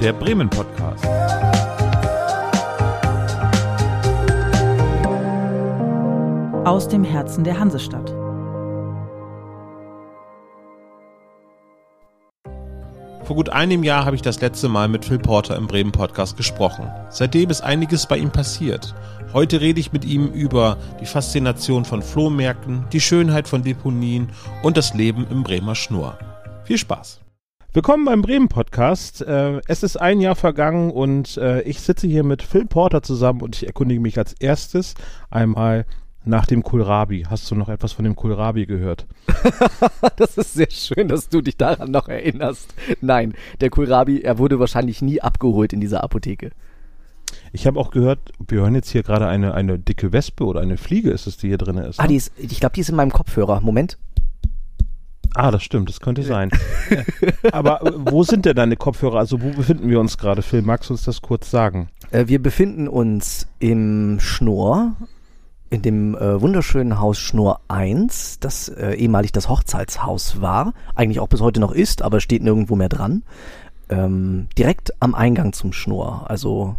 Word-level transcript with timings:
der 0.00 0.12
Bremen 0.12 0.48
Podcast. 0.48 1.04
Aus 6.64 6.86
dem 6.86 7.02
Herzen 7.02 7.42
der 7.42 7.58
Hansestadt. 7.58 8.08
Vor 13.24 13.34
gut 13.34 13.48
einem 13.48 13.82
Jahr 13.82 14.04
habe 14.04 14.14
ich 14.14 14.22
das 14.22 14.40
letzte 14.40 14.68
Mal 14.68 14.86
mit 14.88 15.04
Phil 15.04 15.18
Porter 15.18 15.56
im 15.56 15.66
Bremen 15.66 15.90
Podcast 15.90 16.36
gesprochen. 16.36 16.88
Seitdem 17.10 17.50
ist 17.50 17.62
einiges 17.62 18.06
bei 18.06 18.18
ihm 18.18 18.30
passiert. 18.30 18.94
Heute 19.32 19.60
rede 19.60 19.80
ich 19.80 19.92
mit 19.92 20.04
ihm 20.04 20.28
über 20.28 20.78
die 21.00 21.06
Faszination 21.06 21.84
von 21.84 22.02
Flohmärkten, 22.02 22.86
die 22.92 23.00
Schönheit 23.00 23.48
von 23.48 23.64
Deponien 23.64 24.30
und 24.62 24.76
das 24.76 24.94
Leben 24.94 25.26
im 25.28 25.42
Bremer 25.42 25.74
Schnur. 25.74 26.16
Viel 26.64 26.78
Spaß! 26.78 27.20
Willkommen 27.74 28.06
beim 28.06 28.22
Bremen 28.22 28.48
Podcast. 28.48 29.20
Äh, 29.20 29.60
es 29.66 29.82
ist 29.82 29.98
ein 29.98 30.22
Jahr 30.22 30.36
vergangen 30.36 30.90
und 30.90 31.36
äh, 31.36 31.60
ich 31.62 31.80
sitze 31.82 32.06
hier 32.06 32.24
mit 32.24 32.42
Phil 32.42 32.64
Porter 32.64 33.02
zusammen 33.02 33.42
und 33.42 33.56
ich 33.56 33.66
erkundige 33.66 34.00
mich 34.00 34.16
als 34.16 34.32
erstes 34.32 34.94
einmal 35.28 35.84
nach 36.24 36.46
dem 36.46 36.62
Kohlrabi. 36.62 37.26
Hast 37.28 37.50
du 37.50 37.54
noch 37.54 37.68
etwas 37.68 37.92
von 37.92 38.06
dem 38.06 38.16
Kohlrabi 38.16 38.64
gehört? 38.64 39.06
das 40.16 40.38
ist 40.38 40.54
sehr 40.54 40.70
schön, 40.70 41.08
dass 41.08 41.28
du 41.28 41.42
dich 41.42 41.58
daran 41.58 41.90
noch 41.90 42.08
erinnerst. 42.08 42.72
Nein, 43.02 43.34
der 43.60 43.68
Kohlrabi, 43.68 44.22
er 44.22 44.38
wurde 44.38 44.58
wahrscheinlich 44.58 45.02
nie 45.02 45.20
abgeholt 45.20 45.74
in 45.74 45.80
dieser 45.80 46.02
Apotheke. 46.02 46.52
Ich 47.52 47.66
habe 47.66 47.78
auch 47.78 47.90
gehört, 47.90 48.32
wir 48.48 48.62
hören 48.62 48.76
jetzt 48.76 48.88
hier 48.88 49.02
gerade 49.02 49.26
eine, 49.26 49.52
eine 49.52 49.78
dicke 49.78 50.10
Wespe 50.14 50.46
oder 50.46 50.62
eine 50.62 50.78
Fliege 50.78 51.10
ist 51.10 51.26
es, 51.26 51.36
die 51.36 51.48
hier 51.48 51.58
drin 51.58 51.76
ist. 51.76 52.00
Ah, 52.00 52.04
ne? 52.04 52.08
die 52.08 52.16
ist, 52.16 52.32
ich 52.38 52.60
glaube, 52.60 52.72
die 52.74 52.80
ist 52.80 52.88
in 52.88 52.96
meinem 52.96 53.12
Kopfhörer. 53.12 53.60
Moment. 53.60 53.98
Ah, 55.34 55.50
das 55.50 55.62
stimmt, 55.62 55.88
das 55.88 56.00
könnte 56.00 56.22
sein. 56.22 56.50
Aber 57.52 57.82
äh, 57.84 57.92
wo 57.94 58.22
sind 58.22 58.44
denn 58.44 58.56
deine 58.56 58.76
Kopfhörer? 58.76 59.18
Also 59.18 59.40
wo 59.42 59.50
befinden 59.50 59.88
wir 59.88 60.00
uns 60.00 60.18
gerade, 60.18 60.42
Phil? 60.42 60.62
Magst 60.62 60.90
du 60.90 60.94
uns 60.94 61.04
das 61.04 61.22
kurz 61.22 61.50
sagen? 61.50 61.88
Äh, 62.10 62.26
wir 62.26 62.42
befinden 62.42 62.88
uns 62.88 63.46
im 63.58 64.18
Schnur, 64.20 64.92
in 65.70 65.82
dem 65.82 66.16
äh, 66.16 66.40
wunderschönen 66.40 66.98
Haus 66.98 67.18
Schnur 67.18 67.60
1, 67.68 68.40
das 68.40 68.68
äh, 68.68 68.94
ehemalig 68.94 69.32
das 69.32 69.48
Hochzeitshaus 69.48 70.40
war, 70.40 70.72
eigentlich 70.94 71.20
auch 71.20 71.28
bis 71.28 71.40
heute 71.40 71.60
noch 71.60 71.72
ist, 71.72 72.02
aber 72.02 72.20
steht 72.20 72.42
nirgendwo 72.42 72.74
mehr 72.74 72.88
dran. 72.88 73.22
Ähm, 73.90 74.48
direkt 74.56 74.92
am 75.00 75.14
Eingang 75.14 75.52
zum 75.52 75.72
Schnur. 75.72 76.28
Also 76.28 76.76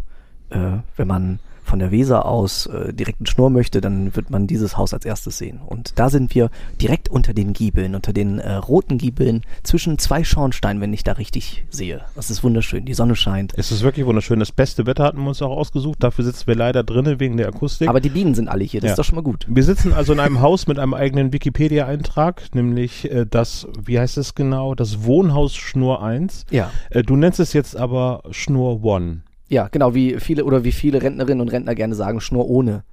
äh, 0.50 0.78
wenn 0.96 1.08
man 1.08 1.38
von 1.70 1.78
der 1.78 1.92
Weser 1.92 2.26
aus 2.26 2.66
äh, 2.66 2.92
direkt 2.92 3.20
einen 3.20 3.26
Schnur 3.26 3.48
möchte, 3.48 3.80
dann 3.80 4.16
wird 4.16 4.28
man 4.28 4.48
dieses 4.48 4.76
Haus 4.76 4.92
als 4.92 5.04
erstes 5.04 5.38
sehen. 5.38 5.60
Und 5.64 5.98
da 5.98 6.10
sind 6.10 6.34
wir 6.34 6.50
direkt 6.82 7.08
unter 7.08 7.32
den 7.32 7.52
Giebeln, 7.52 7.94
unter 7.94 8.12
den 8.12 8.40
äh, 8.40 8.54
roten 8.54 8.98
Giebeln, 8.98 9.42
zwischen 9.62 9.96
zwei 9.98 10.24
Schornsteinen, 10.24 10.82
wenn 10.82 10.92
ich 10.92 11.04
da 11.04 11.12
richtig 11.12 11.64
sehe. 11.70 12.02
Das 12.16 12.28
ist 12.28 12.42
wunderschön, 12.42 12.84
die 12.84 12.94
Sonne 12.94 13.14
scheint. 13.14 13.52
Es 13.56 13.70
ist 13.70 13.82
wirklich 13.82 14.04
wunderschön. 14.04 14.40
Das 14.40 14.50
beste 14.50 14.84
Wetter 14.86 15.04
hatten 15.04 15.20
wir 15.22 15.28
uns 15.28 15.40
auch 15.42 15.56
ausgesucht. 15.56 16.02
Dafür 16.02 16.24
sitzen 16.24 16.48
wir 16.48 16.56
leider 16.56 16.82
drinnen 16.82 17.20
wegen 17.20 17.36
der 17.36 17.46
Akustik. 17.46 17.88
Aber 17.88 18.00
die 18.00 18.08
Bienen 18.08 18.34
sind 18.34 18.48
alle 18.48 18.64
hier, 18.64 18.80
das 18.80 18.88
ja. 18.88 18.92
ist 18.94 18.98
doch 18.98 19.04
schon 19.04 19.16
mal 19.16 19.22
gut. 19.22 19.46
Wir 19.48 19.62
sitzen 19.62 19.92
also 19.92 20.12
in 20.12 20.18
einem 20.18 20.40
Haus 20.40 20.66
mit 20.66 20.80
einem 20.80 20.92
eigenen 20.92 21.32
Wikipedia-Eintrag, 21.32 22.52
nämlich 22.52 23.08
äh, 23.10 23.26
das, 23.30 23.68
wie 23.80 24.00
heißt 24.00 24.18
es 24.18 24.34
genau, 24.34 24.74
das 24.74 25.04
Wohnhaus 25.04 25.54
Schnur 25.54 26.02
1. 26.02 26.46
Ja. 26.50 26.72
Äh, 26.90 27.04
du 27.04 27.14
nennst 27.14 27.38
es 27.38 27.52
jetzt 27.52 27.76
aber 27.76 28.24
Schnur 28.32 28.80
1. 28.82 29.20
Ja, 29.50 29.66
genau, 29.66 29.94
wie 29.94 30.18
viele 30.20 30.44
oder 30.44 30.62
wie 30.62 30.72
viele 30.72 31.02
Rentnerinnen 31.02 31.40
und 31.40 31.48
Rentner 31.48 31.74
gerne 31.74 31.96
sagen, 31.96 32.20
Schnur 32.20 32.48
ohne. 32.48 32.84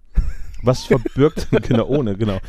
Was 0.64 0.86
verbirgt, 0.86 1.50
genau, 1.68 1.86
ohne, 1.86 2.18
genau. 2.18 2.40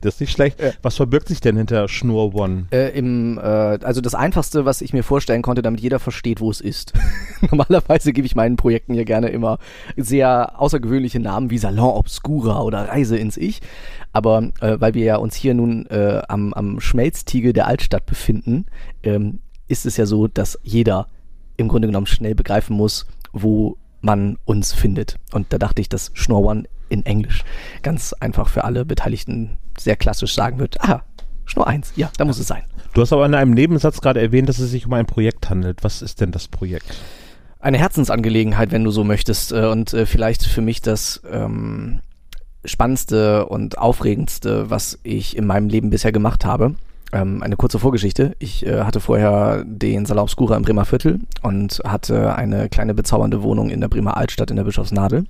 Das 0.00 0.14
ist 0.14 0.20
nicht 0.20 0.30
schlecht. 0.30 0.62
Was 0.80 0.94
verbirgt 0.94 1.26
sich 1.26 1.40
denn 1.40 1.56
hinter 1.56 1.88
Schnur 1.88 2.32
One? 2.36 2.66
Äh, 2.70 2.96
im, 2.96 3.36
äh, 3.36 3.40
also 3.40 4.00
das 4.00 4.14
Einfachste, 4.14 4.64
was 4.64 4.80
ich 4.80 4.92
mir 4.92 5.02
vorstellen 5.02 5.42
konnte, 5.42 5.60
damit 5.60 5.80
jeder 5.80 5.98
versteht, 5.98 6.40
wo 6.40 6.52
es 6.52 6.60
ist. 6.60 6.92
Normalerweise 7.50 8.12
gebe 8.12 8.26
ich 8.26 8.36
meinen 8.36 8.54
Projekten 8.54 8.94
hier 8.94 9.04
gerne 9.04 9.30
immer 9.30 9.58
sehr 9.96 10.60
außergewöhnliche 10.60 11.18
Namen 11.18 11.50
wie 11.50 11.58
Salon 11.58 11.96
Obscura 11.96 12.62
oder 12.62 12.88
Reise 12.88 13.16
ins 13.16 13.36
Ich. 13.36 13.60
Aber 14.12 14.50
äh, 14.60 14.76
weil 14.78 14.94
wir 14.94 15.04
ja 15.04 15.16
uns 15.16 15.34
hier 15.34 15.54
nun 15.54 15.86
äh, 15.86 16.22
am, 16.28 16.54
am 16.54 16.78
Schmelztiegel 16.78 17.52
der 17.52 17.66
Altstadt 17.66 18.06
befinden, 18.06 18.66
ähm, 19.02 19.40
ist 19.66 19.84
es 19.84 19.96
ja 19.96 20.06
so, 20.06 20.28
dass 20.28 20.60
jeder 20.62 21.08
im 21.60 21.68
Grunde 21.68 21.88
genommen 21.88 22.06
schnell 22.06 22.34
begreifen 22.34 22.76
muss, 22.76 23.06
wo 23.32 23.76
man 24.00 24.38
uns 24.44 24.72
findet. 24.72 25.16
Und 25.32 25.52
da 25.52 25.58
dachte 25.58 25.80
ich, 25.80 25.88
dass 25.88 26.10
Schnorr 26.14 26.44
One 26.44 26.64
in 26.88 27.04
Englisch 27.06 27.44
ganz 27.82 28.12
einfach 28.14 28.48
für 28.48 28.64
alle 28.64 28.84
Beteiligten 28.84 29.58
sehr 29.78 29.96
klassisch 29.96 30.34
sagen 30.34 30.58
wird, 30.58 30.80
ah, 30.80 31.02
Schnorr 31.44 31.66
1, 31.66 31.92
ja, 31.96 32.10
da 32.16 32.24
muss 32.24 32.38
es 32.38 32.46
sein. 32.46 32.64
Du 32.94 33.00
hast 33.00 33.12
aber 33.12 33.26
in 33.26 33.34
einem 33.34 33.52
Nebensatz 33.52 34.00
gerade 34.00 34.20
erwähnt, 34.20 34.48
dass 34.48 34.58
es 34.58 34.70
sich 34.70 34.86
um 34.86 34.92
ein 34.92 35.06
Projekt 35.06 35.50
handelt. 35.50 35.82
Was 35.84 36.02
ist 36.02 36.20
denn 36.20 36.32
das 36.32 36.48
Projekt? 36.48 36.96
Eine 37.60 37.78
Herzensangelegenheit, 37.78 38.72
wenn 38.72 38.84
du 38.84 38.90
so 38.90 39.04
möchtest. 39.04 39.52
Äh, 39.52 39.66
und 39.66 39.92
äh, 39.92 40.06
vielleicht 40.06 40.44
für 40.44 40.60
mich 40.60 40.80
das 40.80 41.20
ähm, 41.30 42.00
spannendste 42.64 43.46
und 43.46 43.78
aufregendste, 43.78 44.70
was 44.70 44.98
ich 45.02 45.36
in 45.36 45.46
meinem 45.46 45.68
Leben 45.68 45.90
bisher 45.90 46.12
gemacht 46.12 46.44
habe. 46.44 46.74
Ähm, 47.12 47.42
eine 47.42 47.56
kurze 47.56 47.78
Vorgeschichte. 47.78 48.36
Ich 48.38 48.64
äh, 48.64 48.82
hatte 48.82 49.00
vorher 49.00 49.64
den 49.64 50.06
Salon 50.06 50.22
Obscura 50.22 50.56
im 50.56 50.62
Bremer 50.62 50.84
Viertel 50.84 51.20
und 51.42 51.80
hatte 51.84 52.36
eine 52.36 52.68
kleine 52.68 52.94
bezaubernde 52.94 53.42
Wohnung 53.42 53.70
in 53.70 53.80
der 53.80 53.88
Bremer 53.88 54.16
Altstadt 54.16 54.50
in 54.50 54.56
der 54.56 54.64
Bischofsnadel. 54.64 55.24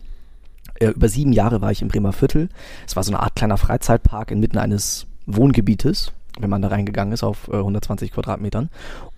Äh, 0.75 0.89
über 0.89 1.09
sieben 1.09 1.33
Jahre 1.33 1.63
war 1.63 1.71
ich 1.71 1.81
im 1.81 1.89
Bremer 1.89 2.13
Viertel. 2.13 2.51
Es 2.87 2.97
war 2.97 3.03
so 3.03 3.13
eine 3.13 3.21
Art 3.23 3.35
kleiner 3.35 3.57
Freizeitpark 3.57 4.31
inmitten 4.31 4.59
eines 4.59 5.07
Wohngebietes, 5.27 6.13
wenn 6.39 6.51
man 6.51 6.61
da 6.61 6.69
reingegangen 6.69 7.15
ist 7.15 7.23
auf 7.23 7.49
äh, 7.49 7.57
120 7.57 8.13
Quadratmetern. 8.13 8.69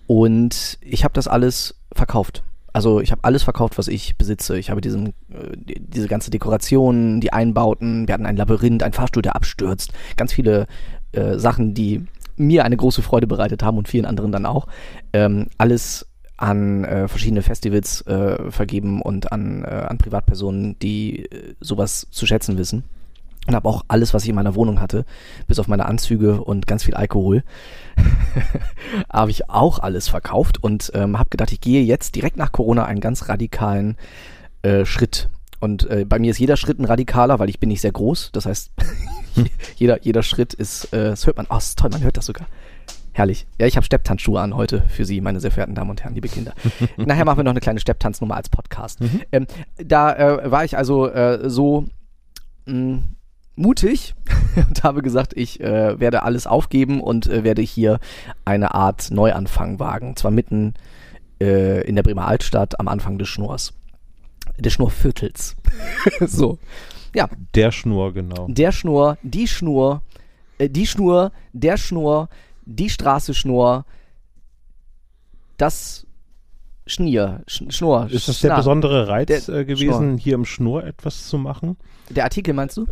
Und 0.07 0.77
ich 0.81 1.03
habe 1.03 1.13
das 1.13 1.27
alles 1.27 1.75
verkauft. 1.93 2.43
Also 2.71 3.01
ich 3.01 3.11
habe 3.11 3.23
alles 3.23 3.43
verkauft, 3.43 3.77
was 3.77 3.87
ich 3.87 4.17
besitze. 4.17 4.57
Ich 4.57 4.69
habe 4.69 4.79
diesen, 4.81 5.09
äh, 5.29 5.55
diese 5.57 6.07
ganze 6.07 6.31
Dekoration, 6.31 7.19
die 7.19 7.33
Einbauten, 7.33 8.07
wir 8.07 8.13
hatten 8.13 8.25
ein 8.25 8.37
Labyrinth, 8.37 8.83
ein 8.83 8.93
Fahrstuhl, 8.93 9.21
der 9.21 9.35
abstürzt, 9.35 9.91
ganz 10.15 10.31
viele 10.31 10.67
äh, 11.11 11.37
Sachen, 11.37 11.73
die 11.73 12.05
mir 12.35 12.65
eine 12.65 12.77
große 12.77 13.01
Freude 13.01 13.27
bereitet 13.27 13.63
haben 13.63 13.77
und 13.77 13.87
vielen 13.87 14.05
anderen 14.05 14.31
dann 14.31 14.45
auch, 14.45 14.67
ähm, 15.13 15.47
alles 15.57 16.07
an 16.37 16.83
äh, 16.83 17.07
verschiedene 17.07 17.41
Festivals 17.41 18.01
äh, 18.07 18.51
vergeben 18.51 19.01
und 19.01 19.31
an, 19.31 19.63
äh, 19.63 19.85
an 19.87 19.97
Privatpersonen, 19.97 20.77
die 20.79 21.25
äh, 21.25 21.55
sowas 21.59 22.07
zu 22.11 22.25
schätzen 22.25 22.57
wissen. 22.57 22.83
Und 23.45 23.55
habe 23.55 23.67
auch 23.67 23.83
alles, 23.89 24.13
was 24.13 24.23
ich 24.23 24.29
in 24.29 24.35
meiner 24.35 24.55
Wohnung 24.55 24.79
hatte, 24.79 25.05
bis 25.47 25.59
auf 25.59 25.67
meine 25.67 25.85
Anzüge 25.85 26.41
und 26.41 26.65
ganz 26.65 26.83
viel 26.83 26.93
Alkohol, 26.93 27.43
habe 29.11 29.31
ich 29.31 29.49
auch 29.49 29.79
alles 29.79 30.07
verkauft 30.07 30.63
und 30.63 30.91
ähm, 30.93 31.19
habe 31.19 31.29
gedacht, 31.29 31.51
ich 31.51 31.59
gehe 31.59 31.83
jetzt 31.83 32.15
direkt 32.15 32.37
nach 32.37 32.53
Corona 32.53 32.85
einen 32.85 33.01
ganz 33.01 33.27
radikalen 33.27 33.97
äh, 34.61 34.85
Schritt. 34.85 35.29
Und 35.59 35.89
äh, 35.89 36.05
bei 36.05 36.19
mir 36.19 36.31
ist 36.31 36.39
jeder 36.39 36.57
Schritt 36.57 36.79
ein 36.79 36.85
radikaler, 36.85 37.39
weil 37.39 37.49
ich 37.49 37.59
bin 37.59 37.69
nicht 37.69 37.81
sehr 37.81 37.91
groß. 37.91 38.31
Das 38.31 38.45
heißt, 38.45 38.71
jeder, 39.75 40.01
jeder 40.03 40.23
Schritt 40.23 40.53
ist, 40.53 40.93
äh, 40.93 41.09
das 41.09 41.25
hört 41.25 41.37
man, 41.37 41.47
oh, 41.49 41.57
ist 41.57 41.77
toll, 41.77 41.89
man 41.89 42.03
hört 42.03 42.17
das 42.17 42.25
sogar. 42.25 42.47
Herrlich. 43.15 43.45
Ja, 43.59 43.67
ich 43.67 43.75
habe 43.75 43.85
Stepptanzschuhe 43.85 44.41
an 44.41 44.55
heute 44.55 44.81
für 44.89 45.05
Sie, 45.05 45.21
meine 45.21 45.39
sehr 45.39 45.51
verehrten 45.51 45.75
Damen 45.75 45.91
und 45.91 46.03
Herren, 46.03 46.15
liebe 46.15 46.27
Kinder. 46.27 46.53
Nachher 46.97 47.25
machen 47.25 47.37
wir 47.37 47.43
noch 47.43 47.51
eine 47.51 47.59
kleine 47.59 47.79
Stepptanznummer 47.79 48.35
als 48.35 48.49
Podcast. 48.49 49.01
Mhm. 49.01 49.21
Ähm, 49.31 49.47
da 49.77 50.13
äh, 50.13 50.51
war 50.51 50.65
ich 50.65 50.77
also 50.77 51.07
äh, 51.07 51.47
so 51.47 51.85
mh, 52.65 52.73
mm, 52.73 53.03
mutig 53.55 54.15
und 54.55 54.83
habe 54.83 55.03
gesagt, 55.03 55.33
ich 55.35 55.61
äh, 55.61 55.99
werde 55.99 56.23
alles 56.23 56.47
aufgeben 56.47 57.01
und 57.01 57.27
äh, 57.27 57.43
werde 57.43 57.61
hier 57.61 57.99
eine 58.45 58.73
Art 58.73 59.11
Neuanfang 59.11 59.79
wagen. 59.79 60.15
Zwar 60.15 60.31
mitten 60.31 60.73
äh, 61.39 61.87
in 61.87 61.95
der 61.95 62.03
Bremer 62.03 62.27
Altstadt 62.27 62.79
am 62.79 62.87
Anfang 62.87 63.19
des 63.19 63.27
Schnurs. 63.27 63.73
Des 64.57 64.73
Schnurviertels. 64.73 65.55
so. 66.19 66.57
Ja. 67.15 67.29
Der 67.55 67.71
Schnur, 67.71 68.13
genau. 68.13 68.47
Der 68.49 68.71
Schnur, 68.71 69.17
die 69.21 69.47
Schnur, 69.47 70.01
äh, 70.57 70.69
die 70.69 70.87
Schnur, 70.87 71.31
der 71.53 71.77
Schnur, 71.77 72.29
die 72.65 72.89
Straße 72.89 73.33
Schnur, 73.33 73.85
das 75.57 76.05
Schnier, 76.85 77.43
Sch 77.47 77.63
Schnur. 77.69 78.09
Ist 78.09 78.27
das 78.27 78.41
der 78.41 78.55
besondere 78.55 79.07
Reiz 79.07 79.27
der, 79.45 79.55
äh, 79.55 79.65
gewesen, 79.65 79.93
Schnur. 79.93 80.17
hier 80.19 80.35
im 80.35 80.45
Schnur 80.45 80.83
etwas 80.83 81.27
zu 81.27 81.37
machen? 81.37 81.77
Der 82.09 82.25
Artikel 82.25 82.53
meinst 82.53 82.77
du? 82.77 82.85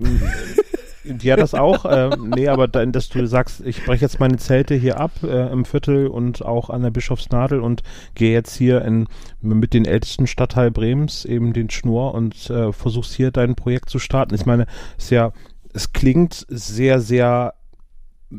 Ja, 1.04 1.36
das 1.36 1.54
auch. 1.54 1.86
ähm, 1.90 2.32
nee, 2.36 2.48
aber 2.48 2.68
dann, 2.68 2.92
dass 2.92 3.10
du 3.10 3.26
sagst, 3.26 3.62
ich 3.66 3.84
breche 3.84 4.06
jetzt 4.06 4.20
meine 4.20 4.38
Zelte 4.38 4.76
hier 4.76 5.00
ab 5.00 5.12
äh, 5.24 5.52
im 5.52 5.66
Viertel 5.66 6.08
und 6.08 6.44
auch 6.46 6.70
an 6.70 6.84
der 6.84 6.92
Bischofsnadel 6.92 7.60
und 7.60 7.84
gehe 8.16 8.32
jetzt 8.32 8.56
hier 8.56 8.84
in, 8.84 9.08
mit 9.42 9.74
den 9.74 9.86
ältesten 9.86 10.28
Stadtteil 10.28 10.72
Bremens, 10.72 11.26
eben 11.26 11.54
den 11.54 11.70
Schnur 11.70 12.14
und 12.14 12.50
äh, 12.50 12.72
versuchst 12.72 13.14
hier 13.14 13.32
dein 13.32 13.56
Projekt 13.56 13.90
zu 13.90 14.00
starten. 14.00 14.36
Ich 14.36 14.46
meine, 14.46 14.68
es 14.98 15.10
ja, 15.10 15.32
es 15.74 15.94
klingt 15.94 16.46
sehr, 16.50 17.02
sehr, 17.02 17.54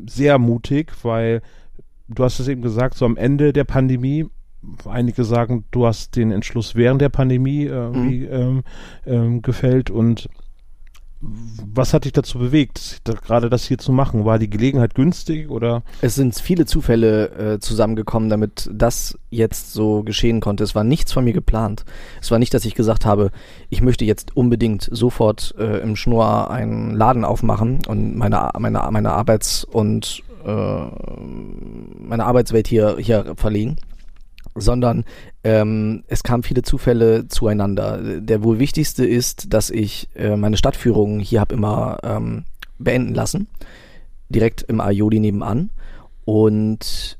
sehr 0.06 0.38
mutig, 0.38 0.92
weil 1.02 1.42
du 2.08 2.24
hast 2.24 2.38
es 2.38 2.48
eben 2.48 2.62
gesagt, 2.62 2.94
so 2.94 3.04
am 3.04 3.16
Ende 3.16 3.52
der 3.52 3.64
Pandemie 3.64 4.26
einige 4.88 5.24
sagen, 5.24 5.64
du 5.70 5.86
hast 5.86 6.16
den 6.16 6.30
Entschluss 6.30 6.74
während 6.74 7.00
der 7.00 7.08
Pandemie 7.08 7.66
äh, 7.66 7.88
mhm. 7.88 8.28
ähm, 8.30 8.62
ähm, 9.06 9.42
gefällt 9.42 9.90
und 9.90 10.28
was 11.22 11.94
hat 11.94 12.04
dich 12.04 12.12
dazu 12.12 12.38
bewegt, 12.38 13.02
gerade 13.04 13.48
das 13.48 13.64
hier 13.64 13.78
zu 13.78 13.92
machen? 13.92 14.24
War 14.24 14.38
die 14.38 14.50
Gelegenheit 14.50 14.94
günstig 14.94 15.48
oder? 15.48 15.84
Es 16.00 16.16
sind 16.16 16.34
viele 16.34 16.66
Zufälle 16.66 17.54
äh, 17.54 17.58
zusammengekommen, 17.60 18.28
damit 18.28 18.68
das 18.72 19.16
jetzt 19.30 19.72
so 19.72 20.02
geschehen 20.02 20.40
konnte. 20.40 20.64
Es 20.64 20.74
war 20.74 20.82
nichts 20.82 21.12
von 21.12 21.24
mir 21.24 21.32
geplant. 21.32 21.84
Es 22.20 22.30
war 22.32 22.40
nicht, 22.40 22.52
dass 22.54 22.64
ich 22.64 22.74
gesagt 22.74 23.06
habe, 23.06 23.30
ich 23.70 23.82
möchte 23.82 24.04
jetzt 24.04 24.36
unbedingt 24.36 24.88
sofort 24.90 25.54
äh, 25.58 25.78
im 25.78 25.94
Schnur 25.94 26.50
einen 26.50 26.96
Laden 26.96 27.24
aufmachen 27.24 27.78
und 27.86 28.16
meine, 28.16 28.50
meine, 28.58 28.88
meine 28.90 29.12
Arbeits- 29.12 29.64
und 29.64 30.22
äh, 30.44 30.86
meine 32.00 32.24
Arbeitswelt 32.24 32.66
hier, 32.66 32.96
hier 32.98 33.34
verlegen 33.36 33.76
sondern 34.54 35.04
ähm, 35.44 36.04
es 36.08 36.22
kamen 36.22 36.42
viele 36.42 36.62
Zufälle 36.62 37.28
zueinander. 37.28 38.20
Der 38.20 38.44
wohl 38.44 38.58
wichtigste 38.58 39.04
ist, 39.06 39.52
dass 39.52 39.70
ich 39.70 40.08
äh, 40.14 40.36
meine 40.36 40.56
Stadtführung 40.56 41.20
hier 41.20 41.40
habe 41.40 41.54
immer 41.54 41.98
ähm, 42.02 42.44
beenden 42.78 43.14
lassen, 43.14 43.48
direkt 44.28 44.62
im 44.62 44.80
Aioli 44.80 45.20
nebenan. 45.20 45.70
Und 46.24 47.18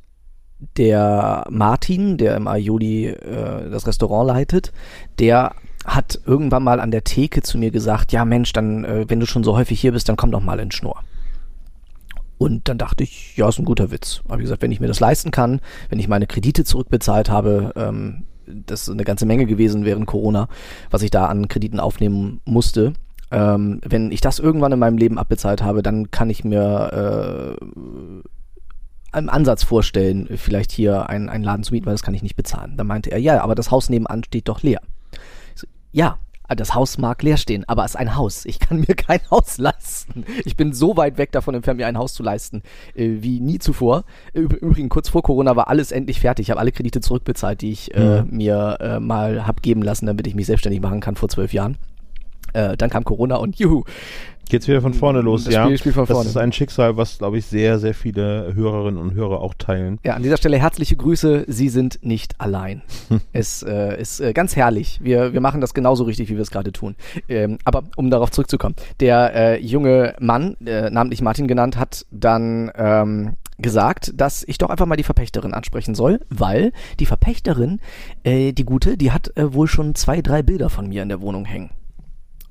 der 0.77 1.45
Martin, 1.51 2.19
der 2.19 2.37
im 2.37 2.47
Aioli 2.47 3.07
äh, 3.07 3.71
das 3.71 3.87
Restaurant 3.87 4.29
leitet, 4.29 4.73
der 5.19 5.55
hat 5.85 6.21
irgendwann 6.27 6.63
mal 6.63 6.81
an 6.81 6.93
der 6.93 7.03
Theke 7.03 7.43
zu 7.43 7.59
mir 7.59 7.71
gesagt, 7.71 8.13
ja 8.13 8.25
Mensch, 8.25 8.53
dann, 8.53 8.85
äh, 8.85 9.05
wenn 9.09 9.21
du 9.21 9.27
schon 9.27 9.43
so 9.43 9.57
häufig 9.57 9.81
hier 9.81 9.93
bist, 9.93 10.09
dann 10.09 10.17
komm 10.17 10.31
doch 10.31 10.43
mal 10.43 10.61
in 10.61 10.71
Schnur. 10.71 11.03
Und 12.43 12.69
dann 12.69 12.77
dachte 12.77 13.05
ich, 13.05 13.37
ja, 13.37 13.49
ist 13.49 13.61
ein 13.61 13.65
guter 13.65 13.93
Witz. 13.93 14.21
Habe 14.29 14.43
ich 14.43 14.47
gesagt, 14.47 14.63
wenn 14.63 14.73
ich 14.73 14.81
mir 14.81 14.89
das 14.89 14.99
leisten 14.99 15.31
kann, 15.31 15.61
wenn 15.91 16.01
ich 16.01 16.09
meine 16.09 16.27
Kredite 16.27 16.65
zurückbezahlt 16.65 17.31
habe, 17.31 17.73
ähm, 17.77 18.25
das 18.47 18.83
ist 18.83 18.89
eine 18.89 19.05
ganze 19.05 19.27
Menge 19.27 19.47
gewesen 19.47 19.85
während 19.85 20.07
Corona, 20.07 20.49
was 20.91 21.03
ich 21.03 21.13
da 21.13 21.27
an 21.27 21.47
Krediten 21.47 21.79
aufnehmen 21.79 22.41
musste. 22.45 22.95
Ähm, 23.31 23.81
wenn 23.87 24.11
ich 24.11 24.21
das 24.23 24.41
irgendwann 24.41 24.73
in 24.73 24.81
meinem 24.81 24.99
Leben 24.99 25.19
abbezahlt 25.19 25.63
habe, 25.63 25.85
dann 25.85 26.11
kann 26.11 26.31
ich 26.31 26.43
mir 26.43 27.57
äh, 27.63 28.27
einen 29.13 29.29
Ansatz 29.29 29.63
vorstellen, 29.63 30.29
vielleicht 30.35 30.73
hier 30.73 31.09
einen, 31.09 31.29
einen 31.29 31.45
Laden 31.45 31.63
zu 31.63 31.73
mieten, 31.73 31.87
weil 31.87 31.95
das 31.95 32.03
kann 32.03 32.15
ich 32.15 32.25
nicht 32.25 32.35
bezahlen. 32.35 32.77
Dann 32.77 32.89
meinte 32.89 33.13
er, 33.13 33.19
ja, 33.19 33.41
aber 33.41 33.55
das 33.55 33.71
Haus 33.71 33.89
nebenan 33.89 34.25
steht 34.25 34.49
doch 34.49 34.65
leer. 34.65 34.81
So, 35.55 35.69
ja, 35.93 36.19
das 36.55 36.75
Haus 36.75 36.99
mag 36.99 37.23
leer 37.23 37.37
stehen, 37.37 37.65
aber 37.69 37.85
es 37.85 37.93
ist 37.93 37.97
ein 37.97 38.17
Haus. 38.17 38.45
Ich 38.45 38.59
kann 38.59 38.81
mir 38.81 38.95
kein 38.97 39.21
Haus 39.31 39.59
leisten. 39.59 40.25
Ich 40.45 40.57
bin 40.57 40.73
so 40.73 40.97
weit 40.97 41.19
weg 41.19 41.33
davon 41.33 41.55
entfernt, 41.55 41.79
mir 41.79 41.87
ein 41.87 41.99
Haus 41.99 42.15
zu 42.15 42.23
leisten, 42.23 42.63
äh, 42.95 43.17
wie 43.21 43.41
nie 43.41 43.59
zuvor. 43.59 44.05
Übrigens, 44.33 44.91
kurz 44.91 45.09
vor 45.09 45.23
Corona 45.23 45.57
war 45.57 45.69
alles 45.69 45.93
endlich 45.93 46.21
fertig. 46.21 46.47
Ich 46.47 46.51
habe 46.51 46.61
alle 46.61 46.73
Kredite 46.73 47.01
zurückbezahlt, 47.01 47.61
die 47.61 47.73
ich 47.73 47.95
äh, 47.95 48.23
mir 48.23 48.79
äh, 48.81 49.01
mal 49.01 49.47
hab 49.47 49.63
geben 49.63 49.83
lassen, 49.83 50.07
damit 50.07 50.27
ich 50.27 50.35
mich 50.35 50.47
selbstständig 50.47 50.81
machen 50.81 51.01
kann 51.01 51.17
vor 51.17 51.29
zwölf 51.29 51.53
Jahren. 51.53 51.77
Äh, 52.53 52.77
dann 52.77 52.91
kam 52.91 53.05
Corona 53.05 53.37
und 53.37 53.59
juhu, 53.59 53.85
Geht's 54.49 54.69
wieder 54.69 54.83
von 54.83 54.93
vorne 54.93 55.23
los, 55.23 55.45
das 55.45 55.55
ja. 55.55 55.65
Spiel, 55.65 55.79
Spiel 55.79 55.93
von 55.93 56.07
vorne. 56.07 56.25
Das 56.25 56.33
ist 56.33 56.37
ein 56.37 56.53
Schicksal, 56.53 56.99
was, 56.99 57.17
glaube 57.17 57.39
ich, 57.39 57.47
sehr, 57.47 57.79
sehr 57.79 57.95
viele 57.95 58.53
Hörerinnen 58.55 59.01
und 59.01 59.15
Hörer 59.15 59.41
auch 59.41 59.55
teilen. 59.55 59.99
Ja, 60.05 60.15
an 60.15 60.23
dieser 60.23 60.37
Stelle 60.37 60.59
herzliche 60.59 60.95
Grüße. 60.95 61.47
Sie 61.49 61.71
sind 61.71 62.01
nicht 62.03 62.39
allein. 62.39 62.83
es 63.33 63.63
äh, 63.63 63.99
ist 63.99 64.21
äh, 64.21 64.35
ganz 64.35 64.55
herrlich. 64.55 65.01
Wir, 65.03 65.33
wir 65.33 65.41
machen 65.41 65.63
das 65.63 65.73
genauso 65.73 66.05
richtig, 66.05 66.29
wie 66.29 66.35
wir 66.35 66.43
es 66.43 66.51
gerade 66.51 66.71
tun. 66.71 66.97
Ähm, 67.31 67.57
aber 67.65 67.85
um 67.97 68.11
darauf 68.11 68.31
zurückzukommen. 68.31 68.75
Der 69.01 69.35
äh, 69.35 69.61
junge 69.61 70.15
Mann, 70.21 70.59
äh, 70.67 70.91
namentlich 70.91 71.23
Martin 71.23 71.49
genannt, 71.49 71.79
hat 71.79 72.05
dann 72.11 72.71
ähm, 72.77 73.37
gesagt, 73.57 74.13
dass 74.17 74.45
ich 74.47 74.59
doch 74.59 74.69
einfach 74.69 74.87
mal 74.87 74.97
die 74.97 75.03
Verpächterin 75.03 75.55
ansprechen 75.55 75.95
soll, 75.95 76.21
weil 76.29 76.73
die 77.01 77.07
Verpächterin, 77.07 77.81
äh, 78.23 78.53
die 78.53 78.65
gute, 78.65 78.99
die 78.99 79.13
hat 79.13 79.35
äh, 79.37 79.55
wohl 79.55 79.69
schon 79.69 79.95
zwei, 79.95 80.21
drei 80.21 80.43
Bilder 80.43 80.69
von 80.69 80.91
mir 80.91 81.03
in 81.03 81.09
der 81.09 81.23
Wohnung 81.23 81.47
hängen. 81.47 81.71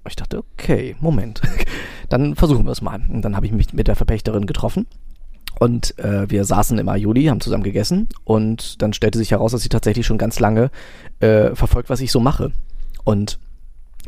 Ich 0.08 0.16
dachte, 0.16 0.44
okay, 0.54 0.96
Moment. 1.00 1.42
Dann 2.10 2.36
versuchen 2.36 2.66
wir 2.66 2.72
es 2.72 2.82
mal. 2.82 3.02
Und 3.08 3.22
dann 3.22 3.36
habe 3.36 3.46
ich 3.46 3.52
mich 3.52 3.72
mit 3.74 3.88
der 3.88 3.96
Verpächterin 3.96 4.46
getroffen. 4.46 4.86
Und 5.60 5.98
äh, 6.00 6.30
wir 6.30 6.44
saßen 6.44 6.78
im 6.78 6.90
Aioli, 6.90 7.26
haben 7.26 7.40
zusammen 7.40 7.64
gegessen 7.64 8.10
und 8.24 8.82
dann 8.82 8.94
stellte 8.94 9.20
sich 9.20 9.32
heraus, 9.32 9.52
dass 9.52 9.62
sie 9.62 9.70
tatsächlich 9.70 10.08
schon 10.08 10.18
ganz 10.18 10.40
lange 10.40 10.72
äh, 11.20 11.54
verfolgt, 11.56 11.90
was 11.90 12.02
ich 12.02 12.12
so 12.12 12.20
mache. 12.20 12.52
Und 13.04 13.38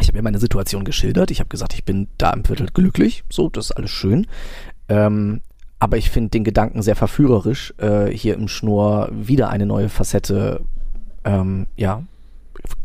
ich 0.02 0.08
habe 0.08 0.18
ihr 0.18 0.24
meine 0.24 0.40
Situation 0.40 0.84
geschildert. 0.84 1.32
Ich 1.32 1.40
habe 1.40 1.50
gesagt, 1.50 1.74
ich 1.74 1.86
bin 1.86 2.08
da 2.18 2.32
im 2.32 2.44
Viertel 2.44 2.68
glücklich. 2.74 3.24
So, 3.30 3.50
das 3.50 3.66
ist 3.66 3.72
alles 3.72 3.92
schön. 3.92 4.26
Ähm, 4.90 5.42
aber 5.80 5.98
ich 5.98 6.10
finde 6.10 6.32
den 6.32 6.44
Gedanken 6.44 6.82
sehr 6.82 6.96
verführerisch, 6.96 7.74
äh, 7.78 8.08
hier 8.08 8.36
im 8.36 8.48
Schnur 8.48 9.10
wieder 9.12 9.50
eine 9.50 9.66
neue 9.66 9.90
Facette 9.90 10.62
ähm, 11.24 11.68
ja, 11.76 12.04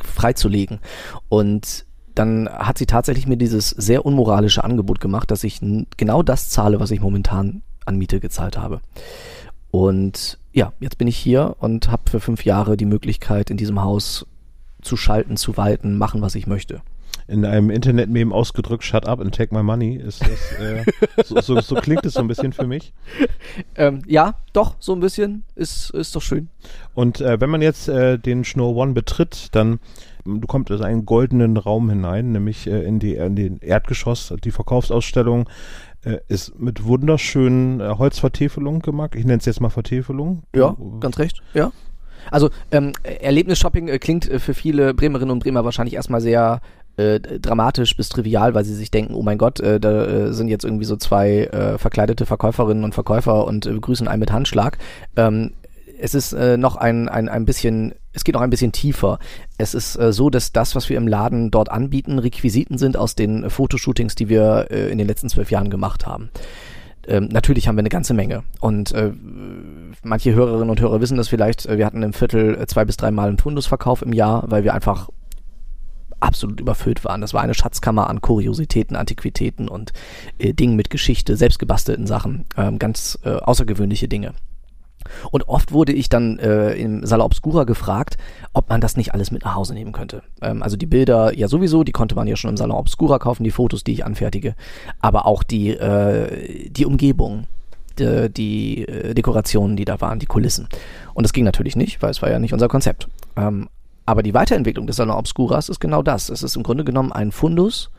freizulegen. 0.04 0.80
Und 1.28 1.86
dann 2.18 2.48
hat 2.48 2.78
sie 2.78 2.86
tatsächlich 2.86 3.26
mir 3.26 3.36
dieses 3.36 3.70
sehr 3.70 4.04
unmoralische 4.04 4.64
Angebot 4.64 5.00
gemacht, 5.00 5.30
dass 5.30 5.44
ich 5.44 5.60
genau 5.96 6.22
das 6.22 6.50
zahle, 6.50 6.80
was 6.80 6.90
ich 6.90 7.00
momentan 7.00 7.62
an 7.86 7.96
Miete 7.96 8.20
gezahlt 8.20 8.58
habe. 8.58 8.80
Und 9.70 10.38
ja, 10.52 10.72
jetzt 10.80 10.98
bin 10.98 11.06
ich 11.06 11.16
hier 11.16 11.56
und 11.60 11.90
habe 11.90 12.10
für 12.10 12.20
fünf 12.20 12.44
Jahre 12.44 12.76
die 12.76 12.86
Möglichkeit, 12.86 13.50
in 13.50 13.56
diesem 13.56 13.82
Haus 13.82 14.26
zu 14.82 14.96
schalten, 14.96 15.36
zu 15.36 15.56
walten, 15.56 15.98
machen, 15.98 16.20
was 16.22 16.34
ich 16.34 16.46
möchte. 16.46 16.80
In 17.26 17.44
einem 17.44 17.68
Internet-Meme 17.68 18.34
ausgedrückt, 18.34 18.84
shut 18.84 19.06
up 19.06 19.20
and 19.20 19.34
take 19.34 19.54
my 19.54 19.62
money, 19.62 19.96
ist 19.96 20.22
das, 20.22 20.52
äh, 20.60 20.84
so, 21.24 21.40
so, 21.40 21.60
so, 21.60 21.74
klingt 21.74 22.06
es 22.06 22.14
so 22.14 22.20
ein 22.20 22.28
bisschen 22.28 22.52
für 22.52 22.66
mich. 22.66 22.92
Ähm, 23.74 24.02
ja, 24.06 24.34
doch, 24.52 24.76
so 24.78 24.92
ein 24.92 25.00
bisschen, 25.00 25.44
ist, 25.54 25.90
ist 25.90 26.14
doch 26.14 26.22
schön. 26.22 26.48
Und 26.94 27.20
äh, 27.20 27.40
wenn 27.40 27.50
man 27.50 27.62
jetzt 27.62 27.88
äh, 27.88 28.18
den 28.18 28.44
Schnur 28.44 28.74
One 28.74 28.92
betritt, 28.92 29.48
dann 29.52 29.78
du 30.28 30.46
kommst 30.46 30.70
in 30.70 30.82
einen 30.82 31.06
goldenen 31.06 31.56
Raum 31.56 31.88
hinein, 31.90 32.32
nämlich 32.32 32.66
äh, 32.66 32.82
in, 32.82 32.98
die, 32.98 33.14
in 33.14 33.36
den 33.36 33.58
Erdgeschoss. 33.58 34.34
Die 34.44 34.50
Verkaufsausstellung 34.50 35.48
äh, 36.04 36.18
ist 36.28 36.58
mit 36.58 36.84
wunderschönen 36.84 37.80
äh, 37.80 37.94
Holzvertäfelungen 37.98 38.82
gemacht. 38.82 39.14
Ich 39.14 39.24
nenne 39.24 39.38
es 39.38 39.46
jetzt 39.46 39.60
mal 39.60 39.70
Vertäfelung. 39.70 40.42
Ja, 40.54 40.76
ganz 41.00 41.18
recht, 41.18 41.42
ja. 41.54 41.72
Also 42.30 42.50
ähm, 42.70 42.92
Erlebnisshopping 43.02 43.88
äh, 43.88 43.98
klingt 43.98 44.28
äh, 44.28 44.38
für 44.38 44.54
viele 44.54 44.94
Bremerinnen 44.94 45.30
und 45.30 45.42
Bremer 45.42 45.64
wahrscheinlich 45.64 45.94
erstmal 45.94 46.20
sehr 46.20 46.60
äh, 46.96 47.20
dramatisch 47.20 47.96
bis 47.96 48.08
trivial, 48.08 48.54
weil 48.54 48.64
sie 48.64 48.74
sich 48.74 48.90
denken, 48.90 49.14
oh 49.14 49.22
mein 49.22 49.38
Gott, 49.38 49.60
äh, 49.60 49.80
da 49.80 50.04
äh, 50.04 50.32
sind 50.32 50.48
jetzt 50.48 50.64
irgendwie 50.64 50.84
so 50.84 50.96
zwei 50.96 51.44
äh, 51.44 51.78
verkleidete 51.78 52.26
Verkäuferinnen 52.26 52.84
und 52.84 52.94
Verkäufer 52.94 53.46
und 53.46 53.66
äh, 53.66 53.72
begrüßen 53.72 54.08
einen 54.08 54.20
mit 54.20 54.32
Handschlag. 54.32 54.78
Ähm, 55.16 55.52
es 56.00 56.14
ist 56.14 56.32
äh, 56.32 56.56
noch 56.56 56.76
ein, 56.76 57.08
ein, 57.08 57.28
ein 57.28 57.44
bisschen, 57.44 57.94
es 58.18 58.24
geht 58.24 58.34
noch 58.34 58.42
ein 58.42 58.50
bisschen 58.50 58.72
tiefer. 58.72 59.18
Es 59.56 59.74
ist 59.74 59.96
äh, 59.96 60.12
so, 60.12 60.28
dass 60.28 60.52
das, 60.52 60.74
was 60.74 60.88
wir 60.88 60.96
im 60.96 61.08
Laden 61.08 61.50
dort 61.50 61.70
anbieten, 61.70 62.18
Requisiten 62.18 62.76
sind 62.76 62.96
aus 62.96 63.14
den 63.14 63.48
Fotoshootings, 63.48 64.14
die 64.14 64.28
wir 64.28 64.66
äh, 64.70 64.90
in 64.90 64.98
den 64.98 65.06
letzten 65.06 65.28
zwölf 65.28 65.50
Jahren 65.50 65.70
gemacht 65.70 66.06
haben. 66.06 66.30
Ähm, 67.06 67.28
natürlich 67.30 67.68
haben 67.68 67.76
wir 67.76 67.82
eine 67.82 67.88
ganze 67.88 68.14
Menge. 68.14 68.42
Und 68.60 68.92
äh, 68.92 69.12
manche 70.02 70.34
Hörerinnen 70.34 70.68
und 70.68 70.80
Hörer 70.80 71.00
wissen 71.00 71.16
das 71.16 71.28
vielleicht. 71.28 71.66
Äh, 71.66 71.78
wir 71.78 71.86
hatten 71.86 72.02
im 72.02 72.12
Viertel 72.12 72.60
äh, 72.60 72.66
zwei 72.66 72.84
bis 72.84 72.96
dreimal 72.96 73.28
einen 73.28 73.38
Fundusverkauf 73.38 74.02
im 74.02 74.12
Jahr, 74.12 74.44
weil 74.50 74.64
wir 74.64 74.74
einfach 74.74 75.08
absolut 76.20 76.60
überfüllt 76.60 77.04
waren. 77.04 77.20
Das 77.20 77.32
war 77.32 77.42
eine 77.42 77.54
Schatzkammer 77.54 78.10
an 78.10 78.20
Kuriositäten, 78.20 78.96
Antiquitäten 78.96 79.68
und 79.68 79.92
äh, 80.38 80.52
Dingen 80.52 80.74
mit 80.74 80.90
Geschichte, 80.90 81.36
selbstgebastelten 81.36 82.06
Sachen, 82.08 82.44
ähm, 82.56 82.80
ganz 82.80 83.18
äh, 83.22 83.30
außergewöhnliche 83.30 84.08
Dinge. 84.08 84.34
Und 85.30 85.48
oft 85.48 85.72
wurde 85.72 85.92
ich 85.92 86.08
dann 86.08 86.38
äh, 86.38 86.72
im 86.74 87.04
Sala 87.06 87.24
Obscura 87.24 87.64
gefragt, 87.64 88.16
ob 88.52 88.68
man 88.68 88.80
das 88.80 88.96
nicht 88.96 89.14
alles 89.14 89.30
mit 89.30 89.44
nach 89.44 89.54
Hause 89.54 89.74
nehmen 89.74 89.92
könnte. 89.92 90.22
Ähm, 90.42 90.62
also 90.62 90.76
die 90.76 90.86
Bilder 90.86 91.36
ja 91.36 91.48
sowieso, 91.48 91.84
die 91.84 91.92
konnte 91.92 92.14
man 92.14 92.26
ja 92.26 92.36
schon 92.36 92.50
im 92.50 92.56
Sala 92.56 92.74
Obscura 92.74 93.18
kaufen, 93.18 93.44
die 93.44 93.50
Fotos, 93.50 93.84
die 93.84 93.92
ich 93.92 94.04
anfertige, 94.04 94.54
aber 95.00 95.26
auch 95.26 95.42
die, 95.42 95.70
äh, 95.70 96.68
die 96.70 96.86
Umgebung, 96.86 97.46
die, 97.98 98.30
die 98.30 98.88
äh, 98.88 99.14
Dekorationen, 99.14 99.76
die 99.76 99.84
da 99.84 100.00
waren, 100.00 100.18
die 100.18 100.26
Kulissen. 100.26 100.68
Und 101.14 101.24
das 101.24 101.32
ging 101.32 101.44
natürlich 101.44 101.76
nicht, 101.76 102.02
weil 102.02 102.10
es 102.10 102.22
war 102.22 102.30
ja 102.30 102.38
nicht 102.38 102.52
unser 102.52 102.68
Konzept. 102.68 103.08
Ähm, 103.36 103.68
aber 104.06 104.22
die 104.22 104.34
Weiterentwicklung 104.34 104.86
des 104.86 104.96
Salon 104.96 105.16
Obscuras 105.16 105.68
ist 105.68 105.80
genau 105.80 106.02
das. 106.02 106.30
Es 106.30 106.42
ist 106.42 106.56
im 106.56 106.62
Grunde 106.62 106.84
genommen 106.84 107.12
ein 107.12 107.30
Fundus, 107.30 107.90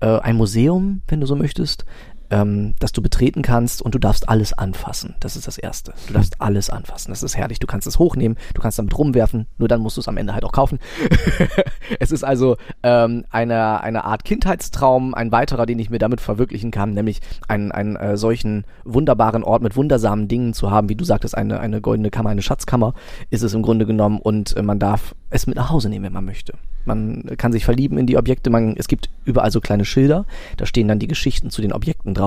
äh, 0.00 0.18
ein 0.18 0.36
Museum, 0.36 1.02
wenn 1.06 1.20
du 1.20 1.26
so 1.26 1.36
möchtest, 1.36 1.84
ähm, 2.32 2.74
das 2.80 2.92
du 2.92 3.02
betreten 3.02 3.42
kannst 3.42 3.82
und 3.82 3.94
du 3.94 3.98
darfst 3.98 4.28
alles 4.28 4.52
anfassen. 4.54 5.14
Das 5.20 5.36
ist 5.36 5.46
das 5.46 5.58
Erste. 5.58 5.92
Du 6.08 6.14
darfst 6.14 6.40
alles 6.40 6.70
anfassen. 6.70 7.10
Das 7.10 7.22
ist 7.22 7.36
herrlich. 7.36 7.60
Du 7.60 7.66
kannst 7.66 7.86
es 7.86 7.98
hochnehmen, 7.98 8.38
du 8.54 8.62
kannst 8.62 8.78
damit 8.78 8.96
rumwerfen, 8.96 9.46
nur 9.58 9.68
dann 9.68 9.80
musst 9.80 9.98
du 9.98 10.00
es 10.00 10.08
am 10.08 10.16
Ende 10.16 10.32
halt 10.32 10.44
auch 10.44 10.52
kaufen. 10.52 10.78
es 12.00 12.10
ist 12.10 12.24
also 12.24 12.56
ähm, 12.82 13.26
eine, 13.30 13.82
eine 13.82 14.04
Art 14.04 14.24
Kindheitstraum, 14.24 15.14
ein 15.14 15.30
weiterer, 15.30 15.66
den 15.66 15.78
ich 15.78 15.90
mir 15.90 15.98
damit 15.98 16.20
verwirklichen 16.20 16.70
kann, 16.70 16.94
nämlich 16.94 17.20
einen, 17.48 17.70
einen 17.70 17.96
äh, 17.96 18.16
solchen 18.16 18.64
wunderbaren 18.84 19.44
Ort 19.44 19.62
mit 19.62 19.76
wundersamen 19.76 20.26
Dingen 20.26 20.54
zu 20.54 20.70
haben, 20.70 20.88
wie 20.88 20.96
du 20.96 21.04
sagtest, 21.04 21.36
eine, 21.36 21.60
eine 21.60 21.82
goldene 21.82 22.10
Kammer, 22.10 22.30
eine 22.30 22.42
Schatzkammer 22.42 22.94
ist 23.30 23.42
es 23.42 23.52
im 23.52 23.62
Grunde 23.62 23.84
genommen 23.84 24.18
und 24.18 24.56
äh, 24.56 24.62
man 24.62 24.78
darf 24.78 25.14
es 25.30 25.46
mit 25.46 25.56
nach 25.56 25.70
Hause 25.70 25.88
nehmen, 25.88 26.06
wenn 26.06 26.12
man 26.12 26.24
möchte. 26.24 26.54
Man 26.84 27.24
kann 27.36 27.52
sich 27.52 27.64
verlieben 27.64 27.98
in 27.98 28.06
die 28.06 28.16
Objekte. 28.16 28.50
Man, 28.50 28.74
es 28.76 28.88
gibt 28.88 29.08
überall 29.24 29.50
so 29.50 29.60
kleine 29.60 29.84
Schilder. 29.84 30.26
Da 30.56 30.66
stehen 30.66 30.88
dann 30.88 30.98
die 30.98 31.06
Geschichten 31.06 31.50
zu 31.50 31.62
den 31.62 31.72
Objekten 31.72 32.14
drauf. 32.14 32.21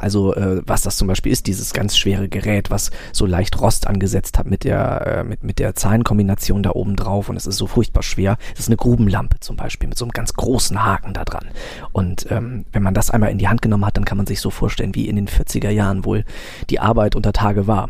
Also 0.00 0.34
äh, 0.34 0.62
was 0.66 0.82
das 0.82 0.96
zum 0.96 1.08
Beispiel 1.08 1.30
ist, 1.30 1.46
dieses 1.46 1.72
ganz 1.72 1.96
schwere 1.96 2.28
Gerät, 2.28 2.70
was 2.70 2.90
so 3.12 3.26
leicht 3.26 3.60
Rost 3.60 3.86
angesetzt 3.86 4.38
hat 4.38 4.46
mit 4.46 4.64
der 4.64 5.06
äh, 5.06 5.24
mit 5.24 5.44
mit 5.44 5.58
der 5.58 5.74
Zahlenkombination 5.74 6.62
da 6.62 6.70
oben 6.70 6.96
drauf 6.96 7.28
und 7.28 7.36
es 7.36 7.46
ist 7.46 7.58
so 7.58 7.66
furchtbar 7.66 8.02
schwer. 8.02 8.38
Das 8.52 8.60
ist 8.60 8.68
eine 8.68 8.76
Grubenlampe 8.76 9.40
zum 9.40 9.56
Beispiel 9.56 9.88
mit 9.88 9.98
so 9.98 10.06
einem 10.06 10.12
ganz 10.12 10.32
großen 10.32 10.82
Haken 10.82 11.12
da 11.12 11.24
dran. 11.24 11.48
Und 11.92 12.30
ähm, 12.30 12.64
wenn 12.72 12.82
man 12.82 12.94
das 12.94 13.10
einmal 13.10 13.30
in 13.30 13.38
die 13.38 13.48
Hand 13.48 13.60
genommen 13.60 13.84
hat, 13.84 13.96
dann 13.96 14.06
kann 14.06 14.16
man 14.16 14.26
sich 14.26 14.40
so 14.40 14.50
vorstellen, 14.50 14.94
wie 14.94 15.08
in 15.08 15.16
den 15.16 15.28
40er 15.28 15.70
Jahren 15.70 16.04
wohl 16.04 16.24
die 16.70 16.80
Arbeit 16.80 17.14
unter 17.14 17.32
Tage 17.32 17.66
war. 17.66 17.88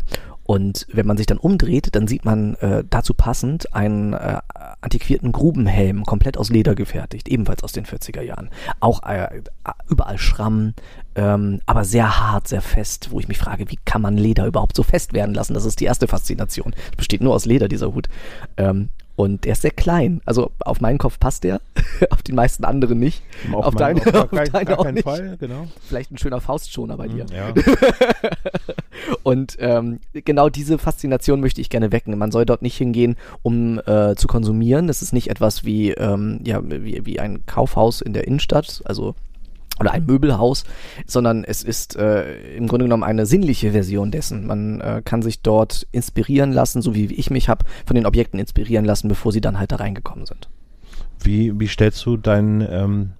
Und 0.51 0.85
wenn 0.91 1.05
man 1.07 1.15
sich 1.15 1.27
dann 1.27 1.37
umdreht, 1.37 1.95
dann 1.95 2.07
sieht 2.09 2.25
man 2.25 2.55
äh, 2.55 2.83
dazu 2.89 3.13
passend 3.13 3.73
einen 3.73 4.11
äh, 4.11 4.39
antiquierten 4.81 5.31
Grubenhelm, 5.31 6.03
komplett 6.03 6.35
aus 6.37 6.49
Leder 6.49 6.75
gefertigt, 6.75 7.29
ebenfalls 7.29 7.63
aus 7.63 7.71
den 7.71 7.85
40er 7.85 8.21
Jahren. 8.21 8.49
Auch 8.81 9.01
äh, 9.03 9.43
überall 9.89 10.17
Schramm, 10.17 10.73
ähm, 11.15 11.61
aber 11.65 11.85
sehr 11.85 12.19
hart, 12.19 12.49
sehr 12.49 12.61
fest, 12.61 13.11
wo 13.11 13.21
ich 13.21 13.29
mich 13.29 13.37
frage, 13.37 13.71
wie 13.71 13.79
kann 13.85 14.01
man 14.01 14.17
Leder 14.17 14.45
überhaupt 14.45 14.75
so 14.75 14.83
fest 14.83 15.13
werden 15.13 15.33
lassen? 15.33 15.53
Das 15.53 15.63
ist 15.63 15.79
die 15.79 15.85
erste 15.85 16.07
Faszination. 16.09 16.73
Es 16.91 16.97
besteht 16.97 17.21
nur 17.21 17.33
aus 17.33 17.45
Leder, 17.45 17.69
dieser 17.69 17.93
Hut. 17.93 18.09
Ähm, 18.57 18.89
und 19.15 19.45
der 19.45 19.51
ist 19.53 19.61
sehr 19.61 19.71
klein. 19.71 20.19
Also 20.25 20.51
auf 20.61 20.81
meinen 20.81 20.97
Kopf 20.97 21.17
passt 21.19 21.43
der, 21.45 21.61
auf 22.09 22.23
den 22.23 22.35
meisten 22.35 22.65
anderen 22.65 22.99
nicht. 22.99 23.23
Auf, 23.53 23.67
auf 23.67 23.73
meinen- 23.75 23.99
deine, 23.99 24.17
auf 24.19 24.23
auf 24.25 24.31
gar- 24.31 24.45
deine 24.47 24.65
gar 24.65 24.79
auch 24.79 24.91
nicht. 24.91 25.03
Fall, 25.03 25.37
genau. 25.39 25.67
Vielleicht 25.87 26.11
ein 26.11 26.17
schöner 26.17 26.41
Faustschoner 26.41 26.97
bei 26.97 27.07
dir. 27.07 27.25
Ja. 27.33 27.53
Und 29.23 29.57
ähm, 29.59 29.99
genau 30.13 30.49
diese 30.49 30.77
Faszination 30.77 31.41
möchte 31.41 31.61
ich 31.61 31.69
gerne 31.69 31.91
wecken. 31.91 32.17
Man 32.17 32.31
soll 32.31 32.45
dort 32.45 32.61
nicht 32.61 32.77
hingehen, 32.77 33.15
um 33.43 33.79
äh, 33.85 34.15
zu 34.15 34.27
konsumieren. 34.27 34.87
Das 34.87 35.01
ist 35.01 35.13
nicht 35.13 35.29
etwas 35.29 35.63
wie, 35.63 35.91
ähm, 35.91 36.39
ja, 36.43 36.61
wie, 36.63 37.05
wie 37.05 37.19
ein 37.19 37.45
Kaufhaus 37.45 38.01
in 38.01 38.13
der 38.13 38.27
Innenstadt, 38.27 38.81
also 38.85 39.15
oder 39.79 39.91
ein 39.91 40.05
Möbelhaus, 40.05 40.63
sondern 41.07 41.43
es 41.43 41.63
ist 41.63 41.95
äh, 41.95 42.55
im 42.55 42.67
Grunde 42.67 42.85
genommen 42.85 43.03
eine 43.03 43.25
sinnliche 43.25 43.71
Version 43.71 44.11
dessen. 44.11 44.45
Man 44.45 44.79
äh, 44.79 45.01
kann 45.03 45.21
sich 45.21 45.41
dort 45.41 45.87
inspirieren 45.91 46.53
lassen, 46.53 46.81
so 46.81 46.93
wie 46.93 47.05
ich 47.05 47.31
mich 47.31 47.49
habe, 47.49 47.65
von 47.85 47.95
den 47.95 48.05
Objekten 48.05 48.39
inspirieren 48.39 48.85
lassen, 48.85 49.07
bevor 49.07 49.31
sie 49.31 49.41
dann 49.41 49.57
halt 49.57 49.71
da 49.71 49.77
reingekommen 49.77 50.25
sind. 50.25 50.49
Wie, 51.19 51.59
wie 51.59 51.67
stellst 51.67 52.05
du 52.05 52.17
dein, 52.17 52.65
ähm, 52.69 53.11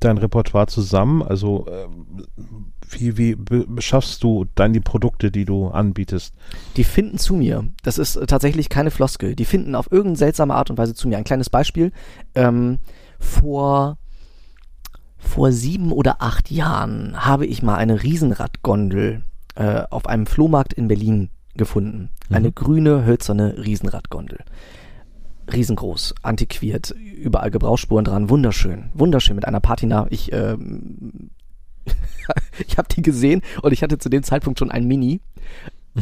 dein 0.00 0.18
Repertoire 0.18 0.66
zusammen? 0.66 1.22
Also 1.22 1.66
ähm, 1.70 2.24
wie, 2.90 3.16
wie 3.18 3.34
be- 3.34 3.66
beschaffst 3.68 4.22
du 4.22 4.46
dann 4.54 4.72
die 4.72 4.80
Produkte, 4.80 5.30
die 5.30 5.44
du 5.44 5.68
anbietest? 5.68 6.34
Die 6.76 6.84
finden 6.84 7.18
zu 7.18 7.34
mir. 7.34 7.64
Das 7.82 7.98
ist 7.98 8.16
äh, 8.16 8.26
tatsächlich 8.26 8.68
keine 8.68 8.90
Floskel. 8.90 9.34
Die 9.34 9.44
finden 9.44 9.74
auf 9.74 9.90
irgendeine 9.90 10.16
seltsame 10.16 10.54
Art 10.54 10.70
und 10.70 10.78
Weise 10.78 10.94
zu 10.94 11.08
mir. 11.08 11.18
Ein 11.18 11.24
kleines 11.24 11.50
Beispiel. 11.50 11.92
Ähm, 12.34 12.78
vor, 13.18 13.98
vor 15.18 15.52
sieben 15.52 15.92
oder 15.92 16.22
acht 16.22 16.50
Jahren 16.50 17.24
habe 17.26 17.46
ich 17.46 17.62
mal 17.62 17.76
eine 17.76 18.02
Riesenradgondel 18.02 19.22
äh, 19.56 19.82
auf 19.90 20.06
einem 20.06 20.26
Flohmarkt 20.26 20.72
in 20.72 20.88
Berlin 20.88 21.30
gefunden. 21.56 22.10
Eine 22.30 22.48
Mhm. 22.48 22.54
grüne, 22.54 23.04
hölzerne 23.04 23.56
Riesenradgondel. 23.58 24.38
Riesengroß, 25.52 26.14
antiquiert, 26.22 26.90
überall 26.90 27.50
Gebrauchsspuren 27.50 28.04
dran, 28.04 28.30
wunderschön, 28.30 28.90
wunderschön 28.94 29.36
mit 29.36 29.46
einer 29.46 29.60
Patina. 29.60 30.06
Ich, 30.10 30.32
ähm, 30.32 31.30
ich 32.66 32.76
habe 32.78 32.88
die 32.94 33.02
gesehen 33.02 33.42
und 33.62 33.72
ich 33.72 33.82
hatte 33.82 33.98
zu 33.98 34.08
dem 34.08 34.22
Zeitpunkt 34.22 34.58
schon 34.58 34.70
ein 34.70 34.86
Mini. 34.86 35.20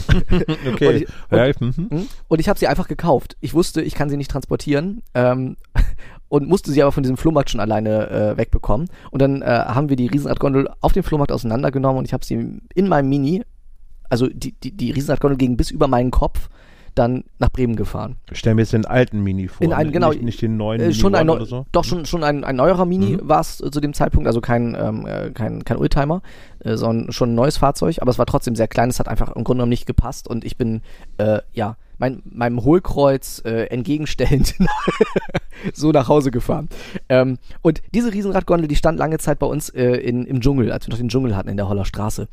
Okay. 0.70 0.88
Und 0.88 0.94
ich- 0.96 1.08
ja, 1.30 1.46
mhm. 1.58 1.90
Hm? 1.90 2.08
Und 2.28 2.38
ich 2.40 2.48
habe 2.50 2.58
sie 2.58 2.66
einfach 2.66 2.86
gekauft. 2.88 3.36
Ich 3.40 3.54
wusste, 3.54 3.80
ich 3.80 3.94
kann 3.94 4.10
sie 4.10 4.18
nicht 4.18 4.30
transportieren 4.30 5.02
ähm, 5.14 5.56
und 6.28 6.48
musste 6.48 6.70
sie 6.70 6.82
aber 6.82 6.92
von 6.92 7.02
diesem 7.02 7.16
Flohmarkt 7.16 7.48
schon 7.48 7.60
alleine 7.60 8.10
äh, 8.10 8.36
wegbekommen. 8.36 8.90
Und 9.10 9.22
dann 9.22 9.40
äh, 9.40 9.46
haben 9.46 9.88
wir 9.88 9.96
die 9.96 10.08
Riesenradgondel 10.08 10.68
auf 10.80 10.92
dem 10.92 11.02
Flohmarkt 11.02 11.32
auseinandergenommen 11.32 11.98
und 11.98 12.04
ich 12.04 12.12
habe 12.12 12.26
sie 12.26 12.60
in 12.74 12.88
meinem 12.88 13.08
Mini, 13.08 13.42
also 14.10 14.26
die, 14.26 14.52
die, 14.52 14.72
die 14.76 14.90
Riesenradgondel 14.90 15.38
ging 15.38 15.56
bis 15.56 15.70
über 15.70 15.88
meinen 15.88 16.10
Kopf, 16.10 16.50
dann 16.96 17.24
nach 17.38 17.50
Bremen 17.50 17.76
gefahren. 17.76 18.16
Ich 18.32 18.38
stell 18.38 18.54
mir 18.54 18.62
jetzt 18.62 18.72
den 18.72 18.84
alten 18.86 19.22
Mini 19.22 19.48
vor. 19.48 19.64
In 19.64 19.72
einen- 19.72 19.92
genau, 19.92 20.10
Nicht, 20.10 20.22
nicht 20.22 20.42
den 20.42 20.56
neuen 20.56 20.80
Äh, 20.80 20.84
Mini 20.84 20.94
schon 20.94 21.14
ein 21.14 21.20
One 21.22 21.26
neu, 21.26 21.36
oder 21.36 21.46
so. 21.46 21.66
Doch, 21.72 21.84
schon, 21.84 22.06
schon 22.06 22.24
ein, 22.24 22.42
ein 22.42 22.56
neuerer 22.56 22.84
Mini 22.86 23.18
Mhm. 23.22 23.28
war 23.28 23.40
es 23.40 23.60
äh, 23.60 23.70
zu 23.70 23.80
dem 23.80 23.92
Zeitpunkt, 23.94 24.26
also 24.26 24.40
kein, 24.40 24.74
ähm, 24.78 25.06
äh, 25.06 25.30
kein, 25.30 25.64
kein 25.64 25.76
Oldtimer, 25.76 26.22
äh, 26.60 26.76
sondern 26.76 27.12
schon 27.12 27.32
ein 27.32 27.34
neues 27.34 27.58
Fahrzeug, 27.58 27.98
aber 28.00 28.10
es 28.10 28.18
war 28.18 28.26
trotzdem 28.26 28.56
sehr 28.56 28.66
klein, 28.68 28.88
es 28.88 28.98
hat 28.98 29.08
einfach 29.08 29.28
im 29.28 29.44
Grunde 29.44 29.58
genommen 29.60 29.70
nicht 29.70 29.86
gepasst 29.86 30.26
und 30.28 30.44
ich 30.44 30.56
bin, 30.56 30.82
äh, 31.18 31.40
ja, 31.52 31.76
mein, 31.98 32.22
meinem 32.26 32.62
Hohlkreuz 32.62 33.40
entgegenstellend 33.44 34.54
so 35.72 35.90
nach 35.92 36.08
Hause 36.08 36.30
gefahren. 36.30 36.68
Ähm, 37.08 37.38
und 37.62 37.80
diese 37.94 38.12
Riesenradgondel, 38.12 38.68
die 38.68 38.76
stand 38.76 38.98
lange 38.98 39.18
Zeit 39.18 39.38
bei 39.38 39.46
uns 39.46 39.70
in, 39.70 40.26
im 40.26 40.40
Dschungel, 40.42 40.72
als 40.72 40.86
wir 40.86 40.90
noch 40.90 40.98
den 40.98 41.08
Dschungel 41.08 41.34
hatten 41.36 41.48
in 41.48 41.56
der 41.56 41.68
Holler 41.70 41.86
Straße. 41.86 42.28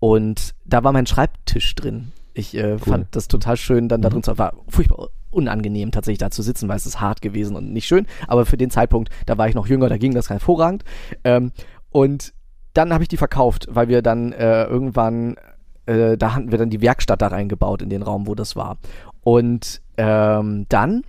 Und 0.00 0.54
da 0.64 0.82
war 0.82 0.92
mein 0.92 1.06
Schreibtisch 1.06 1.74
drin. 1.76 2.10
Ich 2.34 2.54
äh, 2.56 2.78
fand 2.78 3.06
das 3.12 3.28
total 3.28 3.56
schön, 3.56 3.88
dann 3.88 4.02
da 4.02 4.10
drin 4.10 4.22
zu 4.22 4.36
war 4.36 4.54
furchtbar 4.68 5.08
unangenehm 5.30 5.90
tatsächlich 5.90 6.18
da 6.18 6.30
zu 6.30 6.42
sitzen, 6.42 6.68
weil 6.68 6.76
es 6.76 6.86
ist 6.86 7.00
hart 7.00 7.22
gewesen 7.22 7.56
und 7.56 7.72
nicht 7.72 7.86
schön. 7.86 8.06
Aber 8.26 8.46
für 8.46 8.56
den 8.56 8.70
Zeitpunkt, 8.70 9.10
da 9.26 9.38
war 9.38 9.48
ich 9.48 9.54
noch 9.54 9.66
jünger, 9.66 9.88
da 9.88 9.96
ging 9.96 10.14
das 10.14 10.30
hervorragend. 10.30 10.84
Ähm, 11.24 11.52
und 11.90 12.32
dann 12.72 12.92
habe 12.92 13.04
ich 13.04 13.08
die 13.08 13.16
verkauft, 13.16 13.68
weil 13.70 13.88
wir 13.88 14.02
dann 14.02 14.32
äh, 14.32 14.64
irgendwann, 14.64 15.36
äh, 15.86 16.16
da 16.16 16.34
hatten 16.34 16.50
wir 16.50 16.58
dann 16.58 16.70
die 16.70 16.80
Werkstatt 16.80 17.22
da 17.22 17.28
reingebaut 17.28 17.82
in 17.82 17.90
den 17.90 18.02
Raum, 18.02 18.26
wo 18.26 18.34
das 18.34 18.56
war. 18.56 18.78
Und 19.22 19.80
ähm, 19.96 20.66
dann 20.68 21.02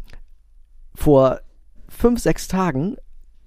vor 0.94 1.40
fünf, 1.90 2.20
sechs 2.20 2.48
Tagen 2.48 2.98